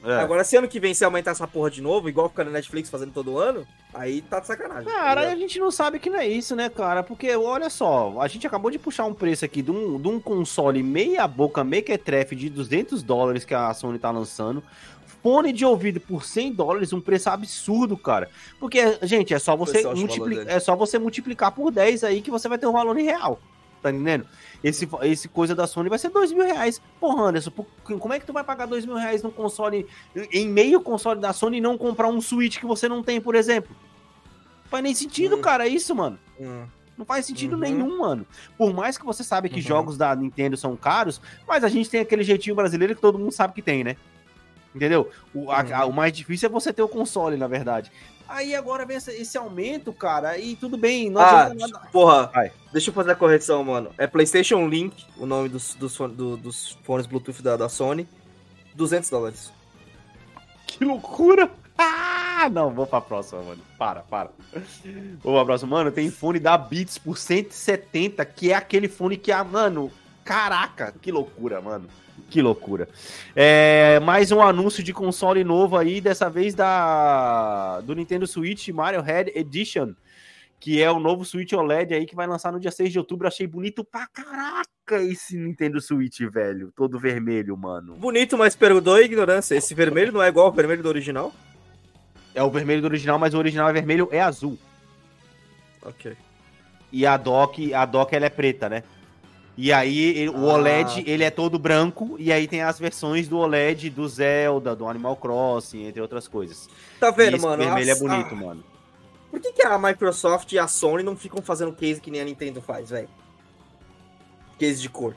É. 0.04 0.18
Agora, 0.18 0.42
se 0.42 0.56
ano 0.56 0.66
que 0.66 0.80
vem 0.80 0.92
você 0.92 1.04
aumentar 1.04 1.30
essa 1.30 1.46
porra 1.46 1.70
de 1.70 1.80
novo, 1.80 2.08
igual 2.08 2.28
fica 2.28 2.44
na 2.44 2.50
Netflix 2.50 2.90
fazendo 2.90 3.12
todo 3.12 3.38
ano, 3.38 3.66
aí 3.94 4.20
tá 4.22 4.40
de 4.40 4.48
sacanagem. 4.48 4.84
tá 4.84 4.90
Cara, 4.90 5.30
a 5.30 5.36
gente 5.36 5.60
não 5.60 5.70
sabe 5.70 5.98
que 5.98 6.10
não 6.10 6.18
é 6.18 6.26
isso, 6.26 6.56
né, 6.56 6.68
cara? 6.68 7.02
Porque, 7.02 7.34
olha 7.36 7.70
só, 7.70 8.20
a 8.20 8.26
gente 8.26 8.46
acabou 8.46 8.70
de 8.70 8.78
puxar 8.78 9.04
um 9.04 9.14
preço 9.14 9.44
aqui 9.44 9.62
de 9.62 9.70
um, 9.70 10.00
de 10.00 10.08
um 10.08 10.18
console 10.18 10.82
meia 10.82 11.26
boca, 11.28 11.62
mequetrefe 11.62 12.34
de 12.34 12.50
200 12.50 13.02
dólares 13.02 13.44
que 13.44 13.54
a 13.54 13.72
Sony 13.72 13.98
tá 13.98 14.10
lançando. 14.10 14.62
Fone 15.22 15.52
de 15.52 15.64
ouvido 15.64 16.00
por 16.00 16.24
100 16.24 16.52
dólares, 16.52 16.92
um 16.92 17.00
preço 17.00 17.30
absurdo, 17.30 17.96
cara. 17.96 18.28
Porque, 18.58 18.98
gente, 19.02 19.32
é 19.32 19.38
só 19.38 19.56
você, 19.56 19.84
multiplicar, 19.94 20.48
é 20.48 20.58
só 20.58 20.74
você 20.74 20.98
multiplicar 20.98 21.52
por 21.52 21.70
10 21.70 22.02
aí 22.02 22.20
que 22.20 22.30
você 22.30 22.48
vai 22.48 22.58
ter 22.58 22.66
um 22.66 22.72
valor 22.72 22.98
em 22.98 23.04
real. 23.04 23.40
Tá 23.83 23.90
entendendo? 23.90 24.27
Esse, 24.62 24.88
esse 25.03 25.29
coisa 25.29 25.55
da 25.57 25.66
Sony 25.66 25.88
vai 25.88 25.99
ser 25.99 26.09
2 26.11 26.31
mil 26.33 26.45
reais. 26.45 26.81
Porra, 27.01 27.25
Anderson, 27.25 27.51
por- 27.51 27.66
como 27.99 28.14
é 28.14 28.21
que 28.21 28.27
tu 28.27 28.33
vai 28.33 28.45
pagar 28.45 28.66
2 28.66 28.87
mil 28.87 28.95
reais 28.95 29.23
num 29.25 29.31
console, 29.31 29.87
em 30.33 30.49
meio 30.49 30.81
console 30.81 31.18
da 31.21 31.33
Sony 31.33 31.59
e 31.59 31.61
não 31.61 31.77
comprar 31.77 32.07
um 32.09 32.21
Switch 32.21 32.59
que 32.61 32.66
você 32.66 32.88
não 32.88 33.03
tem, 33.03 33.21
por 33.21 33.35
exemplo? 33.35 33.75
Não 34.64 34.71
faz 34.71 34.85
nem 34.85 34.95
sentido, 34.95 35.37
Hum. 35.37 35.40
cara, 35.42 35.66
isso, 35.66 35.95
mano. 35.97 36.16
Hum. 36.40 36.64
Não 36.97 37.05
faz 37.05 37.27
sentido 37.27 37.55
Uhum. 37.55 37.59
nenhum, 37.59 37.99
mano. 37.99 38.25
Por 38.57 38.73
mais 38.73 38.97
que 38.97 39.05
você 39.05 39.25
sabe 39.25 39.49
que 39.49 39.57
Uhum. 39.57 39.62
jogos 39.62 39.97
da 39.97 40.14
Nintendo 40.14 40.57
são 40.57 40.77
caros, 40.77 41.21
mas 41.49 41.64
a 41.64 41.68
gente 41.68 41.90
tem 41.90 42.01
aquele 42.01 42.23
jeitinho 42.23 42.55
brasileiro 42.55 42.95
que 42.95 43.01
todo 43.01 43.18
mundo 43.18 43.33
sabe 43.33 43.55
que 43.55 43.62
tem, 43.62 43.83
né? 43.83 43.97
Entendeu? 44.75 45.11
O, 45.35 45.51
a- 45.51 45.62
Uhum. 45.62 45.75
a- 45.75 45.85
o 45.87 45.92
mais 45.92 46.12
difícil 46.12 46.49
é 46.49 46.53
você 46.53 46.73
ter 46.73 46.83
o 46.83 46.88
console, 46.88 47.37
na 47.37 47.47
verdade. 47.49 47.90
Aí 48.28 48.54
agora 48.54 48.87
vem 48.87 48.96
esse, 48.96 49.11
esse 49.12 49.37
aumento, 49.37 49.92
cara, 49.92 50.38
e 50.38 50.56
tudo 50.56 50.76
bem. 50.78 51.11
Não 51.11 51.20
Ah, 51.20 51.42
adianta 51.46 51.68
nada. 51.68 51.88
porra, 51.92 52.26
Vai. 52.28 52.50
deixa 52.72 52.90
eu 52.90 52.94
fazer 52.94 53.12
a 53.12 53.16
correção, 53.16 53.62
mano. 53.64 53.90
É 53.98 54.06
PlayStation 54.06 54.66
Link, 54.68 55.04
o 55.18 55.26
nome 55.26 55.48
dos, 55.48 55.74
dos, 55.74 55.96
do- 55.98 56.37
dos 56.37 56.78
fones 56.82 57.06
Bluetooth 57.06 57.42
da, 57.42 57.56
da 57.56 57.68
Sony. 57.68 58.08
200 58.74 59.11
dólares. 59.11 59.52
Que 60.66 60.85
loucura! 60.85 61.50
Ah, 61.76 62.48
não, 62.50 62.70
vou 62.72 62.87
pra 62.87 63.00
próxima, 63.00 63.42
mano. 63.42 63.62
Para, 63.78 64.00
para. 64.00 64.30
Vou 65.22 65.35
pra 65.35 65.44
próxima. 65.44 65.70
Mano, 65.76 65.90
tem 65.90 66.11
fone 66.11 66.38
da 66.38 66.56
Beats 66.56 66.96
por 66.98 67.18
170, 67.18 68.24
que 68.24 68.52
é 68.52 68.54
aquele 68.54 68.88
fone 68.88 69.16
que, 69.16 69.30
ah, 69.32 69.44
mano, 69.44 69.90
caraca, 70.24 70.94
que 71.00 71.11
loucura, 71.12 71.61
mano. 71.61 71.88
Que 72.31 72.40
loucura. 72.40 72.88
É, 73.37 74.01
mais 74.01 74.33
um 74.33 74.40
anúncio 74.40 74.83
de 74.83 74.92
console 74.92 75.44
novo 75.44 75.77
aí, 75.77 76.01
dessa 76.01 76.31
vez 76.31 76.55
da 76.55 77.81
do 77.83 77.94
Nintendo 77.94 78.27
Switch 78.27 78.68
Mario 78.68 79.03
Head 79.03 79.33
Edition, 79.35 79.94
que 80.59 80.83
é 80.83 80.90
o 80.90 80.98
novo 80.98 81.25
Switch 81.25 81.53
OLED 81.53 81.92
aí 81.94 82.07
que 82.07 82.14
vai 82.14 82.27
lançar 82.27 82.53
no 82.53 82.61
dia 82.61 82.70
6 82.70 82.92
de 82.92 82.98
outubro. 82.98 83.29
Achei 83.29 83.46
bonito 83.46 83.85
pra 83.85 84.07
caraca 84.07 85.03
esse 85.03 85.37
Nintendo 85.37 85.81
Switch, 85.81 86.20
velho. 86.20 86.72
Todo 86.77 86.98
vermelho, 86.98 87.57
mano. 87.57 87.96
Bonito, 87.96 88.38
mas 88.38 88.57
perdoa 88.57 88.98
a 88.98 89.03
ignorância. 89.03 89.55
Esse 89.55 89.75
vermelho 89.75 90.12
não 90.12 90.22
é 90.22 90.29
igual 90.29 90.46
ao 90.46 90.53
vermelho 90.53 90.83
do 90.83 90.88
original? 90.88 91.33
É 92.35 92.42
o 92.42 92.51
vermelho 92.51 92.81
do 92.81 92.87
original, 92.87 93.18
mas 93.18 93.35
o 93.35 93.38
original 93.38 93.68
é 93.68 93.72
vermelho, 93.72 94.09
é 94.11 94.20
azul. 94.20 94.59
Ok. 95.83 96.16
E 96.90 97.07
a 97.07 97.16
dock, 97.16 97.75
a 97.75 97.85
dock 97.85 98.14
ela 98.14 98.27
é 98.27 98.31
preta, 98.31 98.68
né? 98.68 98.85
E 99.56 99.70
aí 99.72 99.98
ele- 100.18 100.30
o 100.30 100.50
Ah. 100.50 100.54
OLED, 100.54 101.04
ele 101.06 101.22
é 101.24 101.30
todo 101.30 101.58
branco, 101.58 102.16
e 102.18 102.32
aí 102.32 102.48
tem 102.48 102.62
as 102.62 102.78
versões 102.78 103.28
do 103.28 103.38
OLED 103.38 103.90
do 103.90 104.08
Zelda, 104.08 104.74
do 104.74 104.86
Animal 104.88 105.14
Crossing, 105.16 105.84
entre 105.84 106.00
outras 106.00 106.26
coisas. 106.26 106.68
Tá 106.98 107.10
vendo, 107.10 107.36
esse 107.36 107.44
mano? 107.44 107.62
vermelho 107.62 107.90
é 107.90 107.94
bonito, 107.94 108.28
ah, 108.32 108.36
mano. 108.36 108.64
Por 109.30 109.40
que, 109.40 109.52
que 109.52 109.62
a 109.62 109.78
Microsoft 109.78 110.52
e 110.52 110.58
a 110.58 110.66
Sony 110.66 111.02
não 111.02 111.16
ficam 111.16 111.42
fazendo 111.42 111.72
case 111.72 112.00
que 112.00 112.10
nem 112.10 112.20
a 112.20 112.24
Nintendo 112.24 112.60
faz, 112.62 112.90
velho? 112.90 113.08
Case 114.58 114.80
de 114.80 114.88
cor. 114.88 115.14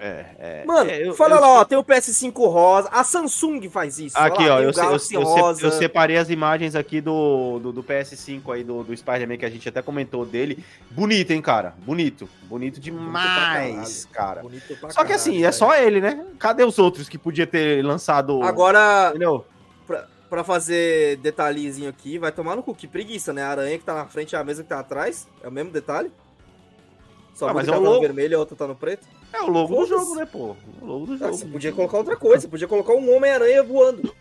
É, 0.00 0.24
é. 0.38 0.64
Mano, 0.64 0.90
é, 0.90 1.08
eu- 1.08 1.14
fala 1.14 1.36
eu- 1.36 1.40
lá, 1.40 1.48
ó, 1.60 1.64
tem 1.64 1.76
o 1.76 1.82
PS5 1.82 2.46
rosa, 2.48 2.88
a 2.92 3.02
Samsung 3.02 3.68
faz 3.68 3.98
isso. 3.98 4.16
Aqui, 4.16 4.46
lá, 4.46 4.56
ó, 4.56 4.58
eu, 4.60 4.70
eu, 4.70 4.96
eu, 5.12 5.58
eu 5.60 5.72
separei 5.72 6.16
as 6.16 6.30
imagens 6.30 6.74
aqui 6.74 7.00
do, 7.00 7.58
do, 7.58 7.72
do 7.72 7.82
PS5 7.82 8.52
aí, 8.52 8.62
do, 8.62 8.84
do 8.84 8.96
Spider-Man, 8.96 9.36
que 9.36 9.44
a 9.44 9.50
gente 9.50 9.68
até 9.68 9.82
comentou 9.82 10.24
dele. 10.24 10.64
Bonito, 10.90 11.32
hein, 11.32 11.42
cara? 11.42 11.74
Bonito. 11.78 12.28
Bonito 12.44 12.80
demais, 12.80 14.06
cara. 14.12 14.42
Bonito 14.42 14.68
Só 14.68 14.86
que 14.86 14.94
caralho, 14.94 15.14
assim, 15.14 15.44
é 15.44 15.52
só 15.52 15.74
ele, 15.74 16.00
né? 16.00 16.24
Cadê 16.38 16.64
os 16.64 16.78
outros 16.78 17.08
que 17.08 17.18
podia 17.18 17.46
ter 17.46 17.84
lançado? 17.84 18.42
Agora, 18.42 19.08
Entendeu? 19.10 19.44
pra, 19.86 20.06
pra 20.30 20.44
fazer 20.44 21.16
detalhezinho 21.16 21.88
aqui, 21.88 22.18
vai 22.18 22.30
tomar 22.30 22.54
no 22.56 22.62
cu. 22.62 22.74
Que 22.74 22.86
preguiça, 22.86 23.32
né? 23.32 23.42
A 23.42 23.50
aranha 23.50 23.78
que 23.78 23.84
tá 23.84 23.94
na 23.94 24.06
frente 24.06 24.34
é 24.36 24.38
a 24.38 24.44
mesma 24.44 24.62
que 24.62 24.68
tá 24.68 24.78
atrás. 24.78 25.26
É 25.42 25.48
o 25.48 25.52
mesmo 25.52 25.70
detalhe. 25.70 26.10
Só 27.38 27.46
Ah, 27.46 27.50
ah, 27.52 27.54
mas 27.54 27.68
é 27.68 27.70
o 27.70 27.74
tá 27.74 27.80
no 27.80 27.86
logo. 27.86 28.00
vermelho 28.00 28.32
e 28.32 28.34
a 28.34 28.38
outra 28.40 28.56
tá 28.56 28.66
no 28.66 28.74
preto. 28.74 29.06
É 29.32 29.40
o 29.42 29.46
logo 29.48 29.68
do 29.68 29.86
Foda-se. 29.86 29.90
jogo, 29.90 30.14
né, 30.16 30.26
pô? 30.26 30.56
O 30.82 30.84
logo 30.84 31.06
do 31.06 31.12
Ah, 31.14 31.16
jogo. 31.18 31.32
você 31.34 31.46
podia 31.46 31.70
colocar 31.72 31.98
outra 31.98 32.16
coisa. 32.16 32.40
Você 32.42 32.48
podia 32.48 32.66
colocar 32.66 32.94
um 32.94 33.14
Homem-Aranha 33.14 33.62
voando, 33.62 34.12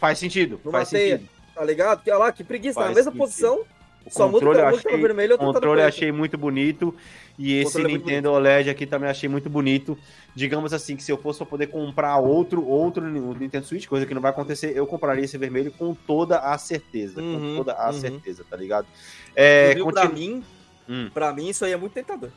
Faz 0.00 0.18
sentido, 0.18 0.60
Numa 0.64 0.78
faz 0.78 0.90
teia. 0.90 1.18
sentido. 1.18 1.30
tá 1.54 1.64
ligado? 1.64 1.98
Porque 1.98 2.10
olha 2.10 2.18
lá, 2.18 2.32
que 2.32 2.44
preguiça. 2.44 2.74
Tá 2.74 2.80
na 2.80 2.86
Faz 2.86 2.96
mesma 2.96 3.12
sentido. 3.12 3.22
posição. 3.24 3.60
O 4.04 4.10
Só 4.10 4.28
muda 4.28 4.46
outra 4.46 4.62
tá 4.62 4.68
achei, 4.70 4.96
vermelho 5.00 5.30
e 5.30 5.32
a 5.32 5.34
outra 5.34 5.38
tá 5.38 5.44
no 5.46 5.52
controle 5.54 5.80
eu 5.80 5.84
preto. 5.84 5.94
achei 5.96 6.12
muito 6.12 6.36
bonito. 6.36 6.94
E 7.38 7.54
esse 7.60 7.80
é 7.80 7.84
Nintendo 7.84 8.30
OLED 8.32 8.68
aqui 8.70 8.84
também 8.86 9.08
achei 9.08 9.28
muito 9.28 9.48
bonito. 9.48 9.96
Digamos 10.34 10.72
assim, 10.72 10.96
que 10.96 11.02
se 11.02 11.10
eu 11.10 11.16
fosse 11.18 11.38
pra 11.38 11.46
poder 11.46 11.68
comprar 11.68 12.18
outro, 12.18 12.64
outro 12.66 13.02
Nintendo 13.04 13.64
Switch, 13.66 13.86
coisa 13.86 14.04
que 14.06 14.12
não 14.14 14.20
vai 14.20 14.30
acontecer, 14.32 14.76
eu 14.76 14.86
compraria 14.86 15.24
esse 15.24 15.36
vermelho 15.38 15.70
com 15.72 15.94
toda 15.94 16.38
a 16.40 16.56
certeza. 16.58 17.20
Uhum, 17.22 17.50
com 17.50 17.56
toda 17.56 17.72
a 17.72 17.86
uhum. 17.86 17.92
certeza, 18.00 18.44
tá 18.48 18.56
ligado? 18.56 18.86
É, 19.34 19.72
Inclusive, 19.72 19.92
pra 19.92 20.02
continu- 20.08 20.20
mim, 20.36 20.44
Hum. 20.88 21.10
pra 21.12 21.32
mim, 21.32 21.48
isso 21.48 21.64
aí 21.64 21.72
é 21.72 21.76
muito 21.76 21.92
tentador. 21.92 22.30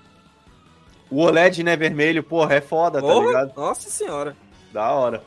O 1.10 1.22
OLED, 1.22 1.64
né, 1.64 1.76
vermelho, 1.76 2.24
porra, 2.24 2.56
é 2.56 2.62
foda, 2.62 3.02
tá 3.02 3.08
Porra, 3.08 3.26
ligado? 3.26 3.54
Nossa 3.56 3.90
senhora. 3.90 4.36
Da 4.72 4.92
hora. 4.92 5.24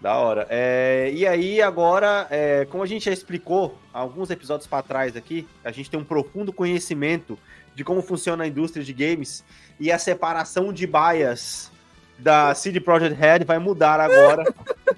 Da 0.00 0.14
hora. 0.16 0.46
É, 0.50 1.10
e 1.14 1.26
aí, 1.26 1.62
agora, 1.62 2.26
é, 2.30 2.66
como 2.66 2.82
a 2.82 2.86
gente 2.86 3.06
já 3.06 3.12
explicou 3.12 3.78
alguns 3.92 4.30
episódios 4.30 4.66
pra 4.66 4.82
trás 4.82 5.16
aqui, 5.16 5.48
a 5.64 5.70
gente 5.70 5.90
tem 5.90 5.98
um 5.98 6.04
profundo 6.04 6.52
conhecimento 6.52 7.38
de 7.74 7.82
como 7.82 8.02
funciona 8.02 8.44
a 8.44 8.46
indústria 8.46 8.84
de 8.84 8.92
games 8.92 9.42
e 9.80 9.90
a 9.90 9.98
separação 9.98 10.72
de 10.72 10.86
baias 10.86 11.70
da 12.18 12.54
CD 12.54 12.80
Projekt 12.80 13.18
Red 13.18 13.44
vai 13.44 13.58
mudar 13.58 14.00
agora. 14.00 14.44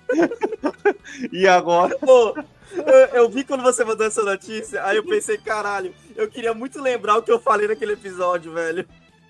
e 1.32 1.46
agora. 1.46 1.96
Pô, 1.98 2.36
eu, 2.72 3.22
eu 3.22 3.28
vi 3.28 3.44
quando 3.44 3.62
você 3.62 3.84
mandou 3.84 4.06
essa 4.06 4.22
notícia, 4.22 4.84
aí 4.84 4.96
eu 4.96 5.04
pensei, 5.04 5.38
caralho, 5.38 5.94
eu 6.18 6.28
queria 6.28 6.52
muito 6.52 6.80
lembrar 6.82 7.16
o 7.16 7.22
que 7.22 7.30
eu 7.30 7.38
falei 7.38 7.68
naquele 7.68 7.92
episódio, 7.92 8.52
velho. 8.52 8.86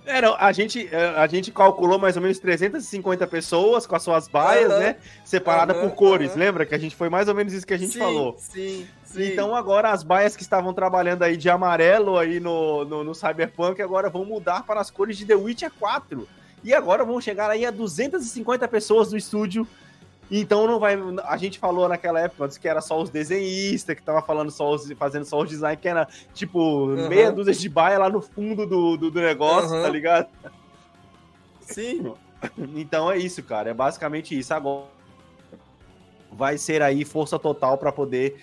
É, 0.06 0.22
não, 0.22 0.34
a, 0.38 0.50
gente, 0.52 0.88
é, 0.90 1.08
a 1.10 1.26
gente 1.26 1.52
calculou 1.52 1.98
mais 1.98 2.16
ou 2.16 2.22
menos 2.22 2.38
350 2.38 3.26
pessoas 3.26 3.86
com 3.86 3.94
as 3.94 4.02
suas 4.02 4.26
baias, 4.26 4.70
Aham. 4.70 4.78
né? 4.80 4.96
Separada 5.22 5.74
Aham, 5.74 5.82
por 5.82 5.94
cores. 5.94 6.30
aham. 6.30 6.38
Lembra 6.38 6.64
que 6.64 6.74
a 6.74 6.78
gente 6.78 6.96
foi 6.96 7.10
mais 7.10 7.28
ou 7.28 7.34
menos 7.34 7.52
isso 7.52 7.66
que 7.66 7.74
a 7.74 7.78
gente 7.78 7.92
sim, 7.92 7.98
falou. 7.98 8.34
Sim, 8.38 8.86
sim. 9.04 9.24
Então 9.24 9.54
agora 9.54 9.90
as 9.90 10.02
baias 10.02 10.34
que 10.34 10.42
estavam 10.42 10.72
trabalhando 10.72 11.24
aí 11.24 11.36
de 11.36 11.50
amarelo 11.50 12.16
aí 12.16 12.40
no, 12.40 12.86
no, 12.86 13.04
no 13.04 13.14
Cyberpunk 13.14 13.82
agora 13.82 14.08
vão 14.08 14.24
mudar 14.24 14.64
para 14.64 14.80
as 14.80 14.90
cores 14.90 15.18
de 15.18 15.26
The 15.26 15.34
Witcher 15.34 15.70
4. 15.78 16.26
E 16.64 16.72
agora 16.72 17.04
vão 17.04 17.20
chegar 17.20 17.50
aí 17.50 17.66
a 17.66 17.70
250 17.70 18.66
pessoas 18.66 19.10
do 19.10 19.16
estúdio. 19.16 19.68
Então 20.30 20.66
não 20.66 20.78
vai. 20.78 20.98
A 21.24 21.36
gente 21.36 21.58
falou 21.58 21.88
naquela 21.88 22.20
época 22.20 22.44
antes 22.44 22.58
que 22.58 22.68
era 22.68 22.80
só 22.80 23.00
os 23.00 23.10
desenhistas 23.10 23.96
que 23.96 24.02
tava 24.02 24.20
falando 24.22 24.50
só 24.50 24.70
os, 24.70 24.90
fazendo 24.92 25.24
só 25.24 25.40
os 25.40 25.48
design, 25.48 25.76
que 25.76 25.88
era 25.88 26.06
tipo 26.34 26.86
meia 27.08 27.32
dúzia 27.32 27.54
de 27.54 27.68
baia 27.68 27.98
lá 27.98 28.10
no 28.10 28.20
fundo 28.20 28.66
do, 28.66 28.96
do, 28.96 29.10
do 29.10 29.20
negócio, 29.20 29.74
Aham. 29.74 29.82
tá 29.82 29.88
ligado? 29.88 30.28
sim. 31.62 32.12
Então 32.76 33.10
é 33.10 33.18
isso, 33.18 33.42
cara. 33.42 33.70
É 33.70 33.74
basicamente 33.74 34.38
isso. 34.38 34.52
Agora 34.52 34.86
vai 36.30 36.58
ser 36.58 36.82
aí 36.82 37.04
força 37.04 37.38
total 37.38 37.78
para 37.78 37.90
poder 37.90 38.38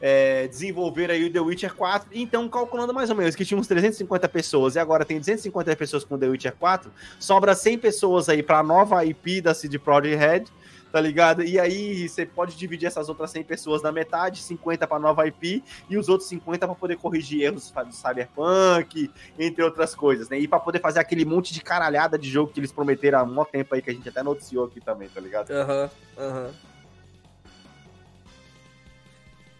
é, 0.00 0.46
desenvolver 0.46 1.10
aí 1.10 1.24
o 1.24 1.32
The 1.32 1.40
Witcher 1.40 1.74
4. 1.74 2.10
Então, 2.12 2.48
calculando 2.48 2.94
mais 2.94 3.10
ou 3.10 3.16
menos 3.16 3.34
que 3.34 3.44
tinha 3.44 3.58
uns 3.58 3.66
350 3.66 4.28
pessoas 4.28 4.76
e 4.76 4.78
agora 4.78 5.04
tem 5.04 5.18
250 5.18 5.74
pessoas 5.76 6.04
com 6.04 6.18
The 6.18 6.28
Witcher 6.28 6.54
4, 6.58 6.90
sobra 7.18 7.54
100 7.54 7.78
pessoas 7.78 8.28
aí 8.28 8.42
para 8.42 8.62
nova 8.62 9.04
IP 9.04 9.40
da 9.40 9.54
CD 9.54 9.78
Projekt 9.78 10.16
Red. 10.16 10.44
Tá 10.90 11.00
ligado? 11.00 11.42
E 11.42 11.60
aí 11.60 12.08
você 12.08 12.24
pode 12.24 12.56
dividir 12.56 12.86
essas 12.86 13.08
outras 13.08 13.30
100 13.30 13.44
pessoas 13.44 13.82
na 13.82 13.92
metade, 13.92 14.40
50 14.42 14.86
para 14.86 14.98
nova 14.98 15.26
IP 15.26 15.62
e 15.88 15.98
os 15.98 16.08
outros 16.08 16.28
50 16.30 16.66
para 16.66 16.74
poder 16.74 16.96
corrigir 16.96 17.42
erros 17.42 17.70
do 17.70 17.92
Cyberpunk, 17.92 19.10
entre 19.38 19.62
outras 19.62 19.94
coisas, 19.94 20.30
né? 20.30 20.38
E 20.38 20.48
para 20.48 20.58
poder 20.58 20.80
fazer 20.80 21.00
aquele 21.00 21.26
monte 21.26 21.52
de 21.52 21.60
caralhada 21.60 22.18
de 22.18 22.30
jogo 22.30 22.52
que 22.52 22.58
eles 22.58 22.72
prometeram 22.72 23.18
há 23.18 23.22
um 23.22 23.44
tempo 23.44 23.74
aí 23.74 23.82
que 23.82 23.90
a 23.90 23.92
gente 23.92 24.08
até 24.08 24.22
noticiou 24.22 24.64
aqui 24.64 24.80
também, 24.80 25.08
tá 25.08 25.20
ligado? 25.20 25.50
Aham, 25.50 25.90
aham. 26.16 26.50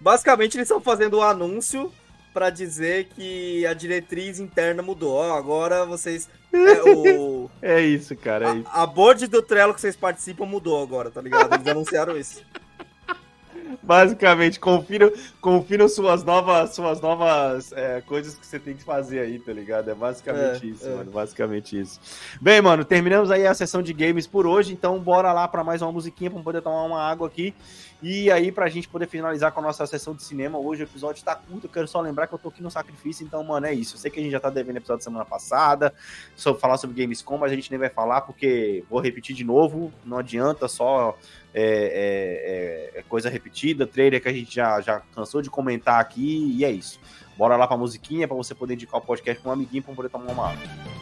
Basicamente, 0.00 0.56
eles 0.56 0.66
estão 0.66 0.80
fazendo 0.80 1.18
o 1.18 1.22
anúncio 1.22 1.92
pra 2.32 2.50
dizer 2.50 3.08
que 3.08 3.66
a 3.66 3.74
diretriz 3.74 4.38
interna 4.38 4.82
mudou. 4.82 5.14
Ó, 5.14 5.36
agora 5.36 5.84
vocês. 5.84 6.28
É, 6.52 6.82
o, 6.82 7.50
É 7.60 7.80
isso, 7.80 8.16
cara, 8.16 8.50
é 8.50 8.56
isso. 8.58 8.68
a, 8.72 8.82
a 8.82 8.86
board 8.86 9.26
do 9.26 9.42
Trello 9.42 9.74
que 9.74 9.80
vocês 9.80 9.96
participam 9.96 10.46
mudou 10.46 10.82
agora, 10.82 11.10
tá 11.10 11.20
ligado? 11.20 11.54
Eles 11.54 11.66
anunciaram 11.66 12.16
isso. 12.16 12.42
Basicamente, 13.82 14.58
confiram, 14.58 15.10
confiram 15.40 15.88
suas 15.88 16.24
novas, 16.24 16.74
suas 16.74 17.00
novas 17.00 17.70
é, 17.72 18.00
coisas 18.00 18.34
que 18.34 18.46
você 18.46 18.58
tem 18.58 18.74
que 18.74 18.82
fazer 18.82 19.20
aí, 19.20 19.38
tá 19.38 19.52
ligado? 19.52 19.90
É 19.90 19.94
basicamente 19.94 20.66
É, 20.66 20.70
isso, 20.70 20.86
é. 20.86 20.94
mano. 20.94 21.10
Basicamente 21.10 21.78
isso. 21.78 22.00
Bem, 22.40 22.60
mano, 22.62 22.84
terminamos 22.84 23.30
aí 23.30 23.46
a 23.46 23.54
sessão 23.54 23.82
de 23.82 23.92
games 23.92 24.26
por 24.26 24.46
hoje, 24.46 24.72
então 24.72 24.98
bora 24.98 25.32
lá 25.32 25.46
pra 25.48 25.62
mais 25.64 25.82
uma 25.82 25.92
musiquinha 25.92 26.30
pra 26.30 26.40
poder 26.42 26.62
tomar 26.62 26.84
uma 26.84 27.00
água 27.00 27.26
aqui. 27.26 27.54
E 28.00 28.30
aí, 28.30 28.52
pra 28.52 28.68
gente 28.68 28.88
poder 28.88 29.08
finalizar 29.08 29.50
com 29.50 29.58
a 29.58 29.62
nossa 29.64 29.84
sessão 29.84 30.14
de 30.14 30.22
cinema, 30.22 30.56
hoje 30.56 30.82
o 30.82 30.84
episódio 30.84 31.24
tá 31.24 31.34
curto, 31.34 31.66
eu 31.66 31.70
quero 31.70 31.88
só 31.88 32.00
lembrar 32.00 32.28
que 32.28 32.34
eu 32.34 32.38
tô 32.38 32.48
aqui 32.48 32.62
no 32.62 32.70
sacrifício, 32.70 33.26
então, 33.26 33.42
mano, 33.42 33.66
é 33.66 33.74
isso. 33.74 33.96
Eu 33.96 33.98
sei 33.98 34.08
que 34.08 34.20
a 34.20 34.22
gente 34.22 34.30
já 34.30 34.38
tá 34.38 34.48
devendo 34.50 34.76
episódio 34.76 35.02
semana 35.02 35.24
passada, 35.24 35.92
sobre 36.36 36.60
falar 36.60 36.76
sobre 36.76 36.94
Gamescom, 37.02 37.36
mas 37.38 37.50
a 37.50 37.56
gente 37.56 37.70
nem 37.70 37.78
vai 37.80 37.88
falar, 37.88 38.20
porque 38.20 38.84
vou 38.88 39.00
repetir 39.00 39.34
de 39.34 39.42
novo, 39.42 39.92
não 40.04 40.18
adianta 40.18 40.68
só 40.68 41.18
é, 41.52 42.92
é- 42.94 43.00
é 43.00 43.02
coisa 43.08 43.28
repetida, 43.28 43.84
trailer 43.84 44.22
que 44.22 44.28
a 44.28 44.32
gente 44.32 44.54
já, 44.54 44.80
já 44.80 45.00
cansou 45.12 45.42
de 45.42 45.50
comentar 45.50 46.00
aqui, 46.00 46.54
e 46.56 46.64
é 46.64 46.70
isso. 46.70 47.00
Bora 47.36 47.56
lá 47.56 47.66
pra 47.66 47.76
musiquinha, 47.76 48.28
pra 48.28 48.36
você 48.36 48.54
poder 48.54 48.74
indicar 48.74 49.00
o 49.00 49.04
podcast 49.04 49.42
pra 49.42 49.50
um 49.50 49.54
amiguinho 49.54 49.82
pra 49.82 49.92
poder 49.94 50.08
tomar 50.08 50.30
uma 50.30 50.50
água. 50.52 50.97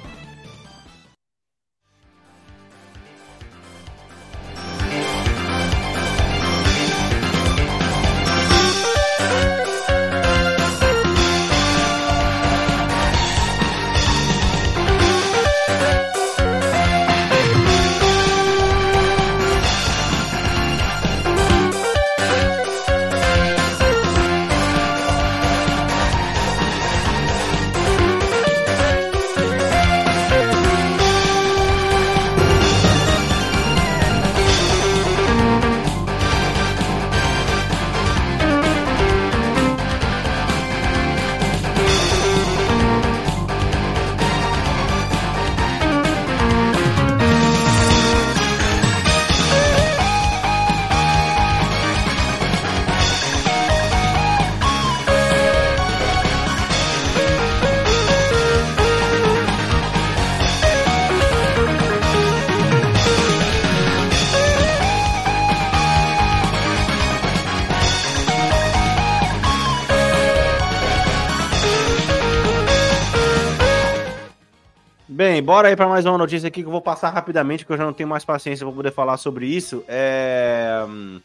Bora 75.46 75.68
aí 75.68 75.76
para 75.76 75.86
mais 75.86 76.04
uma 76.04 76.18
notícia 76.18 76.48
aqui 76.48 76.60
que 76.60 76.66
eu 76.66 76.72
vou 76.72 76.82
passar 76.82 77.10
rapidamente, 77.10 77.64
porque 77.64 77.74
eu 77.74 77.78
já 77.78 77.84
não 77.84 77.92
tenho 77.92 78.08
mais 78.08 78.24
paciência 78.24 78.66
para 78.66 78.74
poder 78.74 78.90
falar 78.90 79.16
sobre 79.16 79.46
isso. 79.46 79.84
É... 79.86 80.84
hum, 80.88 81.20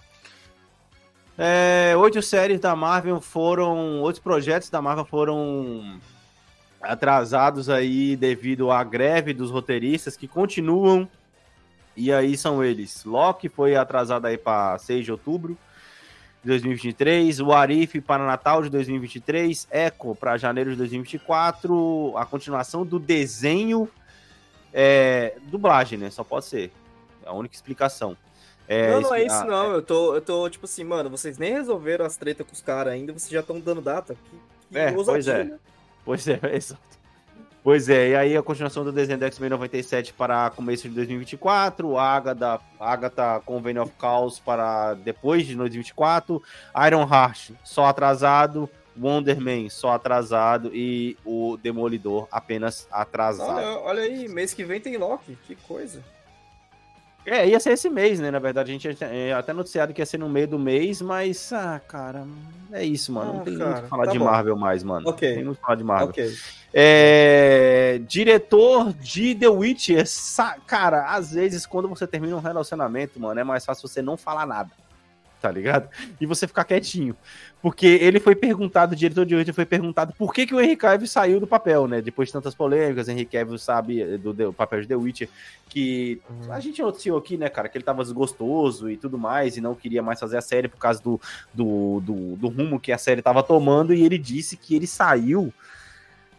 é, 1.36 1.95
Oito 1.97 2.22
séries 2.22 2.59
da 2.59 2.76
Marvel 2.76 3.19
foram. 3.19 3.99
Oito 4.03 4.22
projetos 4.22 4.69
da 4.69 4.80
Marvel 4.80 5.05
foram 5.05 5.99
atrasados 6.80 7.67
aí 7.67 8.15
devido 8.15 8.69
à 8.69 8.84
greve 8.84 9.34
dos 9.34 9.49
roteiristas 9.49 10.15
que 10.15 10.28
continuam. 10.28 11.09
E 11.97 12.13
aí 12.13 12.38
são 12.38 12.63
eles. 12.63 13.03
Loki 13.03 13.49
foi 13.49 13.76
atrasado 13.76 14.28
aí 14.28 14.38
para 14.38 14.78
6 14.78 15.03
de 15.03 15.11
outubro 15.11 15.57
de 16.43 16.49
2023, 16.49 17.39
o 17.39 17.51
Arif 17.51 17.99
para 18.01 18.26
Natal 18.26 18.61
de 18.61 18.69
2023, 18.69 19.67
Echo 19.72 20.15
para 20.15 20.38
janeiro 20.38 20.72
de 20.72 20.76
2024, 20.76 22.13
a 22.17 22.26
continuação 22.26 22.86
do 22.86 22.99
desenho 22.99 23.89
é, 24.74 25.36
dublagem, 25.43 25.97
né? 25.97 26.09
Só 26.09 26.24
pode 26.24 26.45
ser. 26.45 26.72
É 27.26 27.30
a 27.30 27.34
única 27.34 27.55
explicação. 27.55 28.17
não, 28.91 29.01
não 29.01 29.15
é 29.15 29.26
isso 29.26 29.36
ah, 29.36 29.45
não. 29.45 29.72
Eu 29.74 29.82
tô, 29.82 30.15
eu 30.15 30.22
tô 30.22 30.49
tipo 30.49 30.65
assim, 30.65 30.84
mano, 30.84 31.09
vocês 31.09 31.38
nem 31.38 31.53
resolveram 31.53 32.05
as 32.05 32.17
tretas 32.17 32.45
com 32.45 32.53
os 32.53 32.61
caras 32.61 32.93
ainda, 32.93 33.11
vocês 33.11 33.32
já 33.32 33.41
estão 33.41 33.59
dando 33.59 33.82
data. 33.82 34.15
Que, 34.15 34.38
que 34.69 34.78
É, 34.78 34.91
pois 34.91 35.28
é. 35.28 35.43
né? 35.43 35.59
Pois 36.05 36.28
é, 36.28 36.39
exato. 36.55 36.91
Pois 37.63 37.89
é, 37.89 38.09
e 38.09 38.15
aí 38.15 38.36
a 38.36 38.41
continuação 38.41 38.84
do 38.84 38.91
desenho 38.91 39.19
do 39.19 39.26
X-Men 39.26 39.51
97 39.51 40.13
para 40.13 40.49
começo 40.49 40.89
de 40.89 40.95
2024, 40.95 41.95
Agatha, 41.95 42.59
Agatha 42.80 43.39
Convention 43.45 43.84
of 43.84 43.93
Chaos 44.01 44.39
para 44.39 44.95
depois 44.95 45.45
de 45.45 45.55
2024, 45.55 46.41
Iron 46.88 47.07
Heart 47.07 47.51
só 47.63 47.86
atrasado, 47.86 48.67
Wonder 48.99 49.39
Man 49.39 49.69
só 49.69 49.91
atrasado 49.93 50.71
e 50.73 51.17
o 51.25 51.57
Demolidor 51.61 52.27
apenas 52.31 52.87
atrasado. 52.91 53.57
Olha, 53.57 53.79
olha 53.79 54.01
aí, 54.03 54.27
mês 54.27 54.53
que 54.53 54.63
vem 54.63 54.79
tem 54.81 54.97
Loki, 54.97 55.37
que 55.45 55.55
coisa. 55.55 56.03
É, 57.23 57.47
ia 57.47 57.59
ser 57.59 57.73
esse 57.73 57.87
mês, 57.87 58.19
né? 58.19 58.31
Na 58.31 58.39
verdade, 58.39 58.71
a 58.71 58.73
gente 58.73 58.97
é, 59.03 59.31
até 59.33 59.53
noticiado 59.53 59.93
que 59.93 60.01
ia 60.01 60.05
ser 60.07 60.17
no 60.17 60.27
meio 60.27 60.47
do 60.47 60.57
mês, 60.57 61.03
mas, 61.03 61.53
ah, 61.53 61.79
cara, 61.87 62.25
é 62.71 62.83
isso, 62.83 63.11
mano. 63.11 63.33
Não 63.33 63.41
Ah, 63.41 63.43
tem 63.43 63.57
cara, 63.57 63.69
muito 63.69 63.79
o 63.79 63.83
que 63.83 63.89
falar 63.89 64.05
tá 64.05 64.11
de 64.11 64.17
bom. 64.19 64.25
Marvel 64.25 64.55
mais, 64.57 64.83
mano. 64.83 65.07
Ok. 65.07 65.29
Não 65.29 65.35
tem 65.35 65.45
muito 65.45 65.57
que 65.57 65.61
falar 65.63 65.75
de 65.75 65.83
Marvel. 65.83 66.09
Ok. 66.09 66.33
É, 66.73 68.01
diretor 68.07 68.91
de 68.93 69.35
The 69.35 69.49
Witcher, 69.49 70.03
cara, 70.65 71.13
às 71.13 71.31
vezes 71.33 71.65
quando 71.67 71.87
você 71.87 72.07
termina 72.07 72.35
um 72.35 72.39
relacionamento, 72.39 73.19
mano, 73.19 73.39
é 73.39 73.43
mais 73.43 73.63
fácil 73.65 73.87
você 73.87 74.01
não 74.01 74.17
falar 74.17 74.47
nada, 74.47 74.71
tá 75.41 75.51
ligado? 75.51 75.89
E 76.19 76.25
você 76.25 76.47
ficar 76.47 76.63
quietinho. 76.63 77.15
Porque 77.61 77.85
ele 77.85 78.19
foi 78.19 78.35
perguntado, 78.35 78.93
o 78.93 78.95
diretor 78.95 79.25
de 79.25 79.35
Witcher 79.35 79.53
foi 79.53 79.65
perguntado 79.65 80.13
por 80.17 80.33
que, 80.33 80.45
que 80.45 80.53
o 80.53 80.61
Henry 80.61 80.75
Cavill 80.75 81.07
saiu 81.07 81.39
do 81.39 81.47
papel, 81.47 81.87
né? 81.87 82.01
Depois 82.01 82.29
de 82.29 82.33
tantas 82.33 82.55
polêmicas, 82.55 83.07
Henry 83.07 83.25
Cavill 83.25 83.57
sabe 83.57 84.01
eh, 84.01 84.17
do, 84.17 84.33
do 84.33 84.53
papel 84.53 84.81
de 84.81 84.87
The 84.87 84.95
Witcher, 84.95 85.29
que 85.67 86.21
a 86.49 86.59
gente 86.59 86.81
noticiou 86.81 87.17
aqui, 87.17 87.37
né, 87.37 87.49
cara, 87.49 87.69
que 87.69 87.77
ele 87.77 87.85
tava 87.85 88.03
desgostoso 88.03 88.89
e 88.89 88.97
tudo 88.97 89.17
mais, 89.17 89.57
e 89.57 89.61
não 89.61 89.73
queria 89.73 90.01
mais 90.01 90.19
fazer 90.19 90.37
a 90.37 90.41
série 90.41 90.67
por 90.67 90.77
causa 90.77 91.01
do, 91.01 91.19
do, 91.53 92.01
do, 92.01 92.35
do 92.35 92.47
rumo 92.47 92.79
que 92.79 92.91
a 92.91 92.97
série 92.97 93.21
tava 93.21 93.41
tomando, 93.41 93.93
e 93.93 94.03
ele 94.03 94.17
disse 94.17 94.57
que 94.57 94.75
ele 94.75 94.87
saiu 94.87 95.53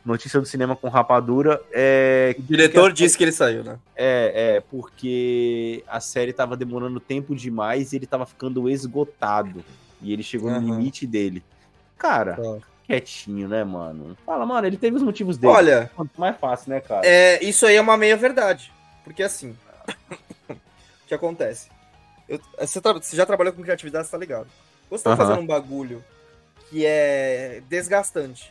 notícia 0.04 0.40
do 0.40 0.46
cinema 0.46 0.74
com 0.74 0.88
rapadura 0.88 1.60
é, 1.72 2.34
O 2.38 2.42
diretor 2.42 2.92
disse 2.92 3.16
que 3.16 3.24
ele 3.24 3.32
saiu, 3.32 3.62
né? 3.62 3.78
é, 3.94 4.56
é 4.56 4.60
porque 4.60 5.84
a 5.86 6.00
série 6.00 6.32
tava 6.32 6.56
demorando 6.56 6.98
tempo 6.98 7.34
demais 7.36 7.92
e 7.92 7.96
ele 7.96 8.06
tava 8.06 8.26
ficando 8.26 8.68
esgotado. 8.68 9.64
E 10.00 10.12
ele 10.12 10.22
chegou 10.22 10.50
no 10.50 10.56
Aham. 10.56 10.64
limite 10.66 11.06
dele. 11.06 11.44
Cara, 11.96 12.34
Tá. 12.36 12.66
quietinho, 12.84 13.48
né, 13.48 13.62
mano? 13.62 14.16
Fala, 14.26 14.44
mano, 14.44 14.66
ele 14.66 14.76
teve 14.76 14.96
os 14.96 15.02
motivos 15.02 15.38
dele. 15.38 15.52
Olha, 15.52 15.90
Quanto 15.94 16.20
mais 16.20 16.36
fácil, 16.38 16.70
né, 16.70 16.80
cara? 16.80 17.06
é, 17.06 17.42
isso 17.44 17.64
aí 17.66 17.76
é 17.76 17.80
uma 17.80 17.96
meia 17.96 18.16
verdade. 18.16 18.72
Porque 19.04 19.22
assim, 19.22 19.56
o 20.50 20.56
que 21.06 21.14
acontece? 21.14 21.68
Eu- 22.28 22.40
você, 22.58 22.80
você 22.80 23.16
já 23.16 23.24
trabalhou 23.26 23.52
com 23.52 23.62
criatividade, 23.62 24.06
você 24.06 24.10
tá 24.12 24.18
ligado? 24.18 24.48
Você 24.90 25.04
tá 25.04 25.10
Aham. 25.10 25.16
fazendo 25.18 25.40
um 25.40 25.46
bagulho 25.46 26.02
que 26.68 26.84
é 26.84 27.62
desgastante, 27.68 28.50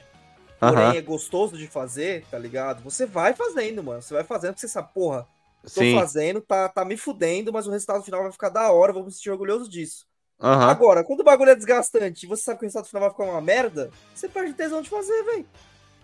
porém 0.70 0.98
é 0.98 1.02
gostoso 1.02 1.58
de 1.58 1.68
fazer, 1.68 2.24
tá 2.30 2.38
ligado? 2.38 2.84
Você 2.84 3.06
vai 3.06 3.34
fazendo, 3.34 3.84
mano. 3.84 4.02
Você 4.02 4.14
vai 4.14 4.24
fazendo, 4.24 4.52
porque 4.52 4.62
você 4.62 4.68
sabe, 4.68 4.94
porra, 4.94 5.28
tô 5.64 5.82
Sim. 5.82 5.96
fazendo, 5.96 6.40
tá, 6.40 6.70
tá 6.70 6.86
me 6.86 6.96
fudendo, 6.96 7.52
mas 7.52 7.68
o 7.68 7.72
resultado 7.72 8.04
final 8.04 8.22
vai 8.22 8.32
ficar 8.32 8.50
da 8.50 8.72
hora, 8.72 8.94
vou 8.94 9.04
me 9.04 9.12
sentir 9.12 9.32
orgulhoso 9.32 9.70
disso. 9.70 10.06
Agora, 10.40 11.04
quando 11.04 11.20
o 11.20 11.24
bagulho 11.24 11.52
é 11.52 11.56
desgastante 11.56 12.26
e 12.26 12.30
você 12.30 12.44
sabe 12.44 12.60
que 12.60 12.66
o 12.66 12.68
resultado 12.68 12.88
final 12.88 13.02
vai 13.02 13.12
ficar 13.12 13.26
uma 13.26 13.42
merda, 13.42 13.92
você 14.14 14.28
perde 14.28 14.54
tesão 14.54 14.82
de 14.82 14.90
fazer, 14.90 15.24
velho. 15.24 15.46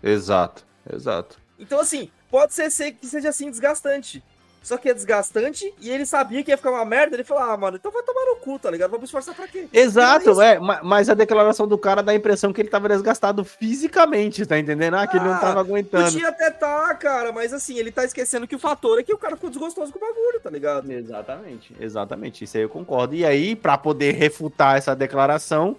Exato, 0.00 0.64
exato. 0.92 1.40
Então, 1.58 1.80
assim, 1.80 2.08
pode 2.30 2.54
ser, 2.54 2.70
ser 2.70 2.92
que 2.92 3.06
seja 3.06 3.30
assim 3.30 3.50
desgastante. 3.50 4.22
Só 4.62 4.76
que 4.76 4.88
é 4.88 4.94
desgastante 4.94 5.72
e 5.80 5.88
ele 5.88 6.04
sabia 6.04 6.42
que 6.42 6.50
ia 6.50 6.56
ficar 6.56 6.70
uma 6.70 6.84
merda. 6.84 7.16
Ele 7.16 7.24
falou: 7.24 7.42
Ah, 7.42 7.56
mano, 7.56 7.76
então 7.76 7.90
vai 7.90 8.02
tomar 8.02 8.24
no 8.26 8.36
cu, 8.36 8.58
tá 8.58 8.70
ligado? 8.70 8.90
Vamos 8.90 9.04
esforçar 9.06 9.34
pra 9.34 9.46
quê? 9.48 9.66
Exato, 9.72 10.40
é, 10.42 10.58
ma- 10.58 10.80
mas 10.82 11.08
a 11.08 11.14
declaração 11.14 11.66
do 11.66 11.78
cara 11.78 12.02
dá 12.02 12.12
a 12.12 12.14
impressão 12.14 12.52
que 12.52 12.60
ele 12.60 12.68
tava 12.68 12.88
desgastado 12.88 13.44
fisicamente, 13.44 14.44
tá 14.44 14.58
entendendo? 14.58 14.94
Ah, 14.94 15.06
que 15.06 15.16
ele 15.16 15.24
não 15.24 15.34
Ah, 15.34 15.38
tava 15.38 15.60
aguentando. 15.60 16.04
Podia 16.04 16.28
até 16.28 16.50
tá, 16.50 16.94
cara, 16.94 17.32
mas 17.32 17.52
assim, 17.52 17.78
ele 17.78 17.90
tá 17.92 18.04
esquecendo 18.04 18.46
que 18.46 18.56
o 18.56 18.58
fator 18.58 18.98
é 18.98 19.02
que 19.02 19.14
o 19.14 19.18
cara 19.18 19.36
ficou 19.36 19.50
desgostoso 19.50 19.92
com 19.92 19.98
o 19.98 20.00
bagulho, 20.00 20.40
tá 20.40 20.50
ligado? 20.50 20.90
Exatamente, 20.90 21.74
exatamente. 21.80 22.44
Isso 22.44 22.56
aí 22.56 22.62
eu 22.64 22.68
concordo. 22.68 23.14
E 23.14 23.24
aí, 23.24 23.54
pra 23.56 23.78
poder 23.78 24.12
refutar 24.14 24.76
essa 24.76 24.94
declaração, 24.94 25.76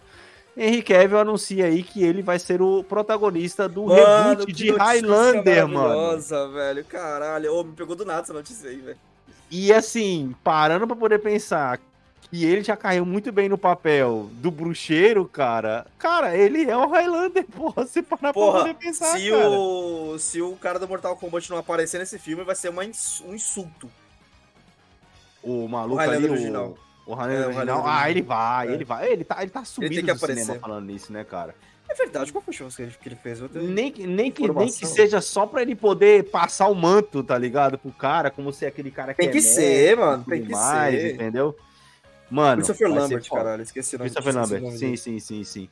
Henry 0.61 0.83
Cavill 0.83 1.19
anuncia 1.19 1.65
aí 1.65 1.81
que 1.83 2.03
ele 2.03 2.21
vai 2.21 2.37
ser 2.37 2.61
o 2.61 2.83
protagonista 2.83 3.67
do 3.69 3.85
reboot 3.85 4.45
que 4.45 4.51
de 4.51 4.71
Highlander, 4.71 5.67
mano. 5.67 5.87
maravilhosa, 5.87 6.47
velho. 6.49 6.83
Caralho, 6.85 7.53
ô, 7.55 7.63
me 7.63 7.73
pegou 7.73 7.95
do 7.95 8.03
nada 8.05 8.21
essa 8.21 8.33
notícia 8.33 8.69
aí, 8.69 8.77
velho. 8.77 8.97
E 9.49 9.71
assim, 9.73 10.35
parando 10.43 10.85
pra 10.85 10.95
poder 10.95 11.19
pensar, 11.19 11.79
E 12.31 12.45
ele 12.45 12.61
já 12.61 12.77
caiu 12.77 13.05
muito 13.05 13.31
bem 13.31 13.49
no 13.49 13.57
papel 13.57 14.29
do 14.33 14.51
bruxeiro, 14.51 15.25
cara. 15.25 15.87
Cara, 15.97 16.35
ele 16.37 16.69
é 16.69 16.77
o 16.77 16.87
Highlander, 16.87 17.43
porra. 17.49 17.87
Você 17.87 18.03
para 18.03 18.17
pra 18.17 18.33
Porra, 18.33 18.59
poder 18.59 18.75
pensar, 18.75 19.17
se 19.17 19.31
cara. 19.31 19.49
o, 19.49 20.19
se 20.19 20.39
o 20.41 20.55
cara 20.57 20.77
do 20.77 20.87
Mortal 20.87 21.15
Kombat 21.15 21.49
não 21.49 21.57
aparecer 21.57 21.97
nesse 21.97 22.19
filme, 22.19 22.43
vai 22.43 22.53
ser 22.55 22.69
uma 22.69 22.83
um 22.83 23.33
insulto. 23.33 23.89
O 25.41 25.67
maluco 25.67 25.95
O 25.95 25.99
ali, 25.99 26.29
original. 26.29 26.77
o, 26.77 26.77
o 27.11 27.15
Highlander 27.15 27.43
É, 27.43 27.45
o 27.45 27.55
original. 27.57 27.83
Ah, 27.85 28.09
ele 28.09 28.21
vai, 28.21 28.67
É. 28.67 28.71
ele 28.71 28.83
vai. 28.85 29.11
Ele 29.11 29.23
tá, 29.23 29.41
ele 29.41 29.51
tá 29.51 29.63
subido 29.65 29.93
tem 29.95 30.03
que 30.05 30.11
do 30.13 30.19
cinema 30.19 30.41
aparecer. 30.41 30.59
falando 30.59 30.91
isso, 30.91 31.11
né, 31.13 31.23
cara? 31.23 31.55
É 31.89 31.93
verdade, 31.95 32.31
qual 32.31 32.41
foi 32.43 32.53
o 32.53 32.55
show 32.57 32.67
que 32.69 32.83
ele, 32.83 32.93
ele 33.03 33.15
fez? 33.15 33.39
Nem, 33.51 33.91
que- 33.91 34.05
nem, 34.05 34.31
que, 34.31 34.47
nem 34.47 34.67
que 34.71 34.85
seja 34.85 35.19
só 35.21 35.47
pra 35.47 35.63
ele 35.63 35.75
poder 35.75 36.25
passar 36.29 36.67
o 36.67 36.75
manto, 36.75 37.23
tá 37.23 37.35
ligado? 37.35 37.79
Pro 37.79 37.91
cara, 37.91 38.29
como 38.29 38.53
ser 38.53 38.67
aquele 38.67 38.91
cara 38.91 39.13
que 39.13 39.19
Tem 39.21 39.29
é 39.29 39.31
que 39.31 39.41
ser, 39.41 39.97
mano, 39.97 40.23
tem 40.23 40.43
que 40.43 40.51
mais, 40.51 40.93
ser. 41.01 41.15
entendeu? 41.15 41.55
Mano, 42.29 42.57
Christopher 42.57 42.87
ser 42.89 42.93
Lambert, 42.93 43.27
foda. 43.27 43.41
caralho, 43.43 43.63
esqueci 43.63 43.95
o 43.95 43.99
nome 43.99 44.11
Christopher 44.11 44.35
Lambert, 44.39 44.61
nome 44.61 44.77
sim, 44.77 44.95
sim, 44.95 45.19
sim, 45.19 45.43
sim. 45.43 45.69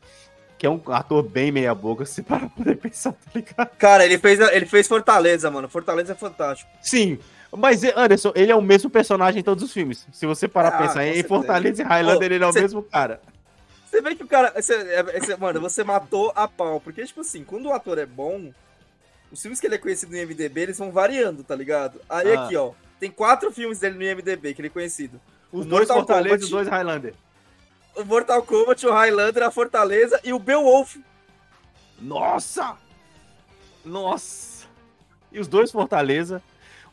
Que 0.58 0.66
é 0.66 0.70
um 0.72 0.82
ator 0.88 1.22
bem 1.22 1.52
meia 1.52 1.76
boca, 1.76 2.04
se 2.08 2.24
para 2.24 2.50
poder 2.50 2.78
pensar, 2.78 3.12
tá 3.14 3.32
ligado? 3.36 3.70
Cara, 3.78 4.04
ele 4.04 4.18
fez, 4.18 4.40
ele 4.40 4.66
fez 4.66 4.88
Fortaleza, 4.88 5.52
mano. 5.52 5.70
Fortaleza 5.70 6.14
é 6.14 6.16
fantástico. 6.16 6.68
Sim, 6.82 7.20
mas 7.56 7.84
Anderson, 7.84 8.32
ele 8.36 8.52
é 8.52 8.56
o 8.56 8.62
mesmo 8.62 8.90
personagem 8.90 9.40
em 9.40 9.44
todos 9.44 9.64
os 9.64 9.72
filmes. 9.72 10.08
Se 10.12 10.26
você 10.26 10.48
parar 10.48 10.72
pra 10.72 10.80
Ah, 10.80 10.88
pensar 10.88 11.06
em. 11.08 11.24
Fortaleza 11.24 11.82
e 11.82 11.86
Highlander, 11.86 12.30
Pô, 12.30 12.36
ele 12.36 12.44
é 12.44 12.48
o 12.48 12.52
cê- 12.54 12.62
mesmo 12.62 12.84
cara. 12.84 13.22
Você 13.90 14.02
vê 14.02 14.16
que 14.16 14.24
o 14.24 14.28
cara. 14.28 14.52
você- 14.56 14.74
é- 14.76 15.32
é- 15.32 15.38
mano, 15.38 15.62
você 15.62 15.84
matou 15.84 16.32
a 16.36 16.48
pau. 16.48 16.80
Porque, 16.82 17.06
tipo 17.06 17.22
assim, 17.22 17.44
quando 17.44 17.68
o 17.68 17.74
ator 17.74 17.98
é 17.98 18.06
bom, 18.06 18.52
os 19.32 19.42
filmes 19.42 19.60
que 19.60 19.68
ele 19.68 19.76
é 19.76 19.78
conhecido 19.78 20.12
no 20.12 20.18
IMDB, 20.18 20.62
eles 20.62 20.78
vão 20.78 20.92
variando, 20.92 21.44
tá 21.44 21.56
ligado? 21.56 22.02
Aí 22.10 22.34
Ah. 22.34 22.44
aqui, 22.46 22.56
ó. 22.58 22.72
Tem 23.00 23.10
quatro 23.10 23.52
filmes 23.52 23.80
dele 23.80 23.96
no 23.96 24.04
IMDB 24.04 24.54
que 24.54 24.62
ele 24.62 24.68
é 24.68 24.72
conhecido. 24.72 25.22
Os 25.52 25.66
O 25.66 25.70
dois 25.70 25.88
Mortal 25.88 25.98
Fortaleza 25.98 26.28
e 26.28 26.30
Kombat- 26.40 26.44
os 26.44 26.50
dois 26.50 26.68
Highlander. 26.68 27.14
O 27.96 28.04
Mortal 28.04 28.44
Kombat, 28.44 28.86
o 28.86 28.92
Highlander, 28.94 29.44
a 29.44 29.52
Fortaleza 29.52 30.20
e 30.24 30.34
o 30.34 30.40
Beowulf. 30.40 30.98
Nossa! 32.00 32.76
Nossa! 33.86 34.68
E 35.32 35.40
os 35.40 35.48
dois 35.48 35.72
Fortaleza, 35.72 36.42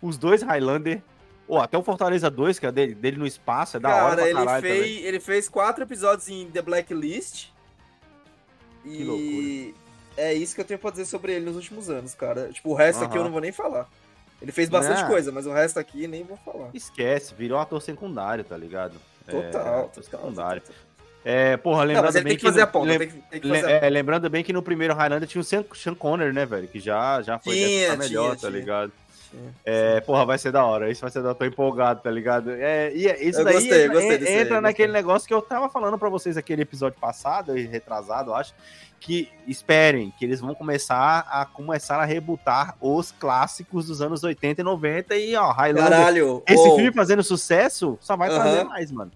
os 0.07 0.17
dois 0.19 0.43
Highlander, 0.43 1.01
ou 1.47 1.61
até 1.61 1.77
o 1.77 1.83
Fortaleza 1.83 2.31
2, 2.31 2.59
que 2.59 2.67
é 2.67 2.73
dele, 2.73 2.95
dele 2.95 3.17
no 3.17 3.27
espaço, 3.27 3.77
é 3.77 3.81
da 3.81 3.89
hora 4.05 4.17
Cara, 4.17 4.17
pra 4.17 4.29
ele 4.29 4.61
fez, 4.63 4.85
também. 4.87 4.97
ele 5.05 5.21
fez 5.21 5.49
quatro 5.49 5.83
episódios 5.85 6.29
em 6.29 6.51
The 6.51 6.63
Blacklist. 6.63 7.49
E 8.85 8.97
Que 8.99 9.05
loucura. 9.05 9.75
é 10.29 10.35
isso 10.35 10.55
que 10.55 10.61
eu 10.61 10.65
tenho 10.65 10.79
pra 10.79 10.91
dizer 10.91 11.07
sobre 11.07 11.33
ele 11.35 11.45
nos 11.47 11.57
últimos 11.57 11.89
anos, 11.89 12.15
cara. 12.15 12.51
Tipo, 12.53 12.71
o 12.71 12.75
resto 12.75 13.05
aqui 13.05 13.17
eu 13.17 13.25
não 13.25 13.31
vou 13.31 13.41
nem 13.41 13.53
falar. 13.53 13.89
Ele 14.43 14.53
fez 14.53 14.69
bastante 14.69 15.03
Não. 15.03 15.09
coisa, 15.09 15.33
mas 15.33 15.47
o 15.47 15.53
resto 15.53 15.79
aqui 15.79 16.07
nem 16.07 16.23
vou 16.23 16.37
falar. 16.37 16.69
Esquece, 16.75 17.35
virou 17.35 17.59
ator 17.59 17.81
secundário, 17.81 18.45
tá 18.45 18.57
ligado? 18.57 18.95
Total, 19.27 19.41
é, 19.43 19.51
total, 19.51 19.85
ator 19.87 20.05
secundário. 20.05 20.61
total. 20.61 20.77
É, 21.25 21.57
porra, 21.57 21.85
lembrando 21.85 21.97
Não, 21.97 22.09
mas 22.09 22.15
ele 22.17 22.25
bem 22.25 22.37
tem 22.37 22.53
que 22.53 22.61
a 22.61 22.67
ponta, 22.67 22.87
lem- 22.87 22.99
tem 22.99 23.09
que, 23.09 23.41
que 23.41 23.47
le- 23.49 23.61
fazer 23.63 23.73
a 23.73 23.87
é, 23.87 23.89
lembrando 23.89 24.29
bem 24.29 24.45
que 24.45 24.53
no 24.53 24.63
primeiro 24.63 24.93
Highlander 24.93 25.27
tinha 25.27 25.41
o 25.41 25.45
Sean, 25.45 25.65
Connery, 25.99 26.35
né, 26.35 26.45
velho? 26.45 26.69
Que 26.69 26.79
já, 26.79 27.23
já 27.23 27.39
foi 27.39 27.55
Tinha, 27.55 27.67
dessa 27.79 27.97
pra 27.97 28.05
melhor, 28.05 28.23
tinha, 28.25 28.35
tá 28.35 28.49
tinha. 28.49 28.51
ligado? 28.61 28.93
É, 29.65 30.01
porra, 30.01 30.25
vai 30.25 30.39
ser 30.39 30.53
da 30.53 30.65
hora. 30.65 30.91
Isso 30.91 31.01
vai 31.01 31.11
ser 31.11 31.23
da 31.23 31.29
hora. 31.31 31.35
Tô 31.39 31.45
empolgado, 31.45 32.01
tá 32.03 32.11
ligado? 32.11 32.51
É, 32.53 32.93
e 32.95 33.07
é- 33.09 33.23
isso 33.25 33.41
Eu 33.41 33.45
daí 33.45 33.55
gostei, 33.55 33.83
entra, 33.85 33.95
gostei 33.95 34.19
disso 34.19 34.31
aí, 34.31 34.39
entra 34.41 34.57
eu 34.57 34.61
naquele 34.61 34.89
gostei. 34.89 35.03
negócio 35.03 35.29
que 35.29 35.35
eu 35.35 35.43
tava 35.43 35.69
falando 35.69 35.99
pra 35.99 36.09
vocês 36.09 36.37
aquele 36.37 36.63
episódio 36.63 36.99
passado, 37.01 37.57
e 37.59 37.67
retrasado, 37.67 38.31
eu 38.31 38.35
acho. 38.35 38.55
Que 39.01 39.29
esperem, 39.47 40.13
que 40.19 40.25
eles 40.25 40.41
vão 40.41 40.55
começar 40.55 41.27
a 41.31 41.45
começar 41.45 41.99
a 42.01 42.05
rebutar 42.07 42.75
os 42.81 43.13
clássicos 43.13 43.87
dos 43.87 44.01
anos 44.01 44.25
80 44.25 44.63
e 44.63 44.65
90 44.65 45.15
e, 45.15 45.37
ó, 45.37 45.51
Highlander. 45.53 45.91
Caralho, 45.91 46.43
Esse 46.49 46.67
ô, 46.69 46.77
filme 46.77 46.93
fazendo 46.93 47.23
sucesso 47.23 47.99
só 48.01 48.17
vai 48.17 48.31
Aham. 48.31 48.41
trazer 48.41 48.65
mais, 48.65 48.91
mano. 48.91 49.13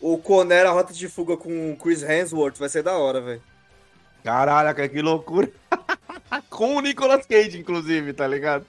o 0.00 0.18
Conner, 0.18 0.66
a 0.66 0.70
Rota 0.70 0.92
de 0.92 1.08
Fuga 1.08 1.36
com 1.36 1.72
o 1.72 1.76
Chris 1.76 2.02
Hemsworth 2.02 2.58
vai 2.58 2.68
ser 2.68 2.82
da 2.82 2.96
hora, 2.96 3.20
velho. 3.20 3.42
Caralho, 4.22 4.74
cara, 4.74 4.88
que 4.88 5.02
loucura. 5.02 5.50
Com 6.50 6.76
o 6.76 6.80
Nicolas 6.80 7.26
Cage, 7.26 7.58
inclusive, 7.58 8.12
tá 8.12 8.26
ligado? 8.26 8.64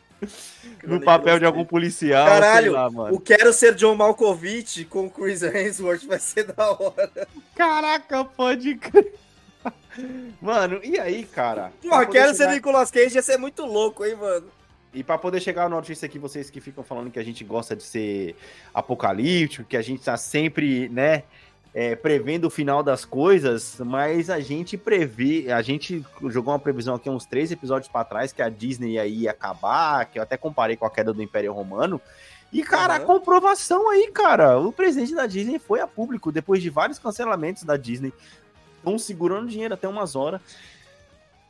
No 0.83 0.99
papel 1.01 1.39
de 1.39 1.45
algum 1.45 1.65
policial, 1.65 2.25
Caralho, 2.27 2.71
lá, 2.71 2.89
mano. 2.89 3.15
O 3.15 3.19
Quero 3.19 3.51
Ser 3.53 3.75
John 3.75 3.95
Malkovich 3.95 4.85
com 4.85 5.05
o 5.05 5.09
Chris 5.09 5.41
Hemsworth 5.43 6.05
vai 6.05 6.19
ser 6.19 6.45
da 6.45 6.71
hora. 6.71 7.27
Caraca, 7.55 8.23
pode 8.25 8.75
crer. 8.75 9.13
Mano, 10.41 10.79
e 10.83 10.99
aí, 10.99 11.25
cara? 11.25 11.71
Poder 11.81 12.07
Quero 12.11 12.31
Ser 12.33 12.37
chegar- 12.43 12.53
Nicolas 12.53 12.91
Cage 12.91 13.15
ia 13.15 13.21
ser 13.21 13.37
muito 13.37 13.65
louco, 13.65 14.05
hein, 14.05 14.15
mano. 14.15 14.47
E 14.93 15.03
pra 15.03 15.17
poder 15.17 15.41
chegar 15.41 15.63
na 15.69 15.75
notícia 15.75 16.05
aqui, 16.05 16.17
vocês 16.17 16.49
que 16.49 16.61
ficam 16.61 16.83
falando 16.83 17.11
que 17.11 17.19
a 17.19 17.23
gente 17.23 17.43
gosta 17.43 17.75
de 17.75 17.83
ser 17.83 18.35
apocalíptico, 18.73 19.67
que 19.67 19.75
a 19.75 19.81
gente 19.81 20.01
tá 20.03 20.15
sempre, 20.15 20.87
né, 20.89 21.23
é, 21.77 21.93
prevendo 21.93 22.45
o 22.45 22.49
final 22.49 22.81
das 22.81 23.03
coisas, 23.03 23.81
mas 23.85 24.29
a 24.29 24.39
gente 24.39 24.77
prevê, 24.77 25.51
a 25.51 25.61
gente 25.61 26.01
jogou 26.29 26.53
uma 26.53 26.59
previsão 26.59 26.95
aqui 26.95 27.09
uns 27.09 27.25
três 27.25 27.51
episódios 27.51 27.91
pra 27.91 28.05
trás 28.05 28.31
que 28.31 28.41
a 28.41 28.47
Disney 28.47 28.97
aí 28.97 29.23
ia 29.23 29.31
acabar, 29.31 30.05
que 30.05 30.17
eu 30.17 30.23
até 30.23 30.37
comparei 30.37 30.77
com 30.77 30.85
a 30.85 30.89
queda 30.89 31.11
do 31.11 31.21
Império 31.21 31.51
Romano. 31.51 31.99
E, 32.53 32.63
cara, 32.63 32.95
a 32.95 32.99
comprovação 33.01 33.89
aí, 33.89 34.09
cara. 34.09 34.57
O 34.57 34.71
presidente 34.71 35.13
da 35.13 35.25
Disney 35.25 35.59
foi 35.59 35.81
a 35.81 35.87
público 35.87 36.31
depois 36.31 36.61
de 36.61 36.69
vários 36.69 36.97
cancelamentos 36.97 37.63
da 37.63 37.75
Disney. 37.75 38.13
Estão 38.77 38.97
segurando 38.97 39.49
dinheiro 39.49 39.73
até 39.73 39.85
umas 39.85 40.15
horas. 40.15 40.39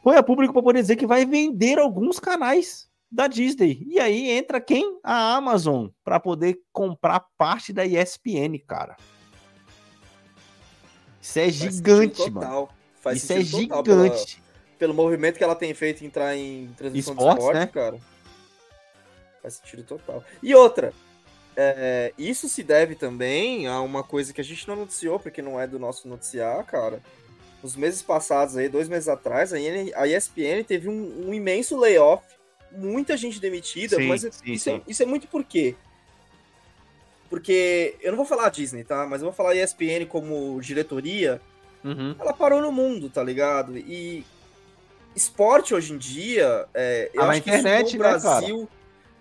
Foi 0.02 0.18
a 0.18 0.24
público 0.24 0.54
para 0.54 0.64
poder 0.64 0.82
dizer 0.82 0.96
que 0.96 1.06
vai 1.06 1.24
vender 1.24 1.78
alguns 1.78 2.20
canais 2.20 2.90
da 3.12 3.28
Disney. 3.28 3.86
E 3.88 4.00
aí 4.00 4.32
entra 4.32 4.60
quem? 4.60 5.00
A 5.04 5.36
Amazon, 5.36 5.90
para 6.04 6.20
poder 6.20 6.58
comprar 6.74 7.24
parte 7.38 7.72
da 7.72 7.86
ESPN, 7.86 8.58
cara. 8.66 8.96
Isso 11.26 11.40
é 11.40 11.44
Faz 11.44 11.56
gigante, 11.56 12.20
mano. 12.30 12.34
total. 12.40 12.70
Faz 13.02 13.24
Isso 13.24 13.34
é 13.34 13.44
total 13.44 13.84
pela- 13.84 14.04
gigante. 14.04 14.44
Pelo 14.78 14.94
movimento 14.94 15.38
que 15.38 15.44
ela 15.44 15.56
tem 15.56 15.74
feito 15.74 16.04
em 16.04 16.08
entrar 16.08 16.36
em 16.36 16.68
transmissão 16.78 17.14
Esportes, 17.14 17.36
de 17.36 17.40
esporte, 17.42 17.60
né? 17.60 17.68
cara. 17.74 18.00
Faz 19.42 19.54
sentido 19.56 19.84
total. 19.84 20.24
E 20.44 20.54
outra, 20.54 20.94
é, 21.56 22.14
isso 22.18 22.48
se 22.50 22.62
deve 22.62 22.94
também 22.96 23.68
a 23.68 23.80
uma 23.82 24.04
coisa 24.04 24.34
que 24.34 24.42
a 24.42 24.44
gente 24.44 24.68
não 24.68 24.76
noticiou, 24.76 25.20
porque 25.20 25.42
não 25.42 25.60
é 25.60 25.66
do 25.66 25.80
nosso 25.80 26.08
noticiar, 26.08 26.64
cara. 26.66 27.02
Nos 27.64 27.76
meses 27.76 28.02
passados 28.02 28.56
aí, 28.58 28.68
dois 28.70 28.88
meses 28.90 29.08
atrás, 29.08 29.52
a 29.54 29.58
ESPN 30.08 30.64
teve 30.68 30.90
um, 30.90 31.30
um 31.30 31.34
imenso 31.34 31.78
layoff, 31.80 32.24
muita 32.72 33.16
gente 33.18 33.40
demitida, 33.40 33.96
Sim, 33.96 34.08
mas 34.08 34.22
sim, 34.22 34.30
isso, 34.46 34.70
É, 34.70 34.74
sim. 34.74 34.82
isso 34.88 35.02
é 35.02 35.06
muito 35.06 35.28
por 35.28 35.44
quê? 35.44 35.76
Porque 37.30 37.96
eu 38.02 38.12
não 38.12 38.18
vou 38.18 38.26
falar 38.26 38.50
Disney, 38.50 38.84
tá? 38.84 39.06
Mas 39.06 39.22
eu 39.22 39.26
vou 39.28 39.34
falar 39.34 39.56
ESPN 39.56 40.06
como 40.08 40.60
diretoria, 40.62 41.42
Uhum. 41.84 42.16
ela 42.20 42.34
parou 42.34 42.62
no 42.62 42.72
mundo, 42.72 43.10
tá 43.10 43.24
ligado? 43.24 43.78
E 43.78 44.26
esporte 45.16 45.74
hoje 45.74 45.94
em 45.94 45.98
dia, 45.98 46.66
é, 46.74 47.10
eu 47.14 47.22
Ah, 47.24 47.30
acho 47.30 47.42
que 47.42 47.50
internet, 47.50 47.88
isso 47.88 47.98
no 47.98 48.04
né, 48.04 48.10
Brasil, 48.10 48.70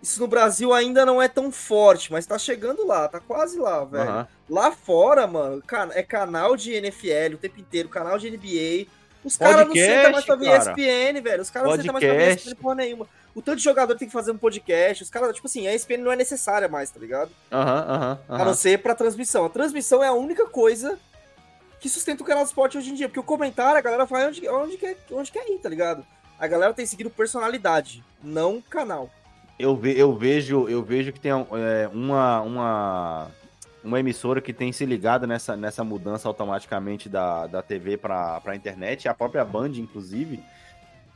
isso 0.02 0.20
no 0.20 0.26
Brasil 0.26 0.72
ainda 0.72 1.07
não 1.07 1.20
é 1.20 1.28
tão 1.28 1.50
forte, 1.52 2.11
mas 2.12 2.26
tá 2.26 2.38
chegando 2.38 2.86
lá, 2.86 3.09
tá 3.09 3.20
quase 3.20 3.59
lá, 3.59 3.84
velho. 3.84 4.09
Aham. 4.11 4.28
Lá 4.48 4.72
fora, 4.72 5.26
mano, 5.26 5.62
é 5.92 6.02
canal 6.02 6.57
de 6.57 6.72
NFL 6.72 7.34
o 7.34 7.38
tempo 7.38 7.61
inteiro, 7.61 7.88
canal 7.88 8.18
de 8.18 8.28
NBA. 8.30 8.86
Os 9.24 9.36
caras 9.36 9.66
não 9.66 9.74
sentam 9.74 10.12
mais 10.12 10.24
pra 10.26 10.36
ver. 10.36 10.61
ESPN, 10.61 11.20
velho. 11.22 11.42
Os 11.42 11.48
caras 11.50 11.68
não 11.68 11.76
sentam 11.76 11.92
mais 11.94 12.05
pra 12.05 12.14
ver. 12.14 12.36
ESPN 12.36 12.55
porra 12.57 12.74
nenhuma. 12.74 13.09
O 13.35 13.43
tanto 13.43 13.59
de 13.59 13.64
jogador 13.64 13.97
tem 13.97 14.07
que 14.07 14.12
fazer 14.12 14.30
um 14.30 14.39
podcast. 14.39 15.03
Os 15.03 15.11
caras, 15.11 15.35
tipo 15.35 15.47
assim, 15.47 15.66
a 15.66 15.74
ESPN 15.74 15.99
não 15.99 16.12
é 16.12 16.16
necessária 16.16 16.68
mais, 16.68 16.91
tá 16.91 17.01
ligado? 17.01 17.30
Aham, 17.51 17.85
aham, 17.89 18.18
A 18.28 18.45
não 18.45 18.55
ser 18.55 18.78
pra 18.80 18.95
transmissão. 18.95 19.45
A 19.45 19.51
transmissão 19.51 20.03
é 20.05 20.09
a 20.09 20.12
única 20.12 20.47
coisa 20.47 20.99
que 21.80 21.89
sustenta 21.89 22.22
o 22.22 22.26
canal 22.26 22.45
de 22.45 22.49
esporte 22.51 22.78
hoje 22.78 22.91
em 22.91 22.95
dia. 22.95 23.09
Porque 23.09 23.18
o 23.20 23.24
comentário, 23.24 23.76
a 23.78 23.82
galera 23.82 24.05
vai 24.05 24.28
onde, 24.28 24.49
onde, 24.49 24.76
quer, 24.76 24.97
onde 25.11 25.32
quer 25.32 25.49
ir, 25.51 25.59
tá 25.59 25.68
ligado? 25.68 26.07
A 26.39 26.47
galera 26.47 26.72
tem 26.72 26.87
seguido 26.87 27.11
personalidade, 27.11 28.03
não 28.22 28.61
canal. 28.61 29.11
eu, 29.59 29.74
ve- 29.76 29.99
eu 29.99 30.14
vejo 30.16 30.68
eu 30.68 30.82
vejo 30.82 31.12
que 31.12 31.20
tem 31.20 31.30
é, 31.32 31.89
uma, 31.93 32.41
uma, 32.41 33.30
uma 33.85 34.01
emissora 34.01 34.41
que 34.41 34.53
tem 34.53 34.72
se 34.72 34.85
ligado 34.87 35.26
nessa, 35.26 35.57
nessa 35.57 35.85
mudança 35.85 36.26
automaticamente 36.28 37.09
da, 37.09 37.47
da 37.47 37.62
TV 37.62 37.97
para 37.97 38.41
a 38.45 38.55
internet, 38.57 39.09
a 39.09 39.14
própria 39.14 39.45
Band, 39.45 39.70
inclusive, 39.76 40.43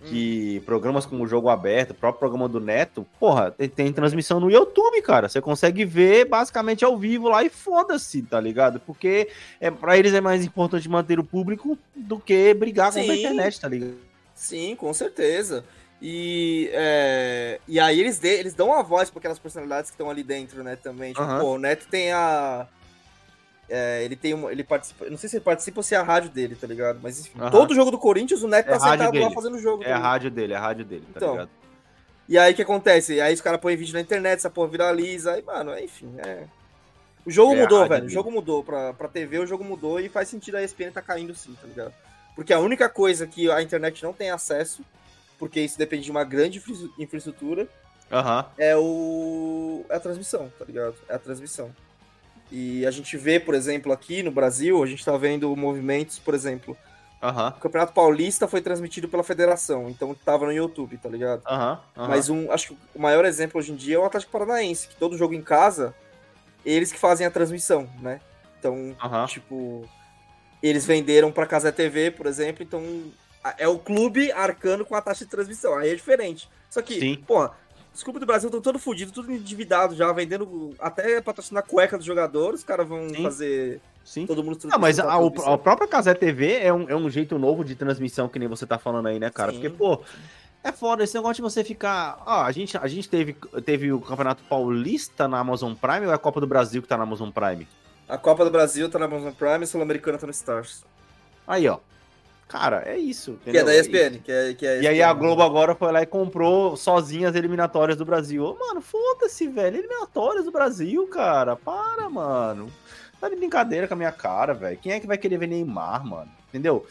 que 0.04 0.60
programas 0.64 1.04
como 1.04 1.24
o 1.24 1.26
Jogo 1.26 1.48
Aberto, 1.48 1.90
o 1.90 1.94
próprio 1.94 2.20
programa 2.20 2.48
do 2.48 2.60
Neto, 2.60 3.04
porra, 3.18 3.50
tem, 3.50 3.68
tem 3.68 3.92
transmissão 3.92 4.38
no 4.38 4.50
YouTube, 4.50 5.02
cara. 5.02 5.28
Você 5.28 5.40
consegue 5.40 5.84
ver 5.84 6.24
basicamente 6.26 6.84
ao 6.84 6.96
vivo 6.96 7.28
lá 7.28 7.42
e 7.42 7.48
foda-se, 7.48 8.22
tá 8.22 8.40
ligado? 8.40 8.78
Porque 8.80 9.28
é, 9.60 9.70
para 9.70 9.98
eles 9.98 10.14
é 10.14 10.20
mais 10.20 10.44
importante 10.44 10.88
manter 10.88 11.18
o 11.18 11.24
público 11.24 11.76
do 11.96 12.18
que 12.18 12.54
brigar 12.54 12.92
com 12.92 12.98
a 13.00 13.02
internet, 13.04 13.60
tá 13.60 13.68
ligado? 13.68 13.96
Sim, 14.34 14.76
com 14.76 14.94
certeza. 14.94 15.64
E, 16.00 16.70
é, 16.72 17.58
e 17.66 17.80
aí 17.80 17.98
eles, 17.98 18.20
dê- 18.20 18.38
eles 18.38 18.54
dão 18.54 18.68
uma 18.68 18.84
voz 18.84 19.10
para 19.10 19.18
aquelas 19.18 19.38
personalidades 19.40 19.90
que 19.90 19.94
estão 19.94 20.08
ali 20.08 20.22
dentro, 20.22 20.62
né, 20.62 20.76
também. 20.76 21.10
Tipo, 21.12 21.22
Aham. 21.24 21.40
pô, 21.40 21.54
o 21.54 21.58
Neto 21.58 21.88
tem 21.90 22.12
a. 22.12 22.68
é, 23.68 24.02
ele 24.04 24.16
tem 24.16 24.32
uma. 24.34 24.50
Ele 24.52 24.64
participa. 24.64 25.08
Não 25.10 25.16
sei 25.18 25.28
se 25.28 25.36
ele 25.36 25.44
participa 25.44 25.78
ou 25.80 25.82
se 25.82 25.94
é 25.94 25.98
a 25.98 26.02
rádio 26.02 26.30
dele, 26.30 26.56
tá 26.56 26.66
ligado? 26.66 26.98
Mas 27.02 27.20
enfim, 27.20 27.38
Aham. 27.40 27.50
todo 27.50 27.74
jogo 27.74 27.90
do 27.90 27.98
Corinthians, 27.98 28.42
o 28.42 28.48
Neto 28.48 28.68
É 28.68 28.72
tá 28.72 28.80
sentado 28.80 29.00
lá 29.04 29.10
dele. 29.10 29.34
fazendo 29.34 29.54
o 29.56 29.58
jogo. 29.60 29.82
É 29.84 29.92
a 29.92 29.98
rádio 29.98 30.30
dele, 30.30 30.52
é 30.52 30.56
a 30.56 30.60
rádio 30.60 30.84
dele, 30.84 31.02
tá 31.12 31.12
Então, 31.16 31.32
ligado? 31.32 31.50
E 32.28 32.36
aí 32.38 32.52
o 32.52 32.56
que 32.56 32.62
acontece? 32.62 33.20
Aí 33.20 33.32
os 33.34 33.40
caras 33.40 33.60
põem 33.60 33.76
vídeo 33.76 33.94
na 33.94 34.00
internet, 34.00 34.38
essa 34.38 34.50
porra 34.50 34.68
viraliza, 34.68 35.32
aí, 35.32 35.42
mano, 35.42 35.78
enfim, 35.78 36.14
é. 36.18 36.44
O 37.24 37.30
jogo 37.30 37.54
É, 37.54 37.60
mudou, 37.62 37.86
velho. 37.88 38.06
O 38.06 38.08
jogo 38.10 38.30
mudou. 38.30 38.62
Pra, 38.64 38.92
pra 38.94 39.08
TV, 39.08 39.38
o 39.38 39.46
jogo 39.46 39.62
mudou 39.64 39.98
e 40.00 40.08
faz 40.08 40.28
sentido 40.28 40.56
a 40.56 40.62
ESPN 40.62 40.90
tá 40.92 41.02
caindo 41.02 41.34
sim, 41.34 41.54
tá 41.60 41.66
ligado? 41.66 41.92
Porque 42.34 42.52
a 42.52 42.58
única 42.58 42.88
coisa 42.88 43.26
que 43.26 43.50
a 43.50 43.60
internet 43.62 44.02
não 44.02 44.12
tem 44.12 44.30
acesso, 44.30 44.82
porque 45.38 45.60
isso 45.60 45.76
depende 45.78 46.04
de 46.04 46.10
uma 46.10 46.22
grande 46.24 46.58
infra- 46.58 46.88
infraestrutura, 46.98 47.66
Aham. 48.10 48.46
é 48.56 48.76
o 48.76 49.84
é 49.90 49.96
a 49.96 50.00
transmissão, 50.00 50.50
tá 50.58 50.64
ligado? 50.64 50.94
É 51.08 51.14
a 51.14 51.18
transmissão. 51.18 51.70
E 52.50 52.86
a 52.86 52.90
gente 52.90 53.16
vê, 53.16 53.38
por 53.38 53.54
exemplo, 53.54 53.92
aqui 53.92 54.22
no 54.22 54.30
Brasil, 54.30 54.82
a 54.82 54.86
gente 54.86 55.04
tá 55.04 55.16
vendo 55.16 55.54
movimentos, 55.54 56.18
por 56.18 56.34
exemplo, 56.34 56.76
Aham. 57.22 57.48
o 57.56 57.60
Campeonato 57.60 57.92
Paulista 57.92 58.48
foi 58.48 58.60
transmitido 58.60 59.08
pela 59.08 59.22
federação, 59.22 59.88
então 59.90 60.14
tava 60.14 60.46
no 60.46 60.52
YouTube, 60.52 60.96
tá 60.96 61.08
ligado? 61.08 61.42
Aham. 61.46 61.80
aham. 61.96 62.08
Mas 62.08 62.30
um, 62.30 62.50
acho 62.50 62.68
que 62.68 62.78
o 62.94 63.00
maior 63.00 63.24
exemplo 63.24 63.58
hoje 63.58 63.72
em 63.72 63.76
dia 63.76 63.96
é 63.96 63.98
o 63.98 64.04
Atlético 64.04 64.32
Paranaense, 64.32 64.88
que 64.88 64.96
todo 64.96 65.18
jogo 65.18 65.34
em 65.34 65.42
casa, 65.42 65.94
eles 66.64 66.92
que 66.92 66.98
fazem 66.98 67.26
a 67.26 67.30
transmissão, 67.30 67.88
né? 68.00 68.20
Então, 68.58 68.96
tipo, 69.26 69.88
eles 70.62 70.86
venderam 70.86 71.30
pra 71.30 71.46
Casa 71.46 71.70
TV, 71.70 72.10
por 72.10 72.26
exemplo, 72.26 72.62
então 72.62 72.82
é 73.56 73.68
o 73.68 73.78
clube 73.78 74.32
arcando 74.32 74.84
com 74.84 74.94
a 74.94 75.00
taxa 75.00 75.24
de 75.24 75.30
transmissão, 75.30 75.76
aí 75.76 75.90
é 75.90 75.94
diferente. 75.94 76.48
Só 76.68 76.82
que, 76.82 76.98
Sim. 76.98 77.16
porra, 77.26 77.52
os 77.98 78.04
clubes 78.04 78.20
do 78.20 78.26
Brasil 78.26 78.46
estão 78.48 78.60
todo 78.60 78.78
fodidos, 78.78 79.12
tudo 79.12 79.32
endividado 79.32 79.96
já, 79.96 80.12
vendendo 80.12 80.72
até 80.78 81.20
patrocinar 81.20 81.64
cueca 81.66 81.96
dos 81.96 82.06
jogadores, 82.06 82.60
os 82.60 82.64
caras 82.64 82.86
vão 82.86 83.08
Sim. 83.08 83.24
fazer 83.24 83.80
Sim. 84.04 84.24
todo 84.24 84.42
mundo 84.44 84.56
Não, 84.64 84.78
mas 84.78 84.96
transmitir 84.96 85.44
a, 85.44 85.50
o- 85.50 85.54
a 85.54 85.58
própria 85.58 85.88
Casé 85.88 86.14
TV 86.14 86.58
é 86.60 86.72
um, 86.72 86.88
é 86.88 86.94
um 86.94 87.10
jeito 87.10 87.36
novo 87.40 87.64
de 87.64 87.74
transmissão, 87.74 88.28
que 88.28 88.38
nem 88.38 88.46
você 88.46 88.64
tá 88.64 88.78
falando 88.78 89.08
aí, 89.08 89.18
né, 89.18 89.30
cara? 89.30 89.50
Sim. 89.50 89.58
Porque, 89.58 89.70
pô, 89.76 90.00
é 90.62 90.70
foda 90.70 91.02
esse 91.02 91.12
negócio 91.16 91.34
de 91.34 91.42
você 91.42 91.64
ficar. 91.64 92.22
Ó, 92.24 92.42
a 92.42 92.52
gente, 92.52 92.78
a 92.78 92.86
gente 92.86 93.08
teve, 93.08 93.32
teve 93.64 93.92
o 93.92 94.00
Campeonato 94.00 94.44
Paulista 94.44 95.26
na 95.26 95.40
Amazon 95.40 95.74
Prime 95.74 96.06
ou 96.06 96.12
é 96.12 96.14
a 96.14 96.18
Copa 96.18 96.40
do 96.40 96.46
Brasil 96.46 96.80
que 96.80 96.86
tá 96.86 96.96
na 96.96 97.02
Amazon 97.02 97.30
Prime? 97.30 97.66
A 98.08 98.16
Copa 98.16 98.44
do 98.44 98.50
Brasil 98.52 98.88
tá 98.88 98.96
na 99.00 99.06
Amazon 99.06 99.32
Prime, 99.32 99.64
a 99.64 99.66
Sul-Americana 99.66 100.18
tá 100.18 100.26
no 100.26 100.30
Stars. 100.32 100.84
Aí, 101.48 101.66
ó. 101.68 101.78
Cara, 102.48 102.82
é 102.86 102.96
isso. 102.96 103.38
Que 103.44 103.50
é 103.50 103.62
da 103.62 103.76
entendeu? 103.76 104.02
ESPN, 104.02 104.18
que 104.24 104.32
é, 104.32 104.54
que 104.54 104.66
é 104.66 104.80
E 104.80 104.88
aí 104.88 105.02
a 105.02 105.10
ESPN. 105.10 105.18
Globo 105.18 105.42
agora 105.42 105.74
foi 105.74 105.92
lá 105.92 106.02
e 106.02 106.06
comprou 106.06 106.76
sozinha 106.76 107.28
as 107.28 107.36
eliminatórias 107.36 107.98
do 107.98 108.06
Brasil. 108.06 108.42
Ô, 108.42 108.58
mano, 108.58 108.80
foda-se, 108.80 109.46
velho. 109.46 109.76
Eliminatórias 109.76 110.46
do 110.46 110.50
Brasil, 110.50 111.06
cara. 111.08 111.54
Para, 111.54 112.08
mano. 112.08 112.72
Tá 113.20 113.28
de 113.28 113.36
brincadeira 113.36 113.86
com 113.86 113.94
a 113.94 113.96
minha 113.96 114.12
cara, 114.12 114.54
velho. 114.54 114.78
Quem 114.78 114.92
é 114.92 115.00
que 115.00 115.06
vai 115.06 115.18
querer 115.18 115.36
ver 115.38 115.48
Neymar, 115.48 116.06
mano? 116.06 116.30
Entendeu? 116.48 116.86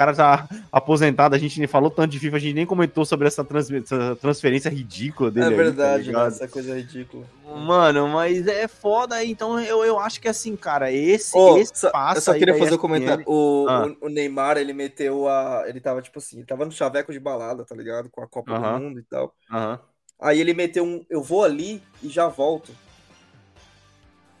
O 0.00 0.02
cara 0.02 0.14
tá 0.16 0.48
aposentado, 0.72 1.34
a 1.34 1.38
gente 1.38 1.58
nem 1.58 1.68
falou 1.68 1.90
tanto 1.90 2.10
de 2.12 2.18
FIFA, 2.18 2.36
a 2.36 2.40
gente 2.40 2.54
nem 2.54 2.64
comentou 2.64 3.04
sobre 3.04 3.28
essa, 3.28 3.44
trans- 3.44 3.70
essa 3.70 4.16
transferência 4.16 4.70
ridícula 4.70 5.30
dele. 5.30 5.44
É 5.44 5.48
aí, 5.50 5.56
tá 5.56 5.62
verdade, 5.62 6.10
né? 6.10 6.26
Essa 6.26 6.48
coisa 6.48 6.74
ridícula. 6.74 7.26
Mano, 7.44 8.08
mas 8.08 8.46
é 8.46 8.66
foda 8.66 9.16
aí. 9.16 9.30
Então 9.30 9.60
eu, 9.60 9.84
eu 9.84 9.98
acho 9.98 10.18
que 10.18 10.26
assim, 10.26 10.56
cara, 10.56 10.90
esse, 10.90 11.36
Ô, 11.36 11.58
esse 11.58 11.72
só- 11.74 11.90
passo 11.90 12.16
eu 12.16 12.22
só 12.22 12.32
queria 12.32 12.56
fazer 12.56 12.76
um 12.76 12.78
comentário. 12.78 13.24
O, 13.26 13.66
Ah. 13.68 13.94
o- 14.00 14.08
Neymar, 14.08 14.56
ele 14.56 14.72
meteu 14.72 15.28
a. 15.28 15.64
Ele 15.66 15.80
tava 15.80 16.00
tipo 16.00 16.18
assim, 16.18 16.38
ele 16.38 16.46
tava 16.46 16.64
no 16.64 16.72
chaveco 16.72 17.12
de 17.12 17.20
balada, 17.20 17.62
tá 17.66 17.74
ligado? 17.76 18.08
Com 18.08 18.22
a 18.22 18.26
Copa 18.26 18.52
Aham. 18.54 18.78
do 18.78 18.84
Mundo 18.84 19.00
e 19.00 19.02
tal. 19.02 19.34
Aham. 19.52 19.78
Aí 20.18 20.40
ele 20.40 20.54
meteu 20.54 20.82
um. 20.82 21.04
Eu 21.10 21.22
vou 21.22 21.44
ali 21.44 21.82
e 22.02 22.08
já 22.08 22.26
volto. 22.26 22.72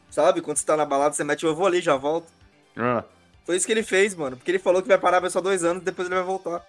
Sabe? 0.08 0.40
Quando 0.40 0.56
você 0.56 0.64
tá 0.64 0.74
na 0.74 0.86
balada, 0.86 1.14
você 1.14 1.22
mete 1.22 1.44
um 1.44 1.50
eu 1.50 1.54
vou 1.54 1.66
ali 1.66 1.80
e 1.80 1.82
já 1.82 1.96
volto. 1.96 2.32
Ah, 2.74 3.04
Foi 3.50 3.56
isso 3.56 3.66
que 3.66 3.72
ele 3.72 3.82
fez, 3.82 4.14
mano. 4.14 4.36
Porque 4.36 4.48
ele 4.48 4.60
falou 4.60 4.80
que 4.80 4.86
vai 4.86 4.96
parar 4.96 5.28
só 5.28 5.40
dois 5.40 5.64
anos 5.64 5.82
depois 5.82 6.06
ele 6.06 6.14
vai 6.14 6.22
voltar. 6.22 6.64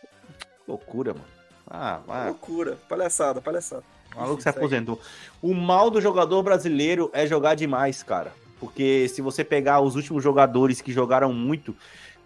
loucura, 0.67 1.13
mano. 1.13 1.25
Ah, 1.69 1.99
vai. 2.07 2.25
Loucura. 2.25 2.75
Palhaçada, 2.89 3.39
palhaçada. 3.39 3.83
O 4.15 4.19
maluco 4.19 4.41
se 4.41 4.49
aposentou. 4.49 4.99
O 5.43 5.53
mal 5.53 5.91
do 5.91 6.01
jogador 6.01 6.41
brasileiro 6.41 7.11
é 7.13 7.27
jogar 7.27 7.53
demais, 7.53 8.01
cara. 8.01 8.33
Porque 8.59 9.07
se 9.09 9.21
você 9.21 9.43
pegar 9.43 9.79
os 9.79 9.95
últimos 9.95 10.23
jogadores 10.23 10.81
que 10.81 10.91
jogaram 10.91 11.31
muito, 11.31 11.75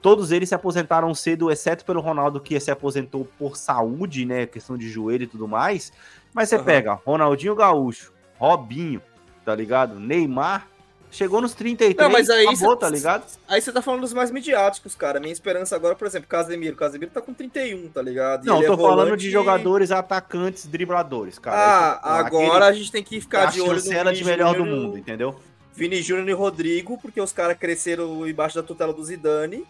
todos 0.01 0.31
eles 0.31 0.47
se 0.47 0.55
aposentaram 0.55 1.13
cedo, 1.13 1.51
exceto 1.51 1.83
pelo 1.83 1.99
Ronaldo, 1.99 2.39
que 2.39 2.57
se 2.57 2.71
aposentou 2.71 3.27
por 3.37 3.57
saúde, 3.57 4.25
né? 4.25 4.45
Questão 4.45 4.77
de 4.77 4.87
joelho 4.87 5.23
e 5.25 5.27
tudo 5.27 5.49
mais. 5.49 5.91
Mas 6.33 6.47
você 6.47 6.55
Aham. 6.55 6.63
pega 6.63 6.93
Ronaldinho 6.93 7.55
Gaúcho, 7.55 8.13
Robinho, 8.39 9.01
tá 9.43 9.53
ligado? 9.53 9.99
Neymar, 9.99 10.69
chegou 11.11 11.41
nos 11.41 11.53
33, 11.53 11.95
Não, 11.97 12.09
mas 12.11 12.29
aí 12.29 12.45
acabou, 12.47 12.73
cê- 12.73 12.79
tá 12.79 12.89
ligado? 12.89 13.25
Aí 13.47 13.61
você 13.61 13.71
tá 13.71 13.81
falando 13.81 14.01
dos 14.01 14.13
mais 14.13 14.31
midiáticos, 14.31 14.95
cara. 14.95 15.19
Minha 15.19 15.31
esperança 15.31 15.75
agora, 15.75 15.95
por 15.95 16.05
exemplo, 16.07 16.27
Casemiro. 16.27 16.75
Casemiro 16.75 17.11
tá 17.11 17.21
com 17.21 17.33
31, 17.33 17.89
tá 17.89 18.01
ligado? 18.01 18.43
E 18.43 18.47
Não, 18.47 18.57
ele 18.57 18.67
tô 18.67 18.73
é 18.73 18.77
falando 18.77 19.15
de 19.17 19.29
jogadores, 19.31 19.91
atacantes, 19.91 20.65
dribladores, 20.65 21.39
cara. 21.39 21.57
Ah, 21.57 22.19
agora 22.19 22.65
a 22.65 22.73
gente 22.73 22.91
tem 22.91 23.03
que 23.03 23.19
ficar 23.21 23.45
de 23.51 23.61
olho 23.61 23.75
no 23.75 23.89
Vini 23.89 24.13
de 24.13 24.23
melhor 24.25 24.55
do 24.55 24.65
mundo, 24.65 24.97
entendeu? 24.97 25.39
Vini 25.73 26.01
Júnior 26.01 26.29
e 26.29 26.33
Rodrigo, 26.33 26.97
porque 26.97 27.19
os 27.19 27.31
caras 27.33 27.57
cresceram 27.57 28.27
embaixo 28.27 28.55
da 28.55 28.63
tutela 28.63 28.93
do 28.93 29.03
Zidane. 29.03 29.65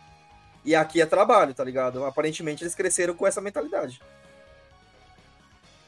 E 0.63 0.73
aqui 0.75 0.99
é 0.99 1.05
trabalho, 1.05 1.53
tá 1.53 1.63
ligado? 1.63 2.03
Aparentemente 2.05 2.63
eles 2.63 2.73
cresceram 2.73 3.13
com 3.13 3.27
essa 3.27 3.39
mentalidade. 3.39 3.99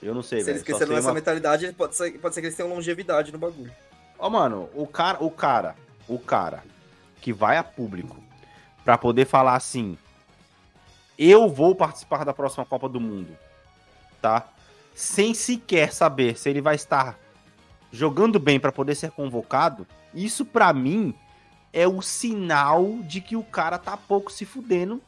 Eu 0.01 0.13
não 0.13 0.21
sei, 0.21 0.39
Se 0.39 0.45
velho. 0.45 0.55
eles 0.55 0.63
cresceram 0.63 0.87
sei 0.87 0.95
nessa 0.97 1.07
uma- 1.07 1.13
mentalidade, 1.15 1.71
pode 1.73 1.95
ser, 1.95 2.11
pode 2.19 2.35
ser 2.35 2.41
que 2.41 2.47
eles 2.47 2.55
tenham 2.55 2.69
longevidade 2.71 3.31
no 3.31 3.39
bagulho. 3.39 3.71
Ó, 4.19 4.29
mano, 4.29 4.69
o 4.73 4.87
cara, 4.87 5.23
o 5.23 5.29
cara, 5.29 5.75
o 6.07 6.17
cara 6.17 6.63
que 7.21 7.31
vai 7.31 7.57
a 7.57 7.63
público 7.63 8.17
pra 8.83 8.97
poder 8.97 9.25
falar 9.25 9.55
assim: 9.55 9.97
eu 11.17 11.49
vou 11.49 11.75
participar 11.75 12.23
da 12.23 12.33
próxima 12.33 12.65
Copa 12.65 12.89
do 12.89 12.99
Mundo, 12.99 13.37
tá? 14.21 14.47
Sem 14.95 15.33
sequer 15.33 15.93
saber 15.93 16.37
se 16.37 16.49
ele 16.49 16.61
vai 16.61 16.75
estar 16.75 17.17
jogando 17.91 18.39
bem 18.39 18.59
pra 18.59 18.71
poder 18.71 18.95
ser 18.95 19.11
convocado, 19.11 19.85
isso 20.13 20.45
pra 20.45 20.73
mim 20.73 21.13
é 21.71 21.87
o 21.87 22.01
sinal 22.01 22.99
de 23.03 23.21
que 23.21 23.35
o 23.35 23.43
cara 23.43 23.77
tá 23.77 23.95
pouco 23.95 24.31
se 24.31 24.45
fudendo. 24.45 25.01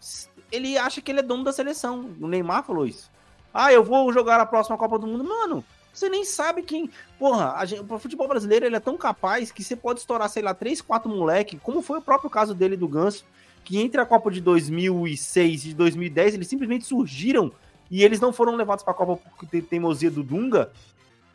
Ele 0.51 0.78
acha 0.78 1.01
que 1.01 1.12
ele 1.12 1.20
é 1.20 1.24
dono 1.24 1.43
da 1.43 1.51
seleção. 1.51 2.12
O 2.20 2.28
Neymar 2.28 2.64
falou 2.64 2.86
isso. 2.86 3.10
Ah, 3.53 3.74
eu 3.74 3.84
vou 3.84 4.12
jogar 4.14 4.39
a 4.39 4.45
próxima 4.45 4.78
Copa 4.78 4.99
do 4.99 5.07
Mundo. 5.07 5.24
Mano, 5.24 5.64
você 5.93 6.09
nem 6.09 6.23
sabe 6.25 6.61
quem. 6.63 6.89
Porra, 7.17 7.53
a 7.55 7.65
gente, 7.65 7.81
o 7.87 7.99
futebol 7.99 8.27
brasileiro 8.27 8.65
ele 8.65 8.75
é 8.75 8.79
tão 8.79 8.97
capaz 8.97 9.51
que 9.51 9.63
você 9.63 9.75
pode 9.75 9.99
estourar, 9.99 10.29
sei 10.29 10.41
lá, 10.43 10.53
três, 10.53 10.81
quatro 10.81 11.09
moleque, 11.09 11.57
como 11.61 11.81
foi 11.81 11.99
o 11.99 12.01
próprio 12.01 12.29
caso 12.29 12.53
dele 12.53 12.77
do 12.77 12.87
Ganso, 12.87 13.25
que 13.65 13.77
entre 13.79 13.99
a 13.99 14.05
Copa 14.05 14.31
de 14.31 14.39
2006 14.41 15.65
e 15.65 15.67
de 15.69 15.73
2010 15.75 16.33
eles 16.35 16.47
simplesmente 16.47 16.85
surgiram 16.85 17.51
e 17.91 18.03
eles 18.03 18.19
não 18.19 18.31
foram 18.31 18.55
levados 18.55 18.83
pra 18.83 18.93
Copa 18.93 19.17
por 19.37 19.47
te- 19.47 19.61
teimosia 19.61 20.09
do 20.11 20.23
Dunga. 20.23 20.71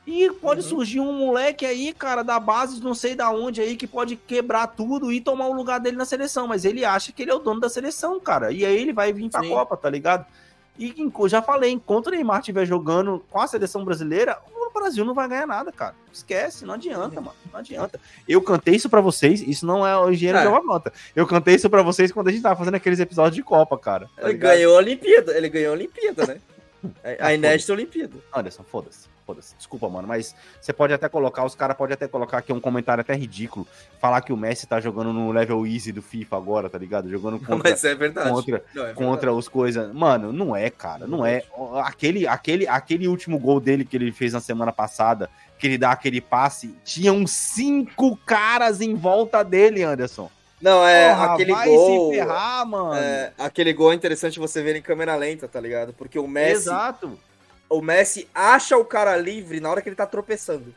E 0.06 0.30
pode 0.32 0.60
Uhum. 0.62 0.68
surgir 0.68 1.00
um 1.00 1.12
moleque 1.14 1.64
aí, 1.64 1.92
cara, 1.94 2.22
da 2.22 2.38
base, 2.38 2.78
não 2.82 2.94
sei 2.94 3.14
da 3.14 3.30
onde 3.30 3.62
aí, 3.62 3.74
que 3.74 3.86
pode 3.86 4.16
quebrar 4.16 4.66
tudo 4.66 5.10
e 5.10 5.18
tomar 5.18 5.46
o 5.46 5.54
lugar 5.54 5.80
dele 5.80 5.96
na 5.96 6.04
seleção. 6.04 6.46
Mas 6.46 6.66
ele 6.66 6.84
acha 6.84 7.10
que 7.10 7.22
ele 7.22 7.30
é 7.30 7.34
o 7.34 7.38
dono 7.38 7.58
da 7.58 7.70
seleção, 7.70 8.20
cara. 8.20 8.52
E 8.52 8.66
aí 8.66 8.76
ele 8.76 8.92
vai 8.92 9.14
vir 9.14 9.30
pra 9.30 9.40
Sim. 9.42 9.48
Copa, 9.48 9.76
tá 9.78 9.88
ligado? 9.88 10.26
E 10.78 10.92
já 11.28 11.40
falei, 11.40 11.70
enquanto 11.70 12.08
o 12.08 12.10
Neymar 12.10 12.40
estiver 12.40 12.66
jogando 12.66 13.24
com 13.30 13.40
a 13.40 13.46
seleção 13.46 13.84
brasileira, 13.84 14.38
o 14.52 14.72
Brasil 14.72 15.04
não 15.04 15.14
vai 15.14 15.28
ganhar 15.28 15.46
nada, 15.46 15.70
cara. 15.70 15.94
Esquece, 16.12 16.64
não 16.64 16.74
adianta, 16.74 17.20
mano. 17.20 17.36
Não 17.52 17.60
adianta. 17.60 18.00
Eu 18.28 18.42
cantei 18.42 18.74
isso 18.74 18.88
pra 18.90 19.00
vocês, 19.00 19.40
isso 19.40 19.64
não 19.64 19.86
é 19.86 19.96
o 19.96 20.10
engenheiro 20.10 20.38
É. 20.38 20.42
de 20.42 20.48
uma 20.48 20.60
nota. 20.62 20.92
Eu 21.14 21.26
cantei 21.26 21.54
isso 21.54 21.70
pra 21.70 21.82
vocês 21.82 22.10
quando 22.10 22.28
a 22.28 22.32
gente 22.32 22.42
tava 22.42 22.56
fazendo 22.56 22.74
aqueles 22.74 22.98
episódios 22.98 23.36
de 23.36 23.42
Copa, 23.42 23.78
cara. 23.78 24.06
tá 24.16 24.22
Ele 24.22 24.32
ligado? 24.32 24.50
ganhou 24.52 24.74
a 24.74 24.78
Olimpíada, 24.78 25.36
ele 25.36 25.48
ganhou 25.48 25.70
a 25.70 25.74
Olimpíada, 25.76 26.26
né? 26.26 26.40
A- 27.20 27.28
A 27.28 27.34
inédita 27.34 27.72
Olimpíada. 27.72 28.14
Anderson, 28.34 28.64
foda-se. 28.64 29.13
Foda-se. 29.26 29.54
Desculpa, 29.56 29.88
mano, 29.88 30.06
mas 30.06 30.34
você 30.60 30.70
pode 30.70 30.92
até 30.92 31.08
colocar, 31.08 31.46
os 31.46 31.54
caras 31.54 31.74
podem 31.76 31.94
até 31.94 32.06
colocar 32.06 32.38
aqui 32.38 32.52
um 32.52 32.60
comentário 32.60 33.00
até 33.00 33.14
ridículo. 33.14 33.66
Falar 33.98 34.20
que 34.20 34.32
o 34.32 34.36
Messi 34.36 34.66
tá 34.66 34.78
jogando 34.80 35.14
no 35.14 35.32
level 35.32 35.66
easy 35.66 35.92
do 35.92 36.02
FIFA 36.02 36.36
agora, 36.36 36.68
tá 36.68 36.76
ligado? 36.76 37.08
Jogando 37.08 37.38
contra, 37.44 37.70
Mas 37.70 37.82
é 37.84 37.94
verdade. 37.94 38.28
contra, 38.28 38.62
Não, 38.74 38.82
é 38.82 38.86
verdade. 38.86 39.06
contra 39.06 39.32
os 39.32 39.48
coisas. 39.48 39.90
Mano, 39.94 40.30
não 40.30 40.54
é, 40.54 40.68
cara, 40.68 41.06
não 41.06 41.24
é. 41.24 41.42
Aquele, 41.84 42.26
aquele, 42.26 42.68
aquele 42.68 43.08
último 43.08 43.38
gol 43.38 43.60
dele 43.60 43.84
que 43.84 43.96
ele 43.96 44.12
fez 44.12 44.34
na 44.34 44.40
semana 44.40 44.72
passada, 44.72 45.30
que 45.58 45.66
ele 45.66 45.78
dá 45.78 45.92
aquele 45.92 46.20
passe, 46.20 46.74
tinham 46.84 47.26
cinco 47.26 48.16
caras 48.26 48.82
em 48.82 48.94
volta 48.94 49.42
dele, 49.42 49.82
Anderson. 49.82 50.30
Não, 50.60 50.86
é 50.86 51.10
Porra, 51.14 51.32
aquele 51.34 51.52
vai 51.52 51.68
gol. 51.68 52.10
se 52.12 52.18
ferrar, 52.18 52.66
mano. 52.66 52.94
é, 52.94 53.32
aquele 53.38 53.72
gol 53.72 53.92
é 53.92 53.94
interessante 53.94 54.38
você 54.38 54.62
ver 54.62 54.76
em 54.76 54.82
câmera 54.82 55.14
lenta, 55.16 55.48
tá 55.48 55.60
ligado? 55.60 55.92
Porque 55.94 56.18
o 56.18 56.26
Messi, 56.28 56.68
Exato. 56.68 57.18
O 57.78 57.82
Messi 57.82 58.28
acha 58.34 58.76
o 58.76 58.84
cara 58.84 59.16
livre 59.16 59.60
na 59.60 59.70
hora 59.70 59.82
que 59.82 59.88
ele 59.88 59.96
tá 59.96 60.06
tropeçando. 60.06 60.74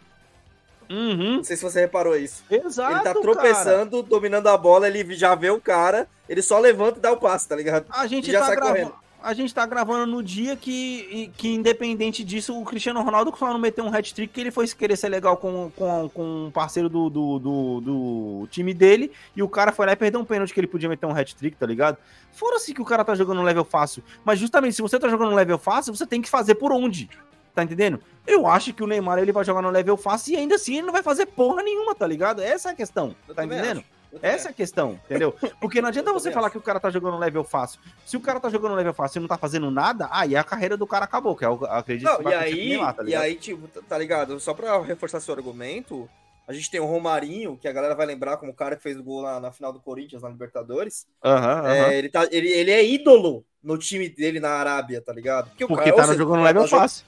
Uhum. 0.89 1.38
Não 1.38 1.43
sei 1.43 1.58
se 1.58 1.64
você 1.64 1.82
reparou 1.82 2.16
isso. 2.16 2.43
Exato. 2.50 2.91
ele 2.91 3.00
tá 3.00 3.14
cara. 3.14 3.22
tropeçando, 3.22 4.04
dominando 4.04 4.48
a 4.48 4.58
bola, 4.58 4.88
ele 4.88 5.14
já 5.16 5.36
vê 5.36 5.50
o 5.50 5.60
cara, 5.60 6.08
ele 6.30 6.41
só 6.41 6.60
levanta 6.60 7.00
e 7.00 7.02
dá 7.02 7.12
o 7.12 7.18
passe, 7.18 7.48
tá 7.48 7.56
ligado? 7.56 7.86
A 7.89 8.08
gente 8.08 8.32
já 8.32 8.45
tá 8.45 8.56
correndo. 8.56 8.93
A 9.22 9.34
gente 9.34 9.53
tá 9.53 9.65
gravando 9.65 10.05
no 10.05 10.22
dia 10.22 10.55
que, 10.55 11.32
que, 11.36 11.49
independente 11.49 12.24
disso, 12.24 12.59
o 12.59 12.63
Cristiano 12.63 13.01
Ronaldo 13.01 13.34
só 13.38 13.47
não 13.47 13.59
meteu 13.59 13.84
um 13.84 13.93
hat-trick 13.93 14.32
que 14.32 14.39
ele 14.39 14.51
foi 14.51 14.68
querer 14.68 14.95
ser 14.95 15.09
legal 15.09 15.36
com, 15.38 15.72
com, 15.76 16.09
com 16.09 16.45
um 16.45 16.51
parceiro 16.51 16.88
do, 16.88 17.09
do, 17.09 17.39
do, 17.39 17.82
do 17.82 18.47
time 18.51 18.74
dele 18.74 19.11
e 19.36 19.41
o 19.41 19.49
cara 19.49 19.72
foi 19.72 19.88
lá 19.88 19.93
e 19.93 19.95
perdeu 19.95 20.20
um 20.20 20.26
pênalti 20.26 20.53
que 20.53 20.59
ele 20.59 20.68
podia 20.68 20.88
meter 20.88 21.07
um 21.07 21.18
hat-trick, 21.18 21.57
tá 21.57 21.65
ligado? 21.65 21.97
Fora-se 22.32 22.74
que 22.74 22.82
o 22.82 22.86
cara 22.86 23.03
tá 23.03 23.15
jogando 23.15 23.41
um 23.41 23.43
level 23.43 23.65
fácil. 23.65 24.03
Mas 24.24 24.39
justamente, 24.39 24.76
se 24.76 24.82
você 24.82 24.99
tá 24.99 25.09
jogando 25.09 25.32
um 25.32 25.36
level 25.36 25.57
fácil, 25.57 25.95
você 25.95 26.05
tem 26.05 26.22
que 26.22 26.30
fazer 26.30 26.55
por 26.55 26.72
onde? 26.72 27.09
Tá 27.55 27.63
entendendo? 27.63 27.99
Eu 28.26 28.45
acho 28.45 28.72
que 28.72 28.84
o 28.84 28.88
Neymar 28.88 29.18
ele 29.18 29.32
vai 29.32 29.43
jogar 29.43 29.63
no 29.63 29.72
level 29.72 29.97
fácil 29.97 30.36
e 30.36 30.38
ainda 30.38 30.55
assim 30.55 30.78
ele 30.78 30.86
não 30.86 30.93
vai 30.93 31.01
fazer 31.01 31.26
porra 31.26 31.63
nenhuma, 31.63 31.95
tá 31.95 32.05
ligado? 32.05 32.39
Essa 32.39 32.70
é 32.70 32.72
a 32.72 32.76
questão. 32.76 33.15
Tá 33.36 33.43
entendendo? 33.43 33.80
acho. 33.80 33.97
Essa 34.22 34.49
é 34.49 34.51
a 34.51 34.53
questão, 34.53 34.99
entendeu? 35.05 35.34
Porque 35.60 35.82
não 35.82 35.89
adianta 35.89 36.12
você 36.14 36.32
falar 36.32 36.49
que 36.49 36.58
o 36.58 36.62
cara 36.62 36.80
tá 36.80 36.89
jogando 36.89 37.18
level 37.18 37.43
fácil. 37.43 37.80
Se 38.05 38.16
o 38.18 38.22
cara 38.22 38.39
tá 38.39 38.49
jogando 38.49 38.76
level 38.76 38.93
fácil 38.93 39.20
e 39.20 39.22
não 39.22 39.28
tá 39.28 39.38
fazendo 39.38 39.70
nada, 39.70 40.08
aí 40.12 40.36
a 40.36 40.43
carreira 40.43 40.76
do 40.78 40.88
cara 40.88 41.05
acabou, 41.05 41.36
que 41.36 41.45
eu 41.45 41.66
acredito 41.66 42.08
Não, 42.08 42.18
que 42.18 42.24
vai 42.24 42.34
e 42.34 42.38
com 42.38 42.41
o 42.41 42.43
aí, 42.62 42.70
Neymar, 42.70 42.93
tá 42.95 43.03
e 43.03 43.05
ligado? 43.05 43.22
aí, 43.24 43.36
tipo, 43.36 43.68
tá- 43.68 43.82
tá 43.88 43.97
ligado? 43.97 44.39
Só 44.39 44.53
pra 44.53 44.82
reforçar 44.82 45.20
seu 45.20 45.34
argumento, 45.34 46.10
a 46.47 46.53
gente 46.53 46.72
tem 46.72 46.80
o 46.80 46.86
Romarinho, 46.86 47.58
que 47.58 47.68
a 47.68 47.74
galera 47.74 47.93
vai 47.95 48.05
lembrar 48.05 48.38
como 48.38 48.51
o 48.51 48.55
cara 48.55 48.76
que 48.78 48.84
fez 48.84 48.97
o 48.97 49.03
gol 49.03 49.22
na, 49.24 49.39
na 49.39 49.51
final 49.51 49.74
do 49.74 49.80
Corinthians, 49.82 50.22
na 50.22 50.30
Libertadores. 50.30 51.05
Aham. 51.24 51.68
É, 51.70 51.97
ele, 51.97 52.10
tá, 52.10 52.26
ele, 52.32 52.47
ele 52.49 52.72
é 52.72 52.86
ídolo 52.86 53.43
no 53.62 53.78
time 53.78 54.08
dele 54.08 54.39
na 54.39 54.51
Arábia, 54.51 55.01
tá 55.01 55.12
ligado? 55.12 55.47
o 55.47 55.68
Porque 55.68 55.91
cara- 55.91 55.95
tá 55.97 56.03
seja, 56.05 56.18
jogando 56.18 56.38
tá 56.39 56.43
level 56.45 56.66
jogando- 56.66 56.80
fácil. 56.82 57.05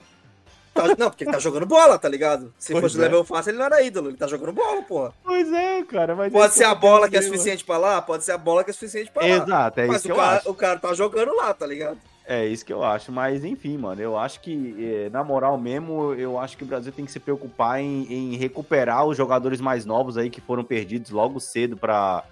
Tá- 0.82 0.96
não, 0.98 1.10
porque 1.10 1.24
ele 1.24 1.32
tá 1.32 1.40
jogando 1.40 1.66
bola, 1.66 1.98
tá 2.00 2.08
ligado? 2.10 2.54
Se 2.58 2.72
Pois 2.72 2.84
fosse 2.84 2.98
é. 2.98 3.02
level 3.02 3.24
fácil, 3.24 3.52
ele 3.52 3.58
não 3.60 3.66
era 3.66 3.82
ídolo, 3.82 4.10
ele 4.10 4.18
tá 4.18 4.28
jogando 4.28 4.54
bola, 4.54 4.82
porra. 4.82 5.14
Pois 5.24 5.52
é, 5.52 5.84
cara. 5.84 6.16
Mas 6.16 6.32
Pode 6.32 6.54
é 6.54 6.56
ser 6.58 6.64
a 6.66 6.70
eu 6.72 6.76
bola 6.76 7.10
que 7.10 7.18
é 7.18 7.22
suficiente 7.22 7.64
pra 7.66 7.78
lá, 7.78 8.02
pode 8.02 8.24
ser 8.24 8.32
a 8.34 8.38
bola 8.38 8.64
que 8.64 8.70
é 8.70 8.74
suficiente 8.74 9.12
pra 9.12 9.24
mano. 9.24 9.38
lá. 9.38 9.44
Exato, 9.46 9.80
é 9.80 9.88
Mas 9.88 9.96
isso 9.98 10.06
que 10.08 10.12
o 10.12 10.14
eu 10.14 10.18
cara, 10.18 10.38
acho. 10.38 10.50
o 10.50 10.54
cara 10.56 10.80
tá 10.80 10.94
jogando 10.94 11.36
lá, 11.36 11.54
tá 11.54 11.66
ligado? 11.66 11.98
É 12.26 12.46
isso 12.46 12.64
que 12.64 12.72
eu 12.72 12.84
acho. 12.84 13.12
Mas 13.12 13.44
enfim, 13.44 13.76
mano, 13.78 14.00
eu 14.02 14.16
acho 14.18 14.40
que, 14.42 14.76
eh, 14.80 15.10
na 15.12 15.24
moral 15.24 15.58
mesmo, 15.58 16.14
eu 16.14 16.38
acho 16.38 16.56
que 16.56 16.64
o 16.64 16.68
Brasil 16.68 16.92
tem 16.92 17.04
que 17.04 17.12
se 17.12 17.20
preocupar 17.20 17.82
em, 17.82 18.06
em 18.12 18.36
recuperar 18.36 19.04
os 19.06 19.18
jogadores 19.18 19.60
mais 19.60 19.84
novos 19.84 20.16
aí 20.16 20.30
que 20.30 20.40
foram 20.40 20.64
perdidos 20.64 21.10
logo 21.10 21.40
cedo 21.40 21.76
para 21.76 22.24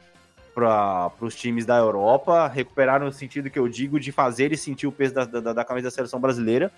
para 0.58 1.12
os 1.22 1.36
times 1.36 1.68
da 1.68 1.78
Europa, 1.78 2.48
recuperar 2.48 3.00
no 3.00 3.14
sentido 3.14 3.48
que 3.48 3.60
eu 3.60 3.68
digo 3.68 4.00
de 4.00 4.12
fazer 4.12 4.46
eles 4.46 4.60
sentir 4.60 4.88
o 4.88 4.92
peso 4.92 5.14
da, 5.14 5.24
da, 5.24 5.54
da 5.54 5.64
camisa 5.64 5.86
da 5.86 5.92
seleção 5.92 6.20
brasileira 6.20 6.72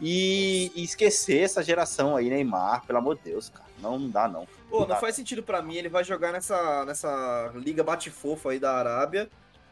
e, 0.00 0.72
e 0.74 0.82
esquecer 0.82 1.44
essa 1.44 1.62
geração 1.62 2.16
aí, 2.16 2.28
Neymar, 2.28 2.84
pelo 2.84 2.98
amor 2.98 3.16
de 3.18 3.30
Deus, 3.30 3.48
cara. 3.48 3.70
Não, 3.80 4.00
não 4.00 4.10
dá, 4.10 4.26
não. 4.26 4.48
Pô, 4.68 4.84
não 4.84 4.96
faz 4.96 5.14
sentido 5.14 5.44
pra 5.44 5.62
mim. 5.62 5.76
Ele 5.76 5.88
vai 5.88 6.02
jogar 6.02 6.32
nessa, 6.32 6.84
nessa 6.84 7.52
liga 7.54 7.84
bate-fofa 7.84 8.50
aí 8.50 8.58
da 8.58 8.72
Arábia. 8.72 9.30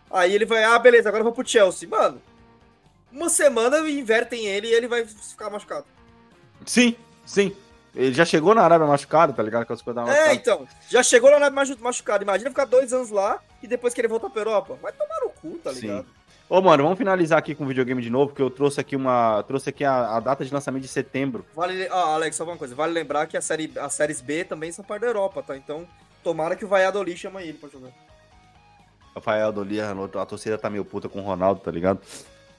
Aí 0.08 0.32
ele 0.32 0.46
vai, 0.46 0.62
ah, 0.62 0.78
beleza, 0.78 1.08
agora 1.08 1.22
eu 1.22 1.24
vou 1.24 1.34
pro 1.34 1.46
Chelsea. 1.46 1.88
Mano, 1.88 2.22
uma 3.10 3.28
semana 3.28 3.78
invertem 3.90 4.46
ele 4.46 4.68
e 4.68 4.72
ele 4.72 4.86
vai 4.86 5.04
ficar 5.04 5.50
machucado. 5.50 5.86
Sim, 6.64 6.94
sim. 7.26 7.56
Ele 7.94 8.12
já 8.14 8.24
chegou 8.24 8.54
na 8.54 8.62
Arábia 8.62 8.86
machucado, 8.86 9.32
tá 9.32 9.42
ligado? 9.42 9.66
É, 10.08 10.34
então, 10.34 10.66
já 10.88 11.02
chegou 11.02 11.30
na 11.38 11.50
machu- 11.50 11.76
machucado. 11.80 12.22
Imagina 12.22 12.50
ficar 12.50 12.64
dois 12.64 12.92
anos 12.92 13.10
lá 13.10 13.40
e 13.62 13.66
depois 13.66 13.94
querer 13.94 14.08
voltar 14.08 14.30
pra 14.30 14.40
Europa. 14.42 14.78
Vai 14.80 14.92
tomar 14.92 15.20
no 15.22 15.30
cu, 15.30 15.58
tá 15.58 15.72
Sim. 15.72 15.80
ligado? 15.80 16.06
Ô, 16.48 16.62
mano, 16.62 16.82
vamos 16.84 16.96
finalizar 16.96 17.38
aqui 17.38 17.54
com 17.54 17.64
o 17.64 17.66
videogame 17.66 18.00
de 18.00 18.08
novo, 18.08 18.28
porque 18.28 18.40
eu 18.40 18.48
trouxe 18.50 18.80
aqui 18.80 18.96
uma. 18.96 19.42
Trouxe 19.42 19.68
aqui 19.68 19.84
a, 19.84 20.16
a 20.16 20.20
data 20.20 20.44
de 20.44 20.52
lançamento 20.54 20.82
de 20.82 20.88
setembro. 20.88 21.44
Vale, 21.54 21.86
ah, 21.88 22.14
Alex, 22.14 22.36
só 22.36 22.44
uma 22.44 22.56
coisa. 22.56 22.74
Vale 22.74 22.92
lembrar 22.92 23.26
que 23.26 23.36
a 23.36 23.40
série, 23.42 23.70
as 23.78 23.92
séries 23.92 24.20
B 24.22 24.44
também 24.44 24.72
são 24.72 24.84
parte 24.84 25.02
da 25.02 25.08
Europa, 25.08 25.42
tá? 25.42 25.56
Então, 25.56 25.86
tomara 26.24 26.56
que 26.56 26.64
o 26.64 26.68
Valladolid 26.68 27.18
chama 27.18 27.42
ele 27.42 27.54
pra 27.58 27.68
jogar. 27.68 27.90
Rafael 29.14 29.52
Dolia, 29.52 29.90
a 29.90 30.26
torcida 30.26 30.56
tá 30.56 30.70
meio 30.70 30.84
puta 30.84 31.08
com 31.08 31.20
o 31.20 31.24
Ronaldo, 31.24 31.60
tá 31.60 31.70
ligado? 31.70 32.00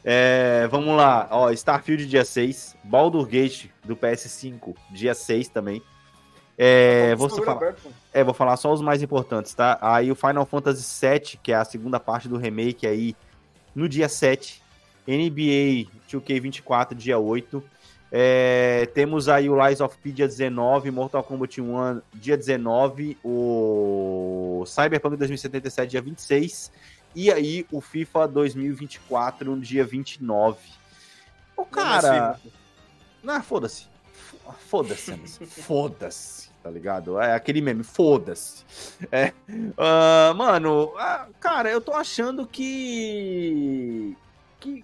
É, 0.03 0.67
vamos 0.71 0.95
lá, 0.95 1.27
ó, 1.29 1.51
Starfield 1.51 2.05
dia 2.07 2.23
6, 2.23 2.77
Baldur 2.83 3.25
Gate 3.25 3.65
do 3.83 3.95
PS5 3.95 4.75
dia 4.91 5.13
6 5.13 5.49
também. 5.49 5.81
É, 6.57 7.15
vou, 7.15 7.29
falar, 7.29 7.75
é, 8.13 8.23
vou 8.23 8.33
falar 8.33 8.57
só 8.57 8.73
os 8.73 8.81
mais 8.81 9.01
importantes, 9.01 9.53
tá? 9.53 9.77
Aí 9.81 10.11
o 10.11 10.15
Final 10.15 10.45
Fantasy 10.45 10.83
VII, 11.05 11.39
que 11.41 11.51
é 11.51 11.55
a 11.55 11.63
segunda 11.63 11.99
parte 11.99 12.27
do 12.27 12.37
remake 12.37 12.85
aí, 12.85 13.15
no 13.73 13.87
dia 13.87 14.09
7. 14.09 14.61
NBA 15.07 15.89
2K24, 16.09 16.93
dia 16.93 17.17
8. 17.17 17.63
É, 18.11 18.89
temos 18.93 19.29
aí 19.29 19.49
o 19.49 19.67
Lies 19.67 19.81
of 19.81 19.95
P 19.97 20.11
dia 20.11 20.27
19, 20.27 20.89
Mortal 20.91 21.23
Kombat 21.23 21.61
1 21.61 22.01
dia 22.15 22.35
19, 22.35 23.17
o 23.23 24.63
Cyberpunk 24.65 25.15
2077 25.15 25.91
dia 25.91 26.01
26 26.01 26.71
e 27.15 27.31
aí 27.31 27.65
o 27.71 27.81
FIFA 27.81 28.27
2024 28.27 29.55
no 29.55 29.61
dia 29.61 29.83
29. 29.85 30.57
Ô, 31.57 31.65
cara, 31.65 32.39
não, 33.23 33.41
foda-se. 33.43 33.87
F- 34.13 34.37
Foda-se, 34.67 35.11
Anderson. 35.11 35.45
foda-se, 35.63 36.49
tá 36.63 36.69
ligado? 36.69 37.19
É 37.19 37.33
aquele 37.35 37.61
meme, 37.61 37.83
foda-se. 37.83 38.63
É. 39.11 39.33
Ah, 39.77 40.33
mano, 40.35 40.93
ah, 40.97 41.27
cara, 41.39 41.69
eu 41.69 41.81
tô 41.81 41.93
achando 41.93 42.45
que. 42.47 44.15
que 44.59 44.83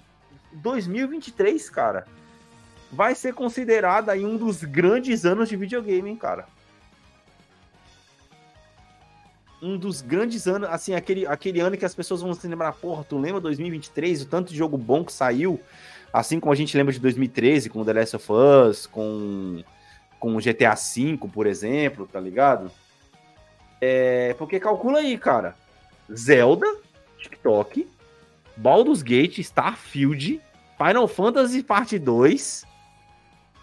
2023, 0.53 1.69
cara, 1.69 2.05
vai 2.91 3.13
ser 3.15 3.33
considerado 3.33 4.09
aí 4.09 4.25
um 4.25 4.37
dos 4.37 4.63
grandes 4.63 5.25
anos 5.25 5.49
de 5.49 5.55
videogame, 5.55 6.09
hein, 6.09 6.15
cara. 6.15 6.47
Um 9.65 9.77
dos 9.77 10.01
grandes 10.01 10.47
anos, 10.47 10.69
assim, 10.69 10.93
aquele, 10.93 11.25
aquele 11.25 11.59
ano 11.59 11.75
que 11.75 11.85
as 11.85 11.95
pessoas 11.95 12.21
vão 12.21 12.35
se 12.35 12.47
lembrar, 12.47 12.71
porra, 12.73 13.03
tu 13.03 13.17
lembra 13.17 13.41
2023, 13.41 14.21
o 14.21 14.25
tanto 14.27 14.51
de 14.51 14.57
jogo 14.57 14.77
bom 14.77 15.03
que 15.03 15.11
saiu, 15.11 15.59
assim 16.13 16.39
como 16.39 16.53
a 16.53 16.55
gente 16.55 16.77
lembra 16.77 16.93
de 16.93 16.99
2013, 16.99 17.71
com 17.71 17.83
The 17.83 17.93
Last 17.93 18.15
of 18.15 18.27
Us, 18.31 18.85
com, 18.85 19.63
com 20.19 20.37
GTA 20.37 20.75
V, 20.75 21.17
por 21.33 21.47
exemplo, 21.47 22.05
tá 22.05 22.19
ligado? 22.19 22.69
É, 23.81 24.35
porque 24.37 24.59
calcula 24.59 24.99
aí, 24.99 25.17
cara. 25.17 25.55
Zelda, 26.13 26.67
TikTok, 27.17 27.87
Baldur's 28.55 29.01
Gate, 29.01 29.39
Starfield, 29.39 30.39
Final 30.77 31.07
Fantasy 31.07 31.63
Parte 31.63 31.97
2. 31.97 32.65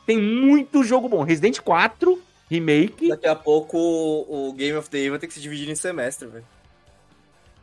Tem 0.05 0.21
muito 0.21 0.83
jogo 0.83 1.09
bom. 1.09 1.23
Resident 1.23 1.61
4, 1.61 2.21
Remake. 2.51 3.09
Daqui 3.09 3.27
a 3.27 3.35
pouco 3.35 3.79
o 3.79 4.53
Game 4.53 4.77
of 4.77 4.89
the 4.91 4.99
Year 4.99 5.11
vai 5.11 5.19
ter 5.19 5.27
que 5.27 5.35
se 5.35 5.41
dividir 5.41 5.69
em 5.69 5.75
semestre, 5.75 6.29
velho. 6.29 6.45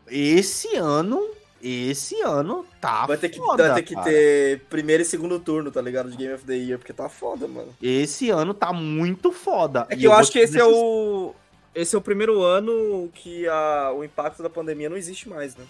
Esse 0.09 0.75
ano, 0.75 1.29
esse 1.61 2.19
ano 2.21 2.65
tá 2.81 3.05
Vai 3.05 3.17
ter 3.17 3.29
que, 3.29 3.37
foda, 3.37 3.67
vai 3.67 3.75
ter, 3.75 3.83
que 3.83 3.93
cara. 3.93 4.07
ter 4.07 4.61
primeiro 4.69 5.03
e 5.03 5.05
segundo 5.05 5.39
turno, 5.39 5.71
tá 5.71 5.81
ligado? 5.81 6.09
De 6.09 6.17
Game 6.17 6.33
of 6.33 6.43
the 6.45 6.55
Year, 6.55 6.79
porque 6.79 6.93
tá 6.93 7.07
foda, 7.07 7.47
mano. 7.47 7.75
Esse 7.81 8.29
ano 8.29 8.53
tá 8.53 8.73
muito 8.73 9.31
foda. 9.31 9.85
É 9.89 9.95
que 9.95 10.05
eu, 10.05 10.11
vou 10.11 10.19
acho 10.19 10.31
que 10.31 10.39
esse 10.39 10.57
é 10.57 10.65
o. 10.65 11.33
Esse 11.75 11.95
é 11.95 11.99
o 11.99 12.01
primeiro 12.01 12.41
ano 12.41 13.09
que 13.13 13.47
a, 13.47 13.93
o 13.95 14.03
impacto 14.03 14.41
da 14.41 14.49
pandemia 14.49 14.89
não 14.89 14.97
existe 14.97 15.29
mais, 15.29 15.55
né? 15.55 15.63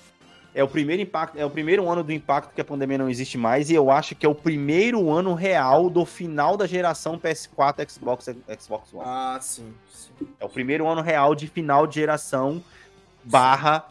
É 0.53 0.63
o 0.63 0.67
primeiro 0.67 1.01
impacto, 1.01 1.37
é 1.37 1.45
o 1.45 1.49
primeiro 1.49 1.87
ano 1.87 2.03
do 2.03 2.11
impacto 2.11 2.53
que 2.53 2.61
a 2.61 2.65
pandemia 2.65 2.97
não 2.97 3.09
existe 3.09 3.37
mais 3.37 3.69
e 3.69 3.75
eu 3.75 3.91
acho 3.91 4.15
que 4.15 4.25
é 4.25 4.29
o 4.29 4.33
primeiro 4.33 5.09
ano 5.11 5.35
real 5.35 5.89
do 5.89 6.05
final 6.05 6.57
da 6.57 6.65
geração 6.65 7.19
PS4, 7.19 7.87
Xbox, 7.89 8.25
Xbox 8.59 8.93
One. 8.93 9.03
Ah, 9.05 9.37
sim, 9.41 9.71
sim. 9.93 10.27
É 10.39 10.45
o 10.45 10.49
primeiro 10.49 10.87
ano 10.87 11.01
real 11.01 11.35
de 11.35 11.47
final 11.47 11.85
de 11.85 11.95
geração 11.95 12.63
barra 13.23 13.85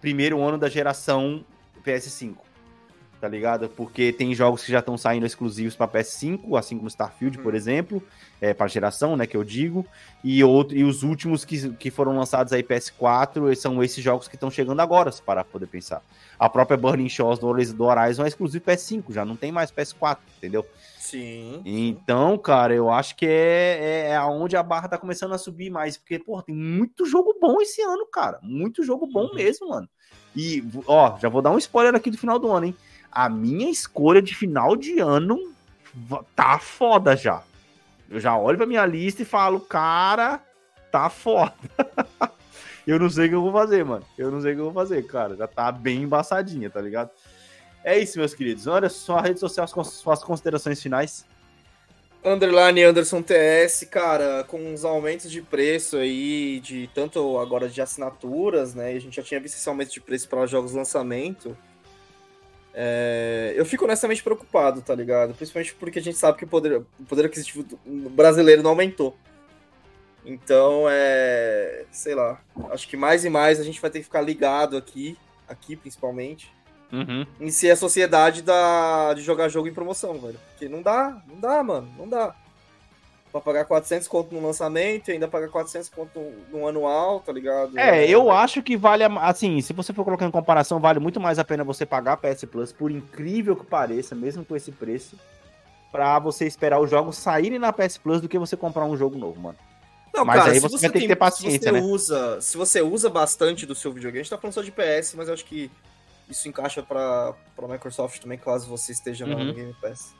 primeiro 0.00 0.42
ano 0.42 0.58
da 0.58 0.68
geração 0.68 1.42
PS5. 1.84 2.43
Tá 3.24 3.28
ligado? 3.30 3.70
Porque 3.70 4.12
tem 4.12 4.34
jogos 4.34 4.62
que 4.62 4.70
já 4.70 4.80
estão 4.80 4.98
saindo 4.98 5.24
exclusivos 5.24 5.74
para 5.74 5.88
PS5, 5.88 6.58
assim 6.58 6.76
como 6.76 6.88
Starfield, 6.88 7.38
por 7.38 7.54
Hum. 7.54 7.56
exemplo, 7.56 8.02
é, 8.38 8.52
para 8.52 8.66
geração, 8.66 9.16
né, 9.16 9.26
que 9.26 9.34
eu 9.34 9.42
digo, 9.42 9.86
e, 10.22 10.44
outro, 10.44 10.76
e 10.76 10.84
os 10.84 11.02
últimos 11.02 11.42
que, 11.42 11.70
que 11.70 11.90
foram 11.90 12.14
lançados 12.14 12.52
aí 12.52 12.62
PS4 12.62 13.56
são 13.56 13.82
esses 13.82 14.04
jogos 14.04 14.28
que 14.28 14.36
estão 14.36 14.50
chegando 14.50 14.80
agora, 14.80 15.10
se 15.10 15.22
parar 15.22 15.42
pra 15.42 15.52
poder 15.52 15.68
pensar. 15.68 16.02
A 16.38 16.50
própria 16.50 16.76
Burning 16.76 17.08
Shores 17.08 17.38
do 17.38 17.46
Horiz- 17.46 17.72
do 17.72 17.84
Horizon 17.84 18.24
é 18.24 18.28
exclusivo 18.28 18.62
PS5, 18.62 19.10
já 19.10 19.24
não 19.24 19.36
tem 19.36 19.50
mais 19.50 19.70
PS4, 19.72 20.18
entendeu? 20.36 20.66
Sim. 20.98 21.62
Então, 21.64 22.36
cara, 22.36 22.74
eu 22.74 22.90
acho 22.90 23.16
que 23.16 23.24
é, 23.24 24.08
é 24.10 24.16
aonde 24.16 24.54
a 24.54 24.62
barra 24.62 24.86
tá 24.86 24.98
começando 24.98 25.32
a 25.32 25.38
subir 25.38 25.70
mais. 25.70 25.96
Porque, 25.96 26.18
pô, 26.18 26.42
tem 26.42 26.54
muito 26.54 27.06
jogo 27.06 27.34
bom 27.40 27.58
esse 27.62 27.80
ano, 27.80 28.06
cara. 28.12 28.38
Muito 28.42 28.84
jogo 28.84 29.06
bom 29.06 29.22
Uhum. 29.28 29.34
mesmo, 29.34 29.68
mano. 29.70 29.88
E, 30.36 30.62
ó, 30.88 31.16
já 31.20 31.28
vou 31.28 31.40
dar 31.40 31.52
um 31.52 31.58
spoiler 31.58 31.94
aqui 31.94 32.10
do 32.10 32.18
final 32.18 32.40
do 32.40 32.50
ano, 32.50 32.66
hein? 32.66 32.76
A 33.14 33.28
minha 33.28 33.70
escolha 33.70 34.20
de 34.20 34.34
final 34.34 34.74
de 34.74 34.98
ano 34.98 35.54
tá 36.34 36.58
foda 36.58 37.16
já. 37.16 37.42
Eu 38.10 38.18
já 38.18 38.36
olho 38.36 38.58
pra 38.58 38.66
minha 38.66 38.84
lista 38.84 39.22
e 39.22 39.24
falo, 39.24 39.60
cara, 39.60 40.40
tá 40.90 41.08
foda. 41.08 41.54
eu 42.86 42.98
não 42.98 43.08
sei 43.08 43.26
o 43.26 43.28
que 43.28 43.34
eu 43.34 43.42
vou 43.42 43.52
fazer, 43.52 43.84
mano. 43.84 44.04
Eu 44.18 44.30
não 44.30 44.40
sei 44.40 44.52
o 44.52 44.54
que 44.54 44.60
eu 44.60 44.66
vou 44.66 44.74
fazer, 44.74 45.02
cara. 45.06 45.36
Já 45.36 45.46
tá 45.46 45.70
bem 45.70 46.02
embaçadinha, 46.02 46.68
tá 46.68 46.80
ligado? 46.80 47.10
É 47.84 47.98
isso, 47.98 48.18
meus 48.18 48.34
queridos. 48.34 48.66
Olha 48.66 48.88
só 48.88 49.18
a 49.18 49.22
rede 49.22 49.38
social, 49.38 49.66
suas 49.66 50.22
considerações 50.24 50.82
finais. 50.82 51.24
Underline 52.24 52.82
Anderson 52.82 53.20
TS, 53.20 53.86
cara, 53.90 54.44
com 54.44 54.58
uns 54.58 54.82
aumentos 54.82 55.30
de 55.30 55.42
preço 55.42 55.98
aí, 55.98 56.58
de 56.60 56.88
tanto 56.94 57.38
agora 57.38 57.68
de 57.68 57.82
assinaturas, 57.82 58.74
né? 58.74 58.92
A 58.92 58.98
gente 58.98 59.16
já 59.16 59.22
tinha 59.22 59.38
visto 59.38 59.56
esse 59.56 59.68
aumento 59.68 59.92
de 59.92 60.00
preço 60.00 60.26
para 60.26 60.46
jogos 60.46 60.72
lançamento. 60.72 61.54
É, 62.76 63.52
eu 63.56 63.64
fico 63.64 63.84
honestamente 63.84 64.22
preocupado, 64.22 64.82
tá 64.82 64.94
ligado? 64.94 65.32
Principalmente 65.34 65.74
porque 65.76 66.00
a 66.00 66.02
gente 66.02 66.18
sabe 66.18 66.38
que 66.38 66.44
o 66.44 66.48
poder, 66.48 66.78
o 66.78 67.04
poder 67.08 67.26
aquisitivo 67.26 67.64
brasileiro 67.86 68.62
não 68.62 68.70
aumentou. 68.70 69.16
Então, 70.24 70.86
é. 70.88 71.84
Sei 71.92 72.14
lá. 72.14 72.40
Acho 72.70 72.88
que 72.88 72.96
mais 72.96 73.24
e 73.24 73.30
mais 73.30 73.60
a 73.60 73.62
gente 73.64 73.80
vai 73.80 73.90
ter 73.90 74.00
que 74.00 74.04
ficar 74.06 74.22
ligado 74.22 74.76
aqui, 74.76 75.16
aqui 75.48 75.76
principalmente, 75.76 76.52
Uhum. 76.92 77.26
em 77.40 77.50
si 77.50 77.68
a 77.68 77.74
sociedade 77.76 78.40
da, 78.40 79.14
de 79.14 79.22
jogar 79.22 79.48
jogo 79.48 79.66
em 79.68 79.74
promoção, 79.74 80.18
velho. 80.18 80.38
Porque 80.50 80.68
não 80.68 80.80
dá, 80.80 81.20
não 81.26 81.40
dá, 81.40 81.62
mano, 81.62 81.92
não 81.98 82.08
dá. 82.08 82.34
Pra 83.34 83.40
pagar 83.40 83.64
400 83.64 84.06
conto 84.06 84.32
no 84.32 84.40
lançamento 84.46 85.08
e 85.08 85.12
ainda 85.12 85.26
pagar 85.26 85.48
400 85.48 85.88
conto 85.88 86.20
no 86.52 86.68
anual, 86.68 87.18
tá 87.18 87.32
ligado? 87.32 87.76
É, 87.76 88.08
eu 88.08 88.30
acho 88.30 88.62
que 88.62 88.76
vale, 88.76 89.02
a- 89.02 89.08
assim, 89.26 89.60
se 89.60 89.72
você 89.72 89.92
for 89.92 90.04
colocar 90.04 90.24
em 90.24 90.30
comparação, 90.30 90.78
vale 90.78 91.00
muito 91.00 91.18
mais 91.18 91.36
a 91.36 91.44
pena 91.44 91.64
você 91.64 91.84
pagar 91.84 92.12
a 92.12 92.16
PS 92.16 92.46
Plus, 92.46 92.70
por 92.70 92.92
incrível 92.92 93.56
que 93.56 93.66
pareça, 93.66 94.14
mesmo 94.14 94.44
com 94.44 94.54
esse 94.54 94.70
preço, 94.70 95.18
pra 95.90 96.16
você 96.20 96.46
esperar 96.46 96.78
os 96.80 96.88
jogos 96.88 97.16
saírem 97.18 97.58
na 97.58 97.72
PS 97.72 97.98
Plus 97.98 98.20
do 98.20 98.28
que 98.28 98.38
você 98.38 98.56
comprar 98.56 98.84
um 98.84 98.96
jogo 98.96 99.18
novo, 99.18 99.40
mano. 99.40 99.58
Não, 100.14 100.24
Mas 100.24 100.44
aí 100.46 100.54
se 100.54 100.60
você 100.60 100.82
vai 100.86 100.92
ter 100.92 101.00
que 101.00 101.08
ter 101.08 101.14
se 101.14 101.18
paciência, 101.18 101.58
você 101.58 101.72
né? 101.72 101.80
Usa, 101.80 102.40
se 102.40 102.56
você 102.56 102.82
usa 102.82 103.10
bastante 103.10 103.66
do 103.66 103.74
seu 103.74 103.90
videogame, 103.92 104.20
a 104.20 104.22
gente 104.22 104.30
tá 104.30 104.38
falando 104.38 104.54
só 104.54 104.62
de 104.62 104.70
PS, 104.70 105.14
mas 105.16 105.26
eu 105.26 105.34
acho 105.34 105.44
que 105.44 105.68
isso 106.30 106.48
encaixa 106.48 106.84
pra, 106.84 107.34
pra 107.56 107.66
Microsoft 107.66 108.20
também, 108.22 108.38
caso 108.38 108.68
você 108.68 108.92
esteja 108.92 109.26
Uhum. 109.26 109.46
no 109.46 109.52
Game 109.54 109.74
Pass. 109.82 110.14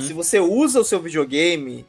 Se 0.00 0.14
você 0.14 0.40
usa 0.40 0.80
o 0.80 0.84
seu 0.84 0.98
videogame, 1.02 1.84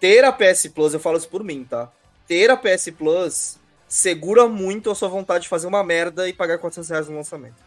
ter 0.00 0.24
a 0.24 0.32
PS 0.32 0.68
Plus, 0.68 0.94
eu 0.94 1.00
falo 1.00 1.16
isso 1.16 1.28
por 1.28 1.42
mim, 1.42 1.64
tá? 1.64 1.90
Ter 2.26 2.50
a 2.50 2.56
PS 2.56 2.90
Plus 2.96 3.58
segura 3.88 4.48
muito 4.48 4.90
a 4.90 4.94
sua 4.94 5.08
vontade 5.08 5.44
de 5.44 5.48
fazer 5.48 5.66
uma 5.66 5.82
merda 5.82 6.28
e 6.28 6.32
pagar 6.32 6.58
400 6.58 6.90
reais 6.90 7.08
no 7.08 7.16
lançamento. 7.16 7.66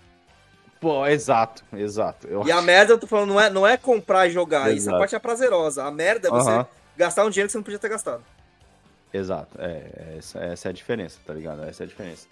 Pô, 0.79 1.05
exato, 1.05 1.63
exato. 1.73 2.27
Eu... 2.27 2.45
E 2.45 2.51
a 2.51 2.61
merda, 2.61 2.93
eu 2.93 2.97
tô 2.97 3.05
falando, 3.05 3.29
não 3.29 3.39
é, 3.39 3.49
não 3.49 3.67
é 3.67 3.75
comprar 3.75 4.27
e 4.27 4.31
jogar, 4.31 4.69
isso 4.69 4.89
a 4.89 4.91
Exato. 4.91 4.97
parte 4.97 5.15
é 5.15 5.19
prazerosa. 5.19 5.83
A 5.83 5.91
merda 5.91 6.29
é 6.29 6.31
você 6.31 6.49
Aham. 6.49 6.67
gastar 6.95 7.25
um 7.25 7.29
dinheiro 7.29 7.47
que 7.47 7.51
você 7.51 7.57
não 7.57 7.63
podia 7.63 7.79
ter 7.79 7.89
gastado. 7.89 8.23
Exato, 9.13 9.57
é, 9.59 10.15
essa, 10.17 10.39
essa 10.39 10.67
é 10.67 10.69
a 10.69 10.73
diferença, 10.73 11.17
tá 11.25 11.33
ligado? 11.33 11.63
Essa 11.63 11.83
é 11.83 11.85
a 11.85 11.87
diferença. 11.87 12.27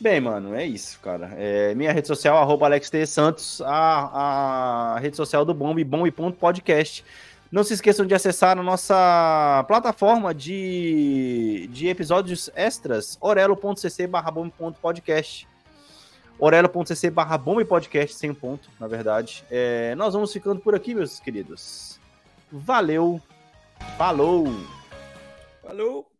Bem, 0.00 0.20
mano, 0.20 0.54
é 0.54 0.64
isso, 0.64 0.98
cara. 1.00 1.32
É, 1.36 1.74
minha 1.74 1.92
rede 1.92 2.08
social, 2.08 2.38
arroba 2.38 2.66
Alex 2.66 2.88
T. 2.88 3.06
Santos, 3.06 3.60
a, 3.60 4.94
a 4.94 4.98
rede 4.98 5.16
social 5.16 5.44
do 5.44 5.52
Bombe, 5.52 5.84
bombe.podcast. 5.84 7.04
Não 7.52 7.62
se 7.62 7.74
esqueçam 7.74 8.06
de 8.06 8.14
acessar 8.14 8.58
a 8.58 8.62
nossa 8.62 9.62
plataforma 9.68 10.32
de, 10.32 11.68
de 11.70 11.86
episódios 11.86 12.50
extras, 12.54 13.18
orelo.cc 13.20 14.06
barra 14.06 14.30
bombe.podcast. 14.30 15.46
orelo.cc 16.38 17.10
barra 17.10 17.36
bombepodcast, 17.36 18.14
sem 18.14 18.30
um 18.30 18.34
ponto, 18.34 18.70
na 18.80 18.88
verdade. 18.88 19.44
É, 19.50 19.94
nós 19.96 20.14
vamos 20.14 20.32
ficando 20.32 20.62
por 20.62 20.74
aqui, 20.74 20.94
meus 20.94 21.20
queridos. 21.20 22.00
Valeu, 22.50 23.20
falou! 23.98 24.46
Falou! 25.60 26.11